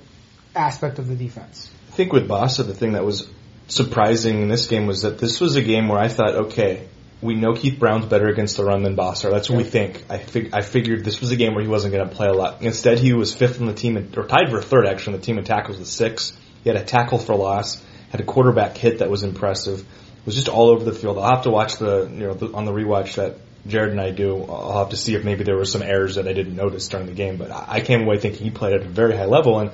aspect 0.55 0.99
of 0.99 1.09
the 1.09 1.15
defense. 1.15 1.71
I 1.89 1.93
think 1.93 2.13
with 2.13 2.29
Bassa, 2.29 2.67
the 2.67 2.75
thing 2.75 2.93
that 2.93 3.05
was 3.05 3.29
surprising 3.69 4.43
in 4.43 4.49
this 4.49 4.67
game 4.67 4.87
was 4.87 5.03
that 5.03 5.19
this 5.19 5.41
was 5.41 5.57
a 5.57 5.63
game 5.63 5.89
where 5.89 5.99
I 5.99 6.09
thought, 6.09 6.35
okay, 6.47 6.89
we 7.21 7.35
know 7.35 7.55
Keith 7.55 7.79
Brown's 7.79 8.07
better 8.07 8.27
against 8.27 8.57
the 8.57 8.65
run 8.65 8.83
than 8.83 8.97
Bassa. 8.97 9.31
That's 9.31 9.49
what 9.49 9.57
we 9.57 9.65
think. 9.65 10.05
I, 10.11 10.19
fig- 10.19 10.51
I 10.53 10.63
figured 10.63 11.05
this 11.05 11.21
was 11.21 11.31
a 11.31 11.37
game 11.37 11.55
where 11.55 11.63
he 11.63 11.69
wasn't 11.69 11.95
going 11.95 12.09
to 12.09 12.15
play 12.15 12.27
a 12.27 12.33
lot. 12.33 12.63
Instead, 12.63 12.99
he 12.99 13.13
was 13.13 13.33
fifth 13.33 13.61
on 13.61 13.67
the 13.67 13.75
team, 13.75 13.97
in, 13.97 14.13
or 14.17 14.27
tied 14.27 14.51
for 14.51 14.61
third 14.61 14.87
actually 14.87 15.15
on 15.15 15.21
the 15.21 15.25
team 15.25 15.39
in 15.39 15.45
tackles 15.45 15.79
with 15.79 15.89
six. 15.89 16.37
He 16.65 16.71
had 16.71 16.77
a 16.77 16.85
tackle 16.85 17.19
for 17.19 17.35
loss, 17.35 17.83
had 18.13 18.21
a 18.21 18.25
quarterback 18.25 18.77
hit 18.77 18.99
that 18.99 19.11
was 19.11 19.23
impressive. 19.23 19.81
It 19.81 20.27
Was 20.27 20.35
just 20.35 20.49
all 20.49 20.69
over 20.69 20.85
the 20.85 20.93
field. 20.93 21.19
I'll 21.19 21.35
have 21.35 21.45
to 21.45 21.51
watch 21.51 21.79
the 21.79 22.09
you 22.13 22.27
know 22.27 22.35
the, 22.35 22.53
on 22.53 22.67
the 22.67 22.73
rewatch 22.73 23.17
that 23.17 23.39
Jared 23.67 23.91
and 23.91 24.01
I 24.01 24.11
do. 24.11 24.45
I'll 24.45 24.79
have 24.81 24.91
to 24.91 24.97
see 24.97 25.15
if 25.15 25.25
maybe 25.25 25.45
there 25.45 25.57
were 25.57 25.65
some 25.65 25.83
errors 25.83 26.17
that 26.17 26.29
I 26.29 26.35
didn't 26.35 26.55
notice 26.55 26.89
during 26.89 27.07
the 27.07 27.15
game. 27.15 27.39
But 27.39 27.51
I 27.51 27.81
came 27.81 28.03
away 28.03 28.19
thinking 28.19 28.45
he 28.45 28.51
played 28.51 28.75
at 28.75 28.83
a 28.83 28.89
very 28.89 29.17
high 29.17 29.25
level, 29.25 29.59
and 29.59 29.71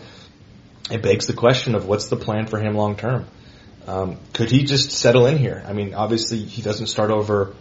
it 0.91 1.03
begs 1.03 1.27
the 1.27 1.33
question 1.33 1.75
of 1.75 1.87
what's 1.87 2.07
the 2.07 2.17
plan 2.17 2.47
for 2.47 2.61
him 2.61 2.77
long 2.77 2.97
term. 2.97 3.27
Um, 3.89 4.19
could 4.35 4.51
he 4.51 4.63
just 4.63 4.93
settle 4.93 5.27
in 5.27 5.37
here? 5.37 5.65
I 5.67 5.73
mean, 5.73 5.95
obviously 5.95 6.39
he 6.39 6.63
doesn't 6.63 6.87
start 6.87 7.11
over 7.11 7.55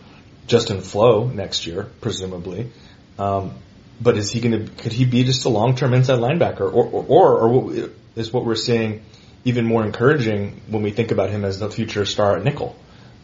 Justin 0.46 0.82
Flowe 0.82 1.26
next 1.26 1.66
year, 1.66 1.88
presumably. 2.02 2.72
Um, 3.18 3.56
but 4.00 4.16
is 4.16 4.30
he 4.32 4.42
going 4.42 4.66
to? 4.66 4.72
Could 4.74 4.94
he 4.94 5.06
be 5.06 5.24
just 5.24 5.46
a 5.46 5.50
long 5.50 5.76
term 5.76 5.96
inside 5.96 6.20
linebacker, 6.20 6.62
or 6.62 6.86
or 6.86 7.06
or, 7.08 7.38
or 7.40 7.90
is 8.16 8.32
what 8.32 8.46
we're 8.46 8.56
seeing 8.56 9.04
even 9.48 9.66
more 9.66 9.86
encouraging 9.86 10.62
when 10.68 10.84
we 10.84 10.92
think 10.92 11.12
about 11.12 11.30
him 11.30 11.46
as 11.46 11.58
the 11.58 11.72
future 11.72 12.06
star 12.06 12.36
at 12.36 12.44
nickel? 12.44 12.76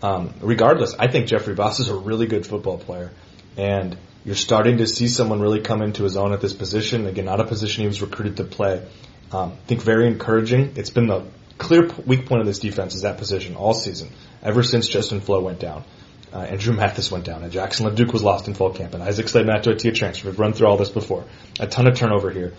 Um, 0.02 0.34
regardless, 0.42 0.96
I 0.98 1.08
think 1.08 1.28
Jeffrey 1.28 1.54
Bassa 1.54 1.82
is 1.82 1.90
a 1.90 1.96
really 1.96 2.28
good 2.28 2.48
football 2.48 2.78
player, 2.78 3.12
and 3.58 3.98
you're 4.24 4.36
starting 4.36 4.78
to 4.78 4.88
see 4.88 5.10
someone 5.10 5.42
really 5.42 5.60
come 5.60 5.82
into 5.82 6.04
his 6.04 6.16
own 6.16 6.32
at 6.32 6.40
this 6.40 6.54
position. 6.54 7.08
Again, 7.08 7.26
not 7.26 7.42
a 7.42 7.46
position 7.46 7.82
he 7.82 7.88
was 7.88 8.02
recruited 8.02 8.38
to 8.38 8.46
play. 8.46 8.88
Um, 9.34 9.52
I 9.52 9.68
think 9.68 9.82
very 9.82 10.08
encouraging. 10.08 10.74
It's 10.78 10.92
been 10.92 11.08
the 11.08 11.26
clear 11.58 11.90
weak 12.06 12.26
point 12.26 12.40
of 12.40 12.48
this 12.48 12.60
defense 12.60 12.96
is 12.96 13.02
that 13.02 13.18
position 13.18 13.58
all 13.58 13.74
season, 13.74 14.10
ever 14.42 14.64
since 14.64 14.88
Justin 14.88 15.20
Flowe 15.20 15.42
went 15.42 15.60
down. 15.60 15.84
Uh, 16.32 16.48
and 16.50 16.60
Dru 16.60 16.74
Mathis 16.74 17.12
went 17.12 17.26
down, 17.26 17.44
and 17.44 17.52
Jackson 17.52 17.86
LaDuke 17.86 18.12
was 18.12 18.24
lost 18.24 18.48
in 18.48 18.56
fall 18.56 18.72
camp, 18.72 18.94
and 18.94 19.04
Isaac 19.04 19.28
Slade 19.28 19.46
Matautia 19.46 19.94
transfer. 19.94 20.30
We've 20.30 20.40
run 20.40 20.54
through 20.54 20.68
all 20.68 20.78
this 20.78 20.90
before. 20.90 21.26
A 21.60 21.68
ton 21.68 21.86
of 21.86 21.96
turnover 21.96 22.32
here. 22.32 22.54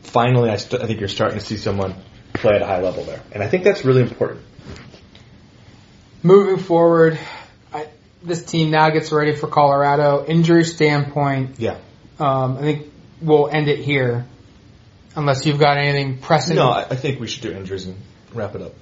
Finally, 0.00 0.50
I, 0.50 0.56
st- 0.56 0.82
I 0.82 0.86
think 0.86 0.98
you're 0.98 1.08
starting 1.08 1.38
to 1.38 1.44
see 1.44 1.56
someone 1.56 1.94
play 2.34 2.54
at 2.54 2.62
a 2.62 2.66
high 2.66 2.80
level 2.80 3.04
there, 3.04 3.20
and 3.32 3.42
I 3.42 3.48
think 3.48 3.64
that's 3.64 3.84
really 3.84 4.02
important. 4.02 4.40
Moving 6.22 6.58
forward, 6.62 7.18
I, 7.72 7.88
this 8.22 8.44
team 8.44 8.70
now 8.70 8.90
gets 8.90 9.10
ready 9.10 9.34
for 9.34 9.48
Colorado. 9.48 10.24
Injury 10.26 10.64
standpoint, 10.64 11.58
Yeah. 11.58 11.76
um, 12.20 12.58
I 12.58 12.60
think 12.60 12.92
we'll 13.20 13.48
end 13.48 13.68
it 13.68 13.80
here, 13.80 14.24
unless 15.16 15.44
you've 15.46 15.58
got 15.58 15.78
anything 15.78 16.18
pressing. 16.18 16.56
No, 16.56 16.68
I, 16.70 16.82
I 16.90 16.96
think 16.96 17.18
we 17.20 17.26
should 17.26 17.42
do 17.42 17.52
injuries 17.52 17.86
and 17.86 17.96
wrap 18.32 18.54
it 18.54 18.62
up. 18.62 18.72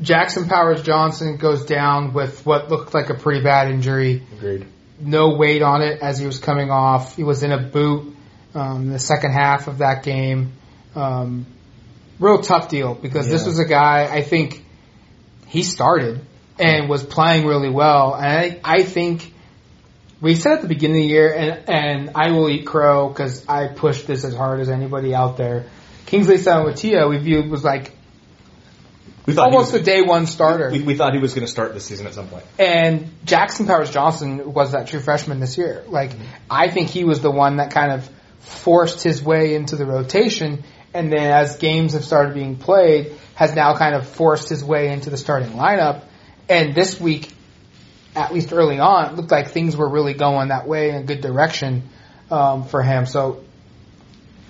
Jackson 0.00 0.46
Powers 0.48 0.82
Johnson 0.82 1.38
goes 1.38 1.64
down 1.64 2.12
with 2.12 2.44
what 2.44 2.68
looked 2.70 2.92
like 2.94 3.08
a 3.10 3.14
pretty 3.14 3.42
bad 3.42 3.70
injury. 3.70 4.22
Agreed. 4.36 4.66
No 5.00 5.34
weight 5.36 5.62
on 5.62 5.82
it 5.82 6.00
as 6.02 6.18
he 6.18 6.26
was 6.26 6.38
coming 6.38 6.70
off. 6.70 7.16
He 7.16 7.24
was 7.24 7.42
in 7.42 7.50
a 7.50 7.58
boot 7.58 8.14
um, 8.54 8.82
in 8.82 8.92
the 8.92 8.98
second 8.98 9.32
half 9.32 9.68
of 9.68 9.78
that 9.78 10.02
game. 10.02 10.52
Um, 10.94 11.46
real 12.18 12.40
tough 12.40 12.68
deal 12.68 12.94
because 12.94 13.28
this 13.28 13.46
was 13.46 13.58
a 13.58 13.64
guy 13.64 14.08
I 14.10 14.22
think 14.22 14.64
he 15.46 15.62
started 15.62 16.20
and 16.58 16.88
was 16.88 17.04
playing 17.04 17.46
really 17.46 17.70
well. 17.70 18.14
And 18.14 18.26
I, 18.26 18.60
I 18.64 18.82
think 18.82 19.32
we 20.20 20.34
said 20.34 20.54
at 20.54 20.62
the 20.62 20.68
beginning 20.68 20.96
of 20.96 21.02
the 21.02 21.08
year, 21.08 21.32
and, 21.32 21.68
and 21.68 22.10
I 22.14 22.30
will 22.30 22.48
eat 22.48 22.66
crow 22.66 23.08
because 23.08 23.46
I 23.48 23.68
pushed 23.68 24.06
this 24.06 24.24
as 24.24 24.34
hard 24.34 24.60
as 24.60 24.68
anybody 24.68 25.14
out 25.14 25.36
there. 25.36 25.66
Kingsley 26.06 26.36
Suamataia 26.36 27.08
we 27.08 27.18
viewed 27.18 27.50
was 27.50 27.64
like 27.64 27.92
We 29.26 29.34
thought 29.34 29.52
almost 29.52 29.72
he 29.72 29.80
a 29.80 29.82
day 29.82 30.02
one 30.02 30.26
starter. 30.26 30.70
we, 30.70 30.82
we 30.82 30.94
thought 30.94 31.12
he 31.12 31.20
was 31.20 31.34
going 31.34 31.44
to 31.44 31.50
start 31.50 31.74
this 31.74 31.84
season 31.84 32.06
at 32.06 32.14
some 32.14 32.28
point. 32.28 32.44
And 32.58 33.10
Jackson 33.24 33.66
Powers 33.66 33.90
Johnson 33.90 34.52
was 34.52 34.72
that 34.72 34.86
true 34.86 35.00
freshman 35.00 35.40
this 35.40 35.58
year. 35.58 35.84
Like, 35.88 36.12
mm-hmm. 36.12 36.24
I 36.48 36.70
think 36.70 36.88
he 36.88 37.04
was 37.04 37.20
the 37.20 37.30
one 37.30 37.56
that 37.56 37.72
kind 37.72 37.92
of 37.92 38.08
forced 38.40 39.02
his 39.02 39.22
way 39.22 39.54
into 39.54 39.74
the 39.76 39.84
rotation, 39.84 40.62
and 40.96 41.12
then 41.12 41.30
as 41.30 41.56
games 41.56 41.92
have 41.92 42.04
started 42.04 42.34
being 42.34 42.56
played, 42.56 43.12
has 43.34 43.54
now 43.54 43.76
kind 43.76 43.94
of 43.94 44.08
forced 44.08 44.48
his 44.48 44.64
way 44.64 44.90
into 44.90 45.10
the 45.10 45.18
starting 45.18 45.50
lineup. 45.50 46.04
And 46.48 46.74
this 46.74 46.98
week, 46.98 47.32
at 48.14 48.32
least 48.32 48.52
early 48.52 48.78
on, 48.78 49.12
it 49.12 49.16
looked 49.16 49.30
like 49.30 49.50
things 49.50 49.76
were 49.76 49.88
really 49.88 50.14
going 50.14 50.48
that 50.48 50.66
way 50.66 50.88
in 50.90 50.96
a 50.96 51.02
good 51.02 51.20
direction 51.20 51.82
um, 52.30 52.64
for 52.64 52.82
him. 52.82 53.04
So 53.04 53.44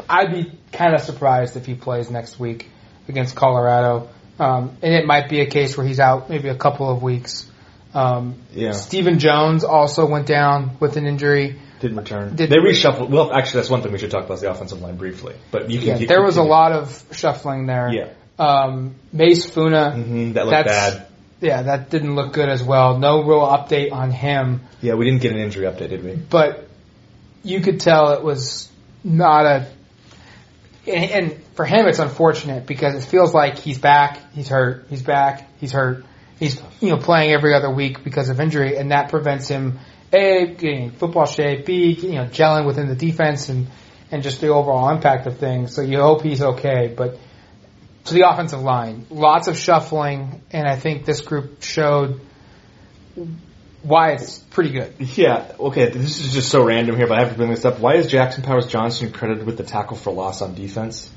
I'd 0.08 0.30
be 0.30 0.52
kind 0.72 0.94
of 0.94 1.00
surprised 1.00 1.56
if 1.56 1.66
he 1.66 1.74
plays 1.74 2.10
next 2.10 2.38
week 2.38 2.70
against 3.08 3.34
Colorado. 3.34 4.08
Um, 4.38 4.76
and 4.82 4.94
it 4.94 5.04
might 5.04 5.28
be 5.28 5.40
a 5.40 5.46
case 5.46 5.76
where 5.76 5.86
he's 5.86 5.98
out 5.98 6.30
maybe 6.30 6.48
a 6.48 6.56
couple 6.56 6.88
of 6.88 7.02
weeks. 7.02 7.50
Um, 7.92 8.36
Yeah. 8.54 8.70
Steven 8.70 9.18
Jones 9.18 9.64
also 9.64 10.06
went 10.06 10.26
down 10.26 10.76
with 10.78 10.96
an 10.96 11.06
injury. 11.06 11.58
Didn't 11.80 11.96
return. 11.96 12.36
Did- 12.36 12.50
they 12.50 12.56
reshuffled. 12.56 13.10
Well, 13.10 13.32
actually, 13.32 13.60
that's 13.60 13.70
one 13.70 13.82
thing 13.82 13.92
we 13.92 13.98
should 13.98 14.10
talk 14.10 14.24
about 14.24 14.34
is 14.34 14.40
the 14.40 14.50
offensive 14.50 14.80
line 14.80 14.96
briefly. 14.96 15.34
But 15.50 15.70
you 15.70 15.78
can. 15.78 15.88
Yeah, 15.88 15.96
you 15.98 16.06
there 16.06 16.18
can 16.18 16.26
was 16.26 16.36
a 16.36 16.42
lot 16.42 16.72
of 16.72 17.04
shuffling 17.12 17.66
there. 17.66 17.90
Yeah. 17.92 18.08
Um, 18.38 18.94
Mase 19.12 19.44
Funa. 19.48 19.94
Mhm, 19.96 20.34
that 20.34 20.46
looked 20.46 20.66
bad. 20.66 21.06
Yeah, 21.40 21.62
that 21.62 21.90
didn't 21.90 22.14
look 22.14 22.32
good 22.32 22.48
as 22.48 22.62
well. 22.62 22.98
No 22.98 23.22
real 23.22 23.40
update 23.40 23.92
on 23.92 24.10
him, 24.10 24.62
Yeah, 24.80 24.94
we 24.94 25.04
didn't 25.04 25.20
get 25.20 25.32
an 25.32 25.38
injury 25.38 25.66
update, 25.66 25.90
did 25.90 26.02
we? 26.02 26.14
but 26.14 26.66
you 27.42 27.60
could 27.60 27.80
tell 27.80 28.12
it 28.12 28.22
was 28.22 28.68
not 29.04 29.44
a. 29.44 29.66
And 30.86 31.10
and 31.10 31.42
for 31.54 31.64
him, 31.64 31.86
it's 31.88 31.98
unfortunate 31.98 32.66
because 32.66 32.94
it 32.94 33.04
feels 33.08 33.34
like 33.34 33.58
he's 33.58 33.78
back, 33.78 34.18
he's 34.34 34.48
hurt, 34.48 34.86
he's 34.88 35.02
back, 35.02 35.48
he's 35.58 35.72
hurt, 35.72 36.04
he's 36.38 36.60
you 36.80 36.90
know 36.90 36.96
playing 36.98 37.32
every 37.32 37.54
other 37.54 37.70
week 37.70 38.04
because 38.04 38.28
of 38.28 38.40
injury, 38.40 38.76
and 38.76 38.90
that 38.92 39.10
prevents 39.10 39.48
him 39.48 39.78
a 40.12 40.46
getting 40.46 40.82
in 40.84 40.90
football 40.90 41.26
shape, 41.26 41.66
b 41.66 41.92
you 41.92 42.12
know 42.14 42.26
gelling 42.26 42.66
within 42.66 42.88
the 42.88 42.94
defense 42.94 43.48
and 43.48 43.66
and 44.10 44.22
just 44.22 44.40
the 44.40 44.48
overall 44.48 44.90
impact 44.90 45.26
of 45.26 45.38
things. 45.38 45.74
So 45.74 45.82
you 45.82 46.00
hope 46.00 46.22
he's 46.22 46.42
okay, 46.42 46.92
but 46.96 47.18
to 48.04 48.14
the 48.14 48.28
offensive 48.28 48.60
line, 48.60 49.06
lots 49.10 49.48
of 49.48 49.58
shuffling, 49.58 50.42
and 50.52 50.66
I 50.66 50.76
think 50.76 51.04
this 51.04 51.20
group 51.20 51.62
showed 51.62 52.20
why 53.82 54.12
it's 54.12 54.38
pretty 54.38 54.70
good. 54.70 54.94
Yeah. 54.98 55.52
Okay. 55.58 55.90
This 55.90 56.20
is 56.20 56.32
just 56.32 56.50
so 56.50 56.64
random 56.64 56.96
here, 56.96 57.06
but 57.06 57.18
I 57.18 57.22
have 57.22 57.32
to 57.32 57.36
bring 57.36 57.50
this 57.50 57.64
up. 57.64 57.78
Why 57.78 57.94
is 57.94 58.08
Jackson 58.08 58.42
Powers 58.42 58.66
Johnson 58.66 59.12
credited 59.12 59.46
with 59.46 59.56
the 59.56 59.64
tackle 59.64 59.96
for 59.96 60.12
loss 60.12 60.42
on 60.42 60.54
defense? 60.54 61.10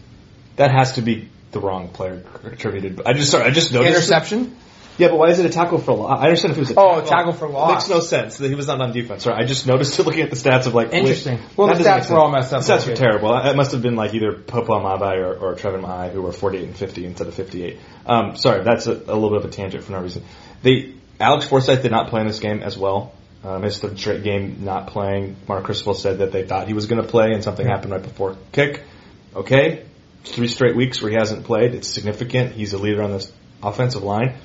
That 0.56 0.72
has 0.72 0.94
to 0.94 1.02
be 1.02 1.30
the 1.52 1.60
wrong 1.60 1.90
player 1.90 2.24
attributed. 2.44 3.02
I 3.06 3.14
just 3.14 3.32
sorry. 3.32 3.46
I 3.46 3.52
just 3.52 3.72
noticed. 3.72 3.92
it. 4.32 4.50
Yeah, 5.00 5.08
but 5.08 5.18
why 5.18 5.30
is 5.30 5.39
it 5.39 5.45
a 5.45 5.50
tackle 5.50 5.78
for 5.78 5.93
loss? 5.93 6.20
I 6.20 6.26
understand 6.26 6.52
if 6.52 6.58
it 6.58 6.60
was 6.60 6.72
a 6.72 6.76
Oh, 6.78 7.02
tackle 7.06 7.32
for 7.32 7.47
loss. 7.47 7.72
Makes 7.72 7.89
no 7.89 8.00
sense 8.02 8.38
that 8.38 8.50
he 8.50 8.56
was 8.56 8.68
not 8.68 8.82
on 8.82 8.91
defense. 8.91 9.26
Right? 9.26 9.41
I 9.41 9.45
just 9.45 9.66
noticed 9.66 9.97
looking 10.00 10.22
at 10.22 10.30
the 10.30 10.36
stats 10.36 10.68
of 10.68 10.76
like. 10.76 10.91
wait, 10.91 11.00
Interesting. 11.00 11.39
Well, 11.56 11.68
the 11.68 11.76
stats 11.76 12.10
were 12.10 12.20
all 12.20 12.30
messed 12.30 12.54
up 12.54 12.64
The 12.64 12.74
stats 12.74 12.88
were 12.88 12.95
terrible. 12.95 13.34
It 13.36 13.56
must 13.56 13.72
have 13.72 13.82
been 13.82 13.95
like 13.95 14.14
either 14.14 14.34
Popo 14.34 14.74
Aumavae 14.74 15.18
or, 15.20 15.34
or 15.36 15.56
Treven 15.56 15.82
Ma'ae 15.82 16.12
who 16.12 16.22
were 16.22 16.34
48 16.34 16.66
and 16.66 16.78
50 16.78 17.06
instead 17.06 17.28
of 17.28 17.34
58. 17.34 17.80
Um, 18.06 18.36
sorry, 18.36 18.64
that's 18.64 18.88
a, 18.88 18.91
a 18.91 19.16
little 19.16 19.30
bit 19.30 19.38
of 19.38 19.45
a 19.45 19.50
tangent 19.50 19.86
for 19.86 19.93
no 19.93 20.02
reason. 20.02 20.24
They 20.64 20.95
Alex 21.18 21.45
Forsyth 21.47 21.82
did 21.82 21.91
not 21.91 22.10
play 22.10 22.20
in 22.22 22.28
this 22.28 22.39
game 22.39 22.62
as 22.62 22.78
well. 22.78 23.14
Missed 23.43 23.82
the 23.84 23.97
straight 23.97 24.24
game 24.24 24.66
not 24.66 24.88
playing. 24.88 25.38
Mario 25.47 25.64
Cristobal 25.64 25.93
said 25.93 26.20
that 26.20 26.34
they 26.34 26.45
thought 26.45 26.68
he 26.68 26.74
was 26.74 26.88
going 26.88 27.02
to 27.02 27.08
play 27.08 27.32
and 27.32 27.41
something 27.41 27.66
happened 27.66 27.93
right 27.93 28.02
before 28.04 28.36
kick. 28.52 28.84
Okay, 29.34 29.86
three 30.26 30.50
straight 30.50 30.76
weeks 30.76 31.02
where 31.02 31.10
he 31.10 31.16
hasn't 31.18 31.45
played. 31.45 31.74
It's 31.74 31.88
significant. 31.88 32.52
He's 32.52 32.74
a 32.74 32.78
leader 32.78 33.02
on 33.02 33.12
this 33.12 33.32
offensive 33.64 34.04
line. 34.04 34.36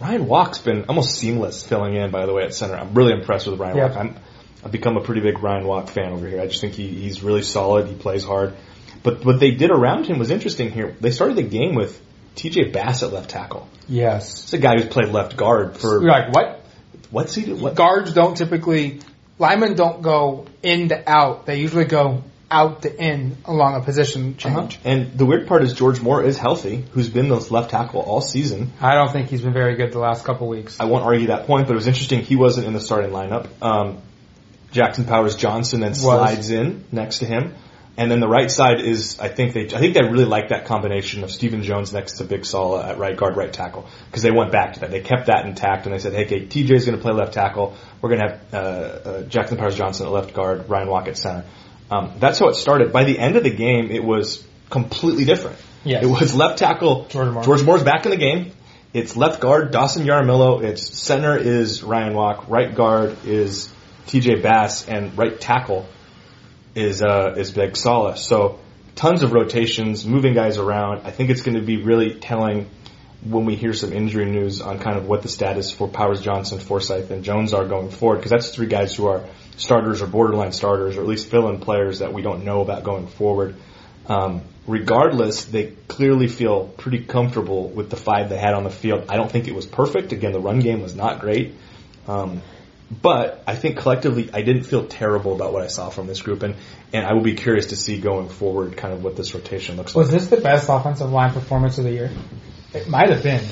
Ryan 0.00 0.26
Walk's 0.26 0.58
been 0.58 0.84
almost 0.88 1.14
seamless 1.18 1.64
filling 1.64 1.94
in, 1.94 2.10
by 2.10 2.26
the 2.26 2.32
way, 2.32 2.44
at 2.44 2.54
center. 2.54 2.74
I'm 2.74 2.94
really 2.94 3.12
impressed 3.12 3.46
with 3.46 3.60
Ryan 3.60 3.76
Yeah. 3.76 3.88
Walk. 3.88 3.96
I'm, 3.96 4.16
I've 4.64 4.72
become 4.72 4.96
a 4.96 5.02
pretty 5.02 5.20
big 5.20 5.42
Ryan 5.42 5.66
Walk 5.66 5.88
fan 5.88 6.12
over 6.12 6.26
here. 6.26 6.40
I 6.40 6.46
just 6.46 6.60
think 6.60 6.74
he, 6.74 6.88
he's 6.88 7.22
really 7.22 7.42
solid. 7.42 7.86
He 7.86 7.94
plays 7.94 8.24
hard. 8.24 8.54
But 9.02 9.24
what 9.24 9.40
they 9.40 9.52
did 9.52 9.70
around 9.70 10.06
him 10.06 10.18
was 10.18 10.30
interesting 10.30 10.70
here. 10.70 10.96
They 11.00 11.10
started 11.10 11.36
the 11.36 11.42
game 11.42 11.74
with 11.74 12.00
TJ 12.36 12.72
Bass 12.72 13.02
at 13.02 13.12
left 13.12 13.30
tackle. 13.30 13.68
Yes. 13.88 14.44
It's 14.44 14.52
a 14.52 14.58
guy 14.58 14.76
who's 14.76 14.88
played 14.88 15.08
left 15.08 15.36
guard 15.36 15.76
for 15.76 16.00
You're 16.02 16.10
like, 16.10 16.32
what? 16.32 16.64
what's 17.10 17.34
he 17.34 17.44
do? 17.44 17.56
What? 17.56 17.74
Guards 17.74 18.12
don't 18.12 18.36
typically, 18.36 19.00
linemen 19.38 19.74
don't 19.74 20.02
go 20.02 20.46
in 20.62 20.88
to 20.88 21.10
out. 21.10 21.46
They 21.46 21.60
usually 21.60 21.84
go 21.86 22.22
out 22.50 22.82
to 22.82 22.94
in 23.02 23.36
along 23.44 23.76
a 23.76 23.80
position 23.80 24.34
Uh-huh. 24.42 24.60
change. 24.62 24.78
And 24.84 25.16
the 25.16 25.24
weird 25.24 25.46
part 25.46 25.62
is 25.62 25.72
George 25.72 26.00
Moore 26.00 26.22
is 26.24 26.36
healthy, 26.36 26.84
who's 26.92 27.08
been 27.08 27.28
the 27.28 27.36
left 27.52 27.70
tackle 27.70 28.00
all 28.00 28.20
season. 28.20 28.72
I 28.80 28.94
don't 28.94 29.12
think 29.12 29.28
he's 29.28 29.42
been 29.42 29.52
very 29.52 29.76
good 29.76 29.92
the 29.92 29.98
last 30.00 30.24
couple 30.24 30.48
weeks. 30.48 30.78
I 30.80 30.84
won't 30.86 31.04
argue 31.04 31.28
that 31.28 31.46
point, 31.46 31.66
but 31.66 31.74
it 31.74 31.76
was 31.76 31.86
interesting. 31.86 32.20
He 32.22 32.36
wasn't 32.36 32.66
in 32.66 32.72
the 32.72 32.80
starting 32.80 33.10
lineup. 33.12 33.46
Um, 33.62 33.98
Jackson 34.72 35.04
Powers 35.04 35.36
Johnson 35.36 35.80
then 35.80 35.94
slides 35.94 36.50
in 36.50 36.84
next 36.92 37.18
to 37.18 37.26
him, 37.26 37.54
and 37.96 38.08
then 38.08 38.20
the 38.20 38.28
right 38.28 38.48
side 38.50 38.80
is 38.80 39.18
I 39.18 39.26
think 39.28 39.52
they 39.52 39.64
I 39.64 39.80
think 39.80 39.94
they 39.94 40.02
really 40.02 40.24
like 40.24 40.50
that 40.50 40.64
combination 40.66 41.24
of 41.24 41.30
Steven 41.32 41.64
Jones 41.64 41.92
next 41.92 42.18
to 42.18 42.24
Big 42.24 42.44
Sala 42.44 42.86
at 42.90 42.98
right 42.98 43.16
guard, 43.16 43.36
right 43.36 43.52
tackle 43.52 43.86
because 44.06 44.22
they 44.22 44.30
went 44.30 44.52
back 44.52 44.74
to 44.74 44.80
that. 44.80 44.92
They 44.92 45.00
kept 45.00 45.26
that 45.26 45.44
intact, 45.44 45.86
and 45.86 45.94
they 45.94 45.98
said, 45.98 46.12
"Hey, 46.12 46.24
okay, 46.26 46.46
TJ's 46.46 46.84
going 46.86 46.96
to 46.96 47.02
play 47.02 47.12
left 47.12 47.32
tackle. 47.34 47.74
We're 48.00 48.10
going 48.10 48.20
to 48.20 48.28
have 48.28 48.54
uh, 48.54 48.56
uh, 48.56 49.22
Jackson 49.22 49.56
Powers 49.56 49.74
Johnson 49.74 50.06
at 50.06 50.12
left 50.12 50.34
guard, 50.34 50.68
Ryan 50.68 50.88
Walk 50.88 51.08
at 51.08 51.18
center." 51.18 51.44
Um, 51.90 52.12
that's 52.18 52.38
how 52.38 52.48
it 52.48 52.54
started. 52.54 52.92
By 52.92 53.04
the 53.04 53.18
end 53.18 53.36
of 53.36 53.42
the 53.42 53.50
game, 53.50 53.90
it 53.90 54.04
was 54.04 54.44
completely 54.70 55.24
different. 55.24 55.58
Yes. 55.84 56.04
It 56.04 56.06
was 56.06 56.34
left 56.34 56.58
tackle 56.58 57.06
George 57.06 57.28
Moore. 57.32 57.42
George 57.42 57.62
Moore's 57.62 57.82
back 57.82 58.04
in 58.04 58.10
the 58.10 58.16
game. 58.16 58.52
It's 58.92 59.16
left 59.16 59.40
guard 59.40 59.70
Dawson 59.70 60.04
Jaramillo. 60.04 60.62
It's 60.62 60.98
center 60.98 61.36
is 61.36 61.82
Ryan 61.82 62.14
Walk. 62.14 62.48
Right 62.48 62.74
guard 62.74 63.24
is 63.24 63.72
TJ 64.06 64.42
Bass, 64.42 64.88
and 64.88 65.16
right 65.16 65.40
tackle 65.40 65.86
is 66.74 67.02
uh, 67.02 67.34
is 67.36 67.52
Big 67.52 67.76
Sala. 67.76 68.16
So 68.16 68.58
tons 68.94 69.22
of 69.22 69.32
rotations, 69.32 70.04
moving 70.04 70.34
guys 70.34 70.58
around. 70.58 71.02
I 71.04 71.10
think 71.10 71.30
it's 71.30 71.42
going 71.42 71.56
to 71.56 71.62
be 71.62 71.82
really 71.82 72.14
telling 72.14 72.68
when 73.22 73.44
we 73.44 73.54
hear 73.54 73.74
some 73.74 73.92
injury 73.92 74.24
news 74.30 74.60
on 74.60 74.78
kind 74.78 74.96
of 74.96 75.06
what 75.06 75.22
the 75.22 75.28
status 75.28 75.70
for 75.70 75.88
Powers 75.88 76.20
Johnson, 76.20 76.58
Forsyth, 76.58 77.10
and 77.10 77.22
Jones 77.22 77.52
are 77.52 77.66
going 77.66 77.90
forward. 77.90 78.16
Because 78.16 78.30
that's 78.30 78.50
three 78.50 78.66
guys 78.66 78.94
who 78.94 79.06
are 79.06 79.24
starters 79.56 80.00
or 80.00 80.06
borderline 80.06 80.52
starters, 80.52 80.96
or 80.96 81.02
at 81.02 81.06
least 81.06 81.28
fill-in 81.28 81.60
players 81.60 81.98
that 81.98 82.12
we 82.12 82.22
don't 82.22 82.44
know 82.44 82.62
about 82.62 82.82
going 82.82 83.06
forward. 83.06 83.56
Um, 84.06 84.42
regardless, 84.66 85.44
they 85.44 85.72
clearly 85.88 86.28
feel 86.28 86.66
pretty 86.66 87.04
comfortable 87.04 87.68
with 87.68 87.90
the 87.90 87.96
five 87.96 88.30
they 88.30 88.38
had 88.38 88.54
on 88.54 88.64
the 88.64 88.70
field. 88.70 89.04
I 89.08 89.16
don't 89.16 89.30
think 89.30 89.48
it 89.48 89.54
was 89.54 89.66
perfect. 89.66 90.12
Again, 90.12 90.32
the 90.32 90.40
run 90.40 90.60
game 90.60 90.80
was 90.80 90.96
not 90.96 91.20
great. 91.20 91.54
Um, 92.08 92.40
but 93.02 93.44
I 93.46 93.54
think 93.54 93.78
collectively, 93.78 94.30
I 94.32 94.42
didn't 94.42 94.64
feel 94.64 94.84
terrible 94.86 95.34
about 95.34 95.52
what 95.52 95.62
I 95.62 95.68
saw 95.68 95.90
from 95.90 96.08
this 96.08 96.22
group, 96.22 96.42
and, 96.42 96.56
and 96.92 97.06
I 97.06 97.12
will 97.12 97.22
be 97.22 97.34
curious 97.34 97.66
to 97.66 97.76
see 97.76 98.00
going 98.00 98.28
forward 98.28 98.76
kind 98.76 98.92
of 98.92 99.04
what 99.04 99.14
this 99.14 99.32
rotation 99.32 99.76
looks 99.76 99.94
like. 99.94 100.06
Was 100.06 100.10
this 100.10 100.26
the 100.26 100.38
best 100.38 100.68
offensive 100.68 101.12
line 101.12 101.32
performance 101.32 101.78
of 101.78 101.84
the 101.84 101.92
year? 101.92 102.10
It 102.72 102.88
might 102.88 103.10
have 103.10 103.22
been. 103.22 103.44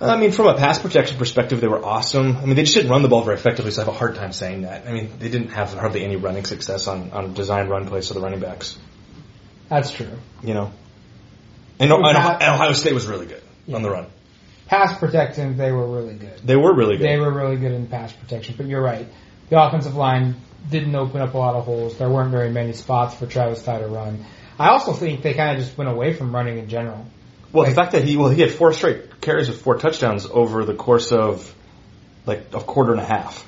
Uh, 0.00 0.06
I 0.06 0.16
mean, 0.18 0.32
from 0.32 0.48
a 0.48 0.54
pass 0.54 0.78
protection 0.78 1.16
perspective, 1.18 1.60
they 1.60 1.68
were 1.68 1.84
awesome. 1.84 2.36
I 2.36 2.44
mean, 2.44 2.56
they 2.56 2.64
just 2.64 2.74
didn't 2.74 2.90
run 2.90 3.02
the 3.02 3.08
ball 3.08 3.22
very 3.22 3.36
effectively, 3.36 3.70
so 3.70 3.82
I 3.82 3.84
have 3.84 3.94
a 3.94 3.96
hard 3.96 4.16
time 4.16 4.32
saying 4.32 4.62
that. 4.62 4.86
I 4.86 4.92
mean, 4.92 5.10
they 5.18 5.28
didn't 5.28 5.50
have 5.50 5.72
hardly 5.72 6.04
any 6.04 6.16
running 6.16 6.44
success 6.44 6.88
on, 6.88 7.12
on 7.12 7.34
design 7.34 7.68
run 7.68 7.86
plays 7.86 8.08
for 8.08 8.14
the 8.14 8.20
running 8.20 8.40
backs, 8.40 8.76
That's 9.68 9.92
true. 9.92 10.18
you 10.42 10.54
know. 10.54 10.72
And, 11.78 11.90
and, 11.90 12.04
and 12.04 12.42
Ohio 12.42 12.72
State 12.72 12.92
was 12.92 13.06
really 13.06 13.26
good 13.26 13.42
on 13.72 13.82
the 13.82 13.90
run. 13.90 14.06
Pass 14.66 14.98
protection, 14.98 15.56
they 15.56 15.72
were 15.72 15.86
really 15.86 16.14
good. 16.14 16.38
They 16.44 16.56
were 16.56 16.74
really 16.74 16.96
good. 16.96 17.06
They 17.06 17.18
were 17.18 17.32
really 17.32 17.56
good 17.56 17.72
in 17.72 17.86
pass 17.86 18.12
protection, 18.12 18.54
but 18.56 18.66
you're 18.66 18.82
right. 18.82 19.06
The 19.50 19.62
offensive 19.62 19.94
line 19.94 20.36
didn't 20.70 20.94
open 20.94 21.20
up 21.20 21.34
a 21.34 21.38
lot 21.38 21.54
of 21.54 21.64
holes. 21.64 21.98
There 21.98 22.08
weren't 22.08 22.30
very 22.30 22.50
many 22.50 22.72
spots 22.72 23.14
for 23.14 23.26
Travis 23.26 23.62
Dye 23.62 23.80
to 23.80 23.88
run. 23.88 24.24
I 24.58 24.68
also 24.68 24.92
think 24.92 25.22
they 25.22 25.34
kind 25.34 25.56
of 25.56 25.64
just 25.64 25.76
went 25.76 25.90
away 25.90 26.14
from 26.14 26.34
running 26.34 26.58
in 26.58 26.68
general. 26.68 27.06
Well, 27.54 27.68
the 27.68 27.74
fact 27.74 27.92
that 27.92 28.02
he 28.02 28.16
well 28.16 28.30
he 28.30 28.42
had 28.42 28.50
four 28.50 28.72
straight 28.72 29.20
carries 29.20 29.48
with 29.48 29.62
four 29.62 29.78
touchdowns 29.78 30.26
over 30.26 30.64
the 30.64 30.74
course 30.74 31.12
of 31.12 31.54
like 32.26 32.48
a 32.52 32.58
quarter 32.58 32.90
and 32.90 33.00
a 33.00 33.04
half, 33.04 33.46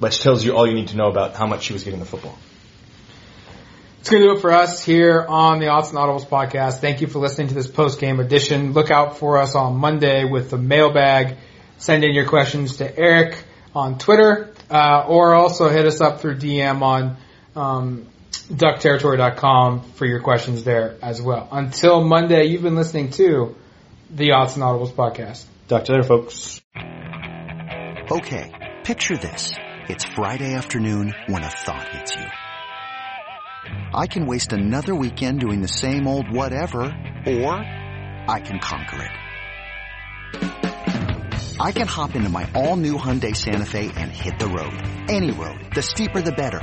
which 0.00 0.20
tells 0.20 0.44
you 0.44 0.56
all 0.56 0.66
you 0.66 0.74
need 0.74 0.88
to 0.88 0.96
know 0.96 1.06
about 1.06 1.36
how 1.36 1.46
much 1.46 1.68
he 1.68 1.72
was 1.72 1.84
getting 1.84 2.00
the 2.00 2.04
football. 2.04 2.36
It's 4.00 4.10
going 4.10 4.24
to 4.24 4.28
do 4.30 4.36
it 4.36 4.40
for 4.40 4.50
us 4.50 4.84
here 4.84 5.24
on 5.28 5.60
the 5.60 5.68
Odds 5.68 5.90
and 5.90 5.98
Audibles 5.98 6.26
podcast. 6.26 6.80
Thank 6.80 7.00
you 7.00 7.06
for 7.06 7.20
listening 7.20 7.46
to 7.48 7.54
this 7.54 7.68
post 7.68 8.00
game 8.00 8.18
edition. 8.18 8.72
Look 8.72 8.90
out 8.90 9.18
for 9.18 9.38
us 9.38 9.54
on 9.54 9.76
Monday 9.76 10.24
with 10.24 10.50
the 10.50 10.58
mailbag. 10.58 11.36
Send 11.76 12.02
in 12.02 12.14
your 12.14 12.26
questions 12.26 12.78
to 12.78 12.98
Eric 12.98 13.44
on 13.72 13.98
Twitter, 13.98 14.52
uh, 14.68 15.04
or 15.06 15.34
also 15.34 15.68
hit 15.68 15.86
us 15.86 16.00
up 16.00 16.22
through 16.22 16.38
DM 16.38 16.82
on 16.82 17.16
um, 17.54 18.08
duckterritory.com 18.32 19.82
for 19.92 20.06
your 20.06 20.20
questions 20.20 20.64
there 20.64 20.96
as 21.02 21.20
well. 21.20 21.48
Until 21.50 22.02
Monday, 22.04 22.44
you've 22.44 22.62
been 22.62 22.76
listening 22.76 23.10
to 23.12 23.56
the 24.10 24.32
Odds 24.32 24.54
and 24.54 24.62
Audibles 24.62 24.92
podcast. 24.92 25.44
Talk 25.68 25.84
to 25.84 25.92
you 25.92 25.98
later, 25.98 26.08
folks. 26.08 26.60
Okay, 28.10 28.52
picture 28.84 29.16
this. 29.16 29.52
It's 29.88 30.04
Friday 30.04 30.54
afternoon 30.54 31.14
when 31.26 31.42
a 31.44 31.50
thought 31.50 31.88
hits 31.88 32.14
you. 32.16 32.24
I 33.94 34.06
can 34.06 34.26
waste 34.26 34.52
another 34.52 34.94
weekend 34.94 35.40
doing 35.40 35.60
the 35.60 35.68
same 35.68 36.06
old 36.06 36.30
whatever, 36.30 36.80
or 37.26 37.54
I 37.54 38.40
can 38.44 38.60
conquer 38.60 39.02
it. 39.02 39.10
I 41.60 41.72
can 41.72 41.88
hop 41.88 42.14
into 42.14 42.28
my 42.28 42.48
all-new 42.54 42.96
Hyundai 42.96 43.34
Santa 43.34 43.66
Fe 43.66 43.90
and 43.96 44.12
hit 44.12 44.38
the 44.38 44.46
road. 44.46 44.80
Any 45.08 45.32
road. 45.32 45.70
The 45.74 45.82
steeper 45.82 46.22
the 46.22 46.32
better. 46.32 46.62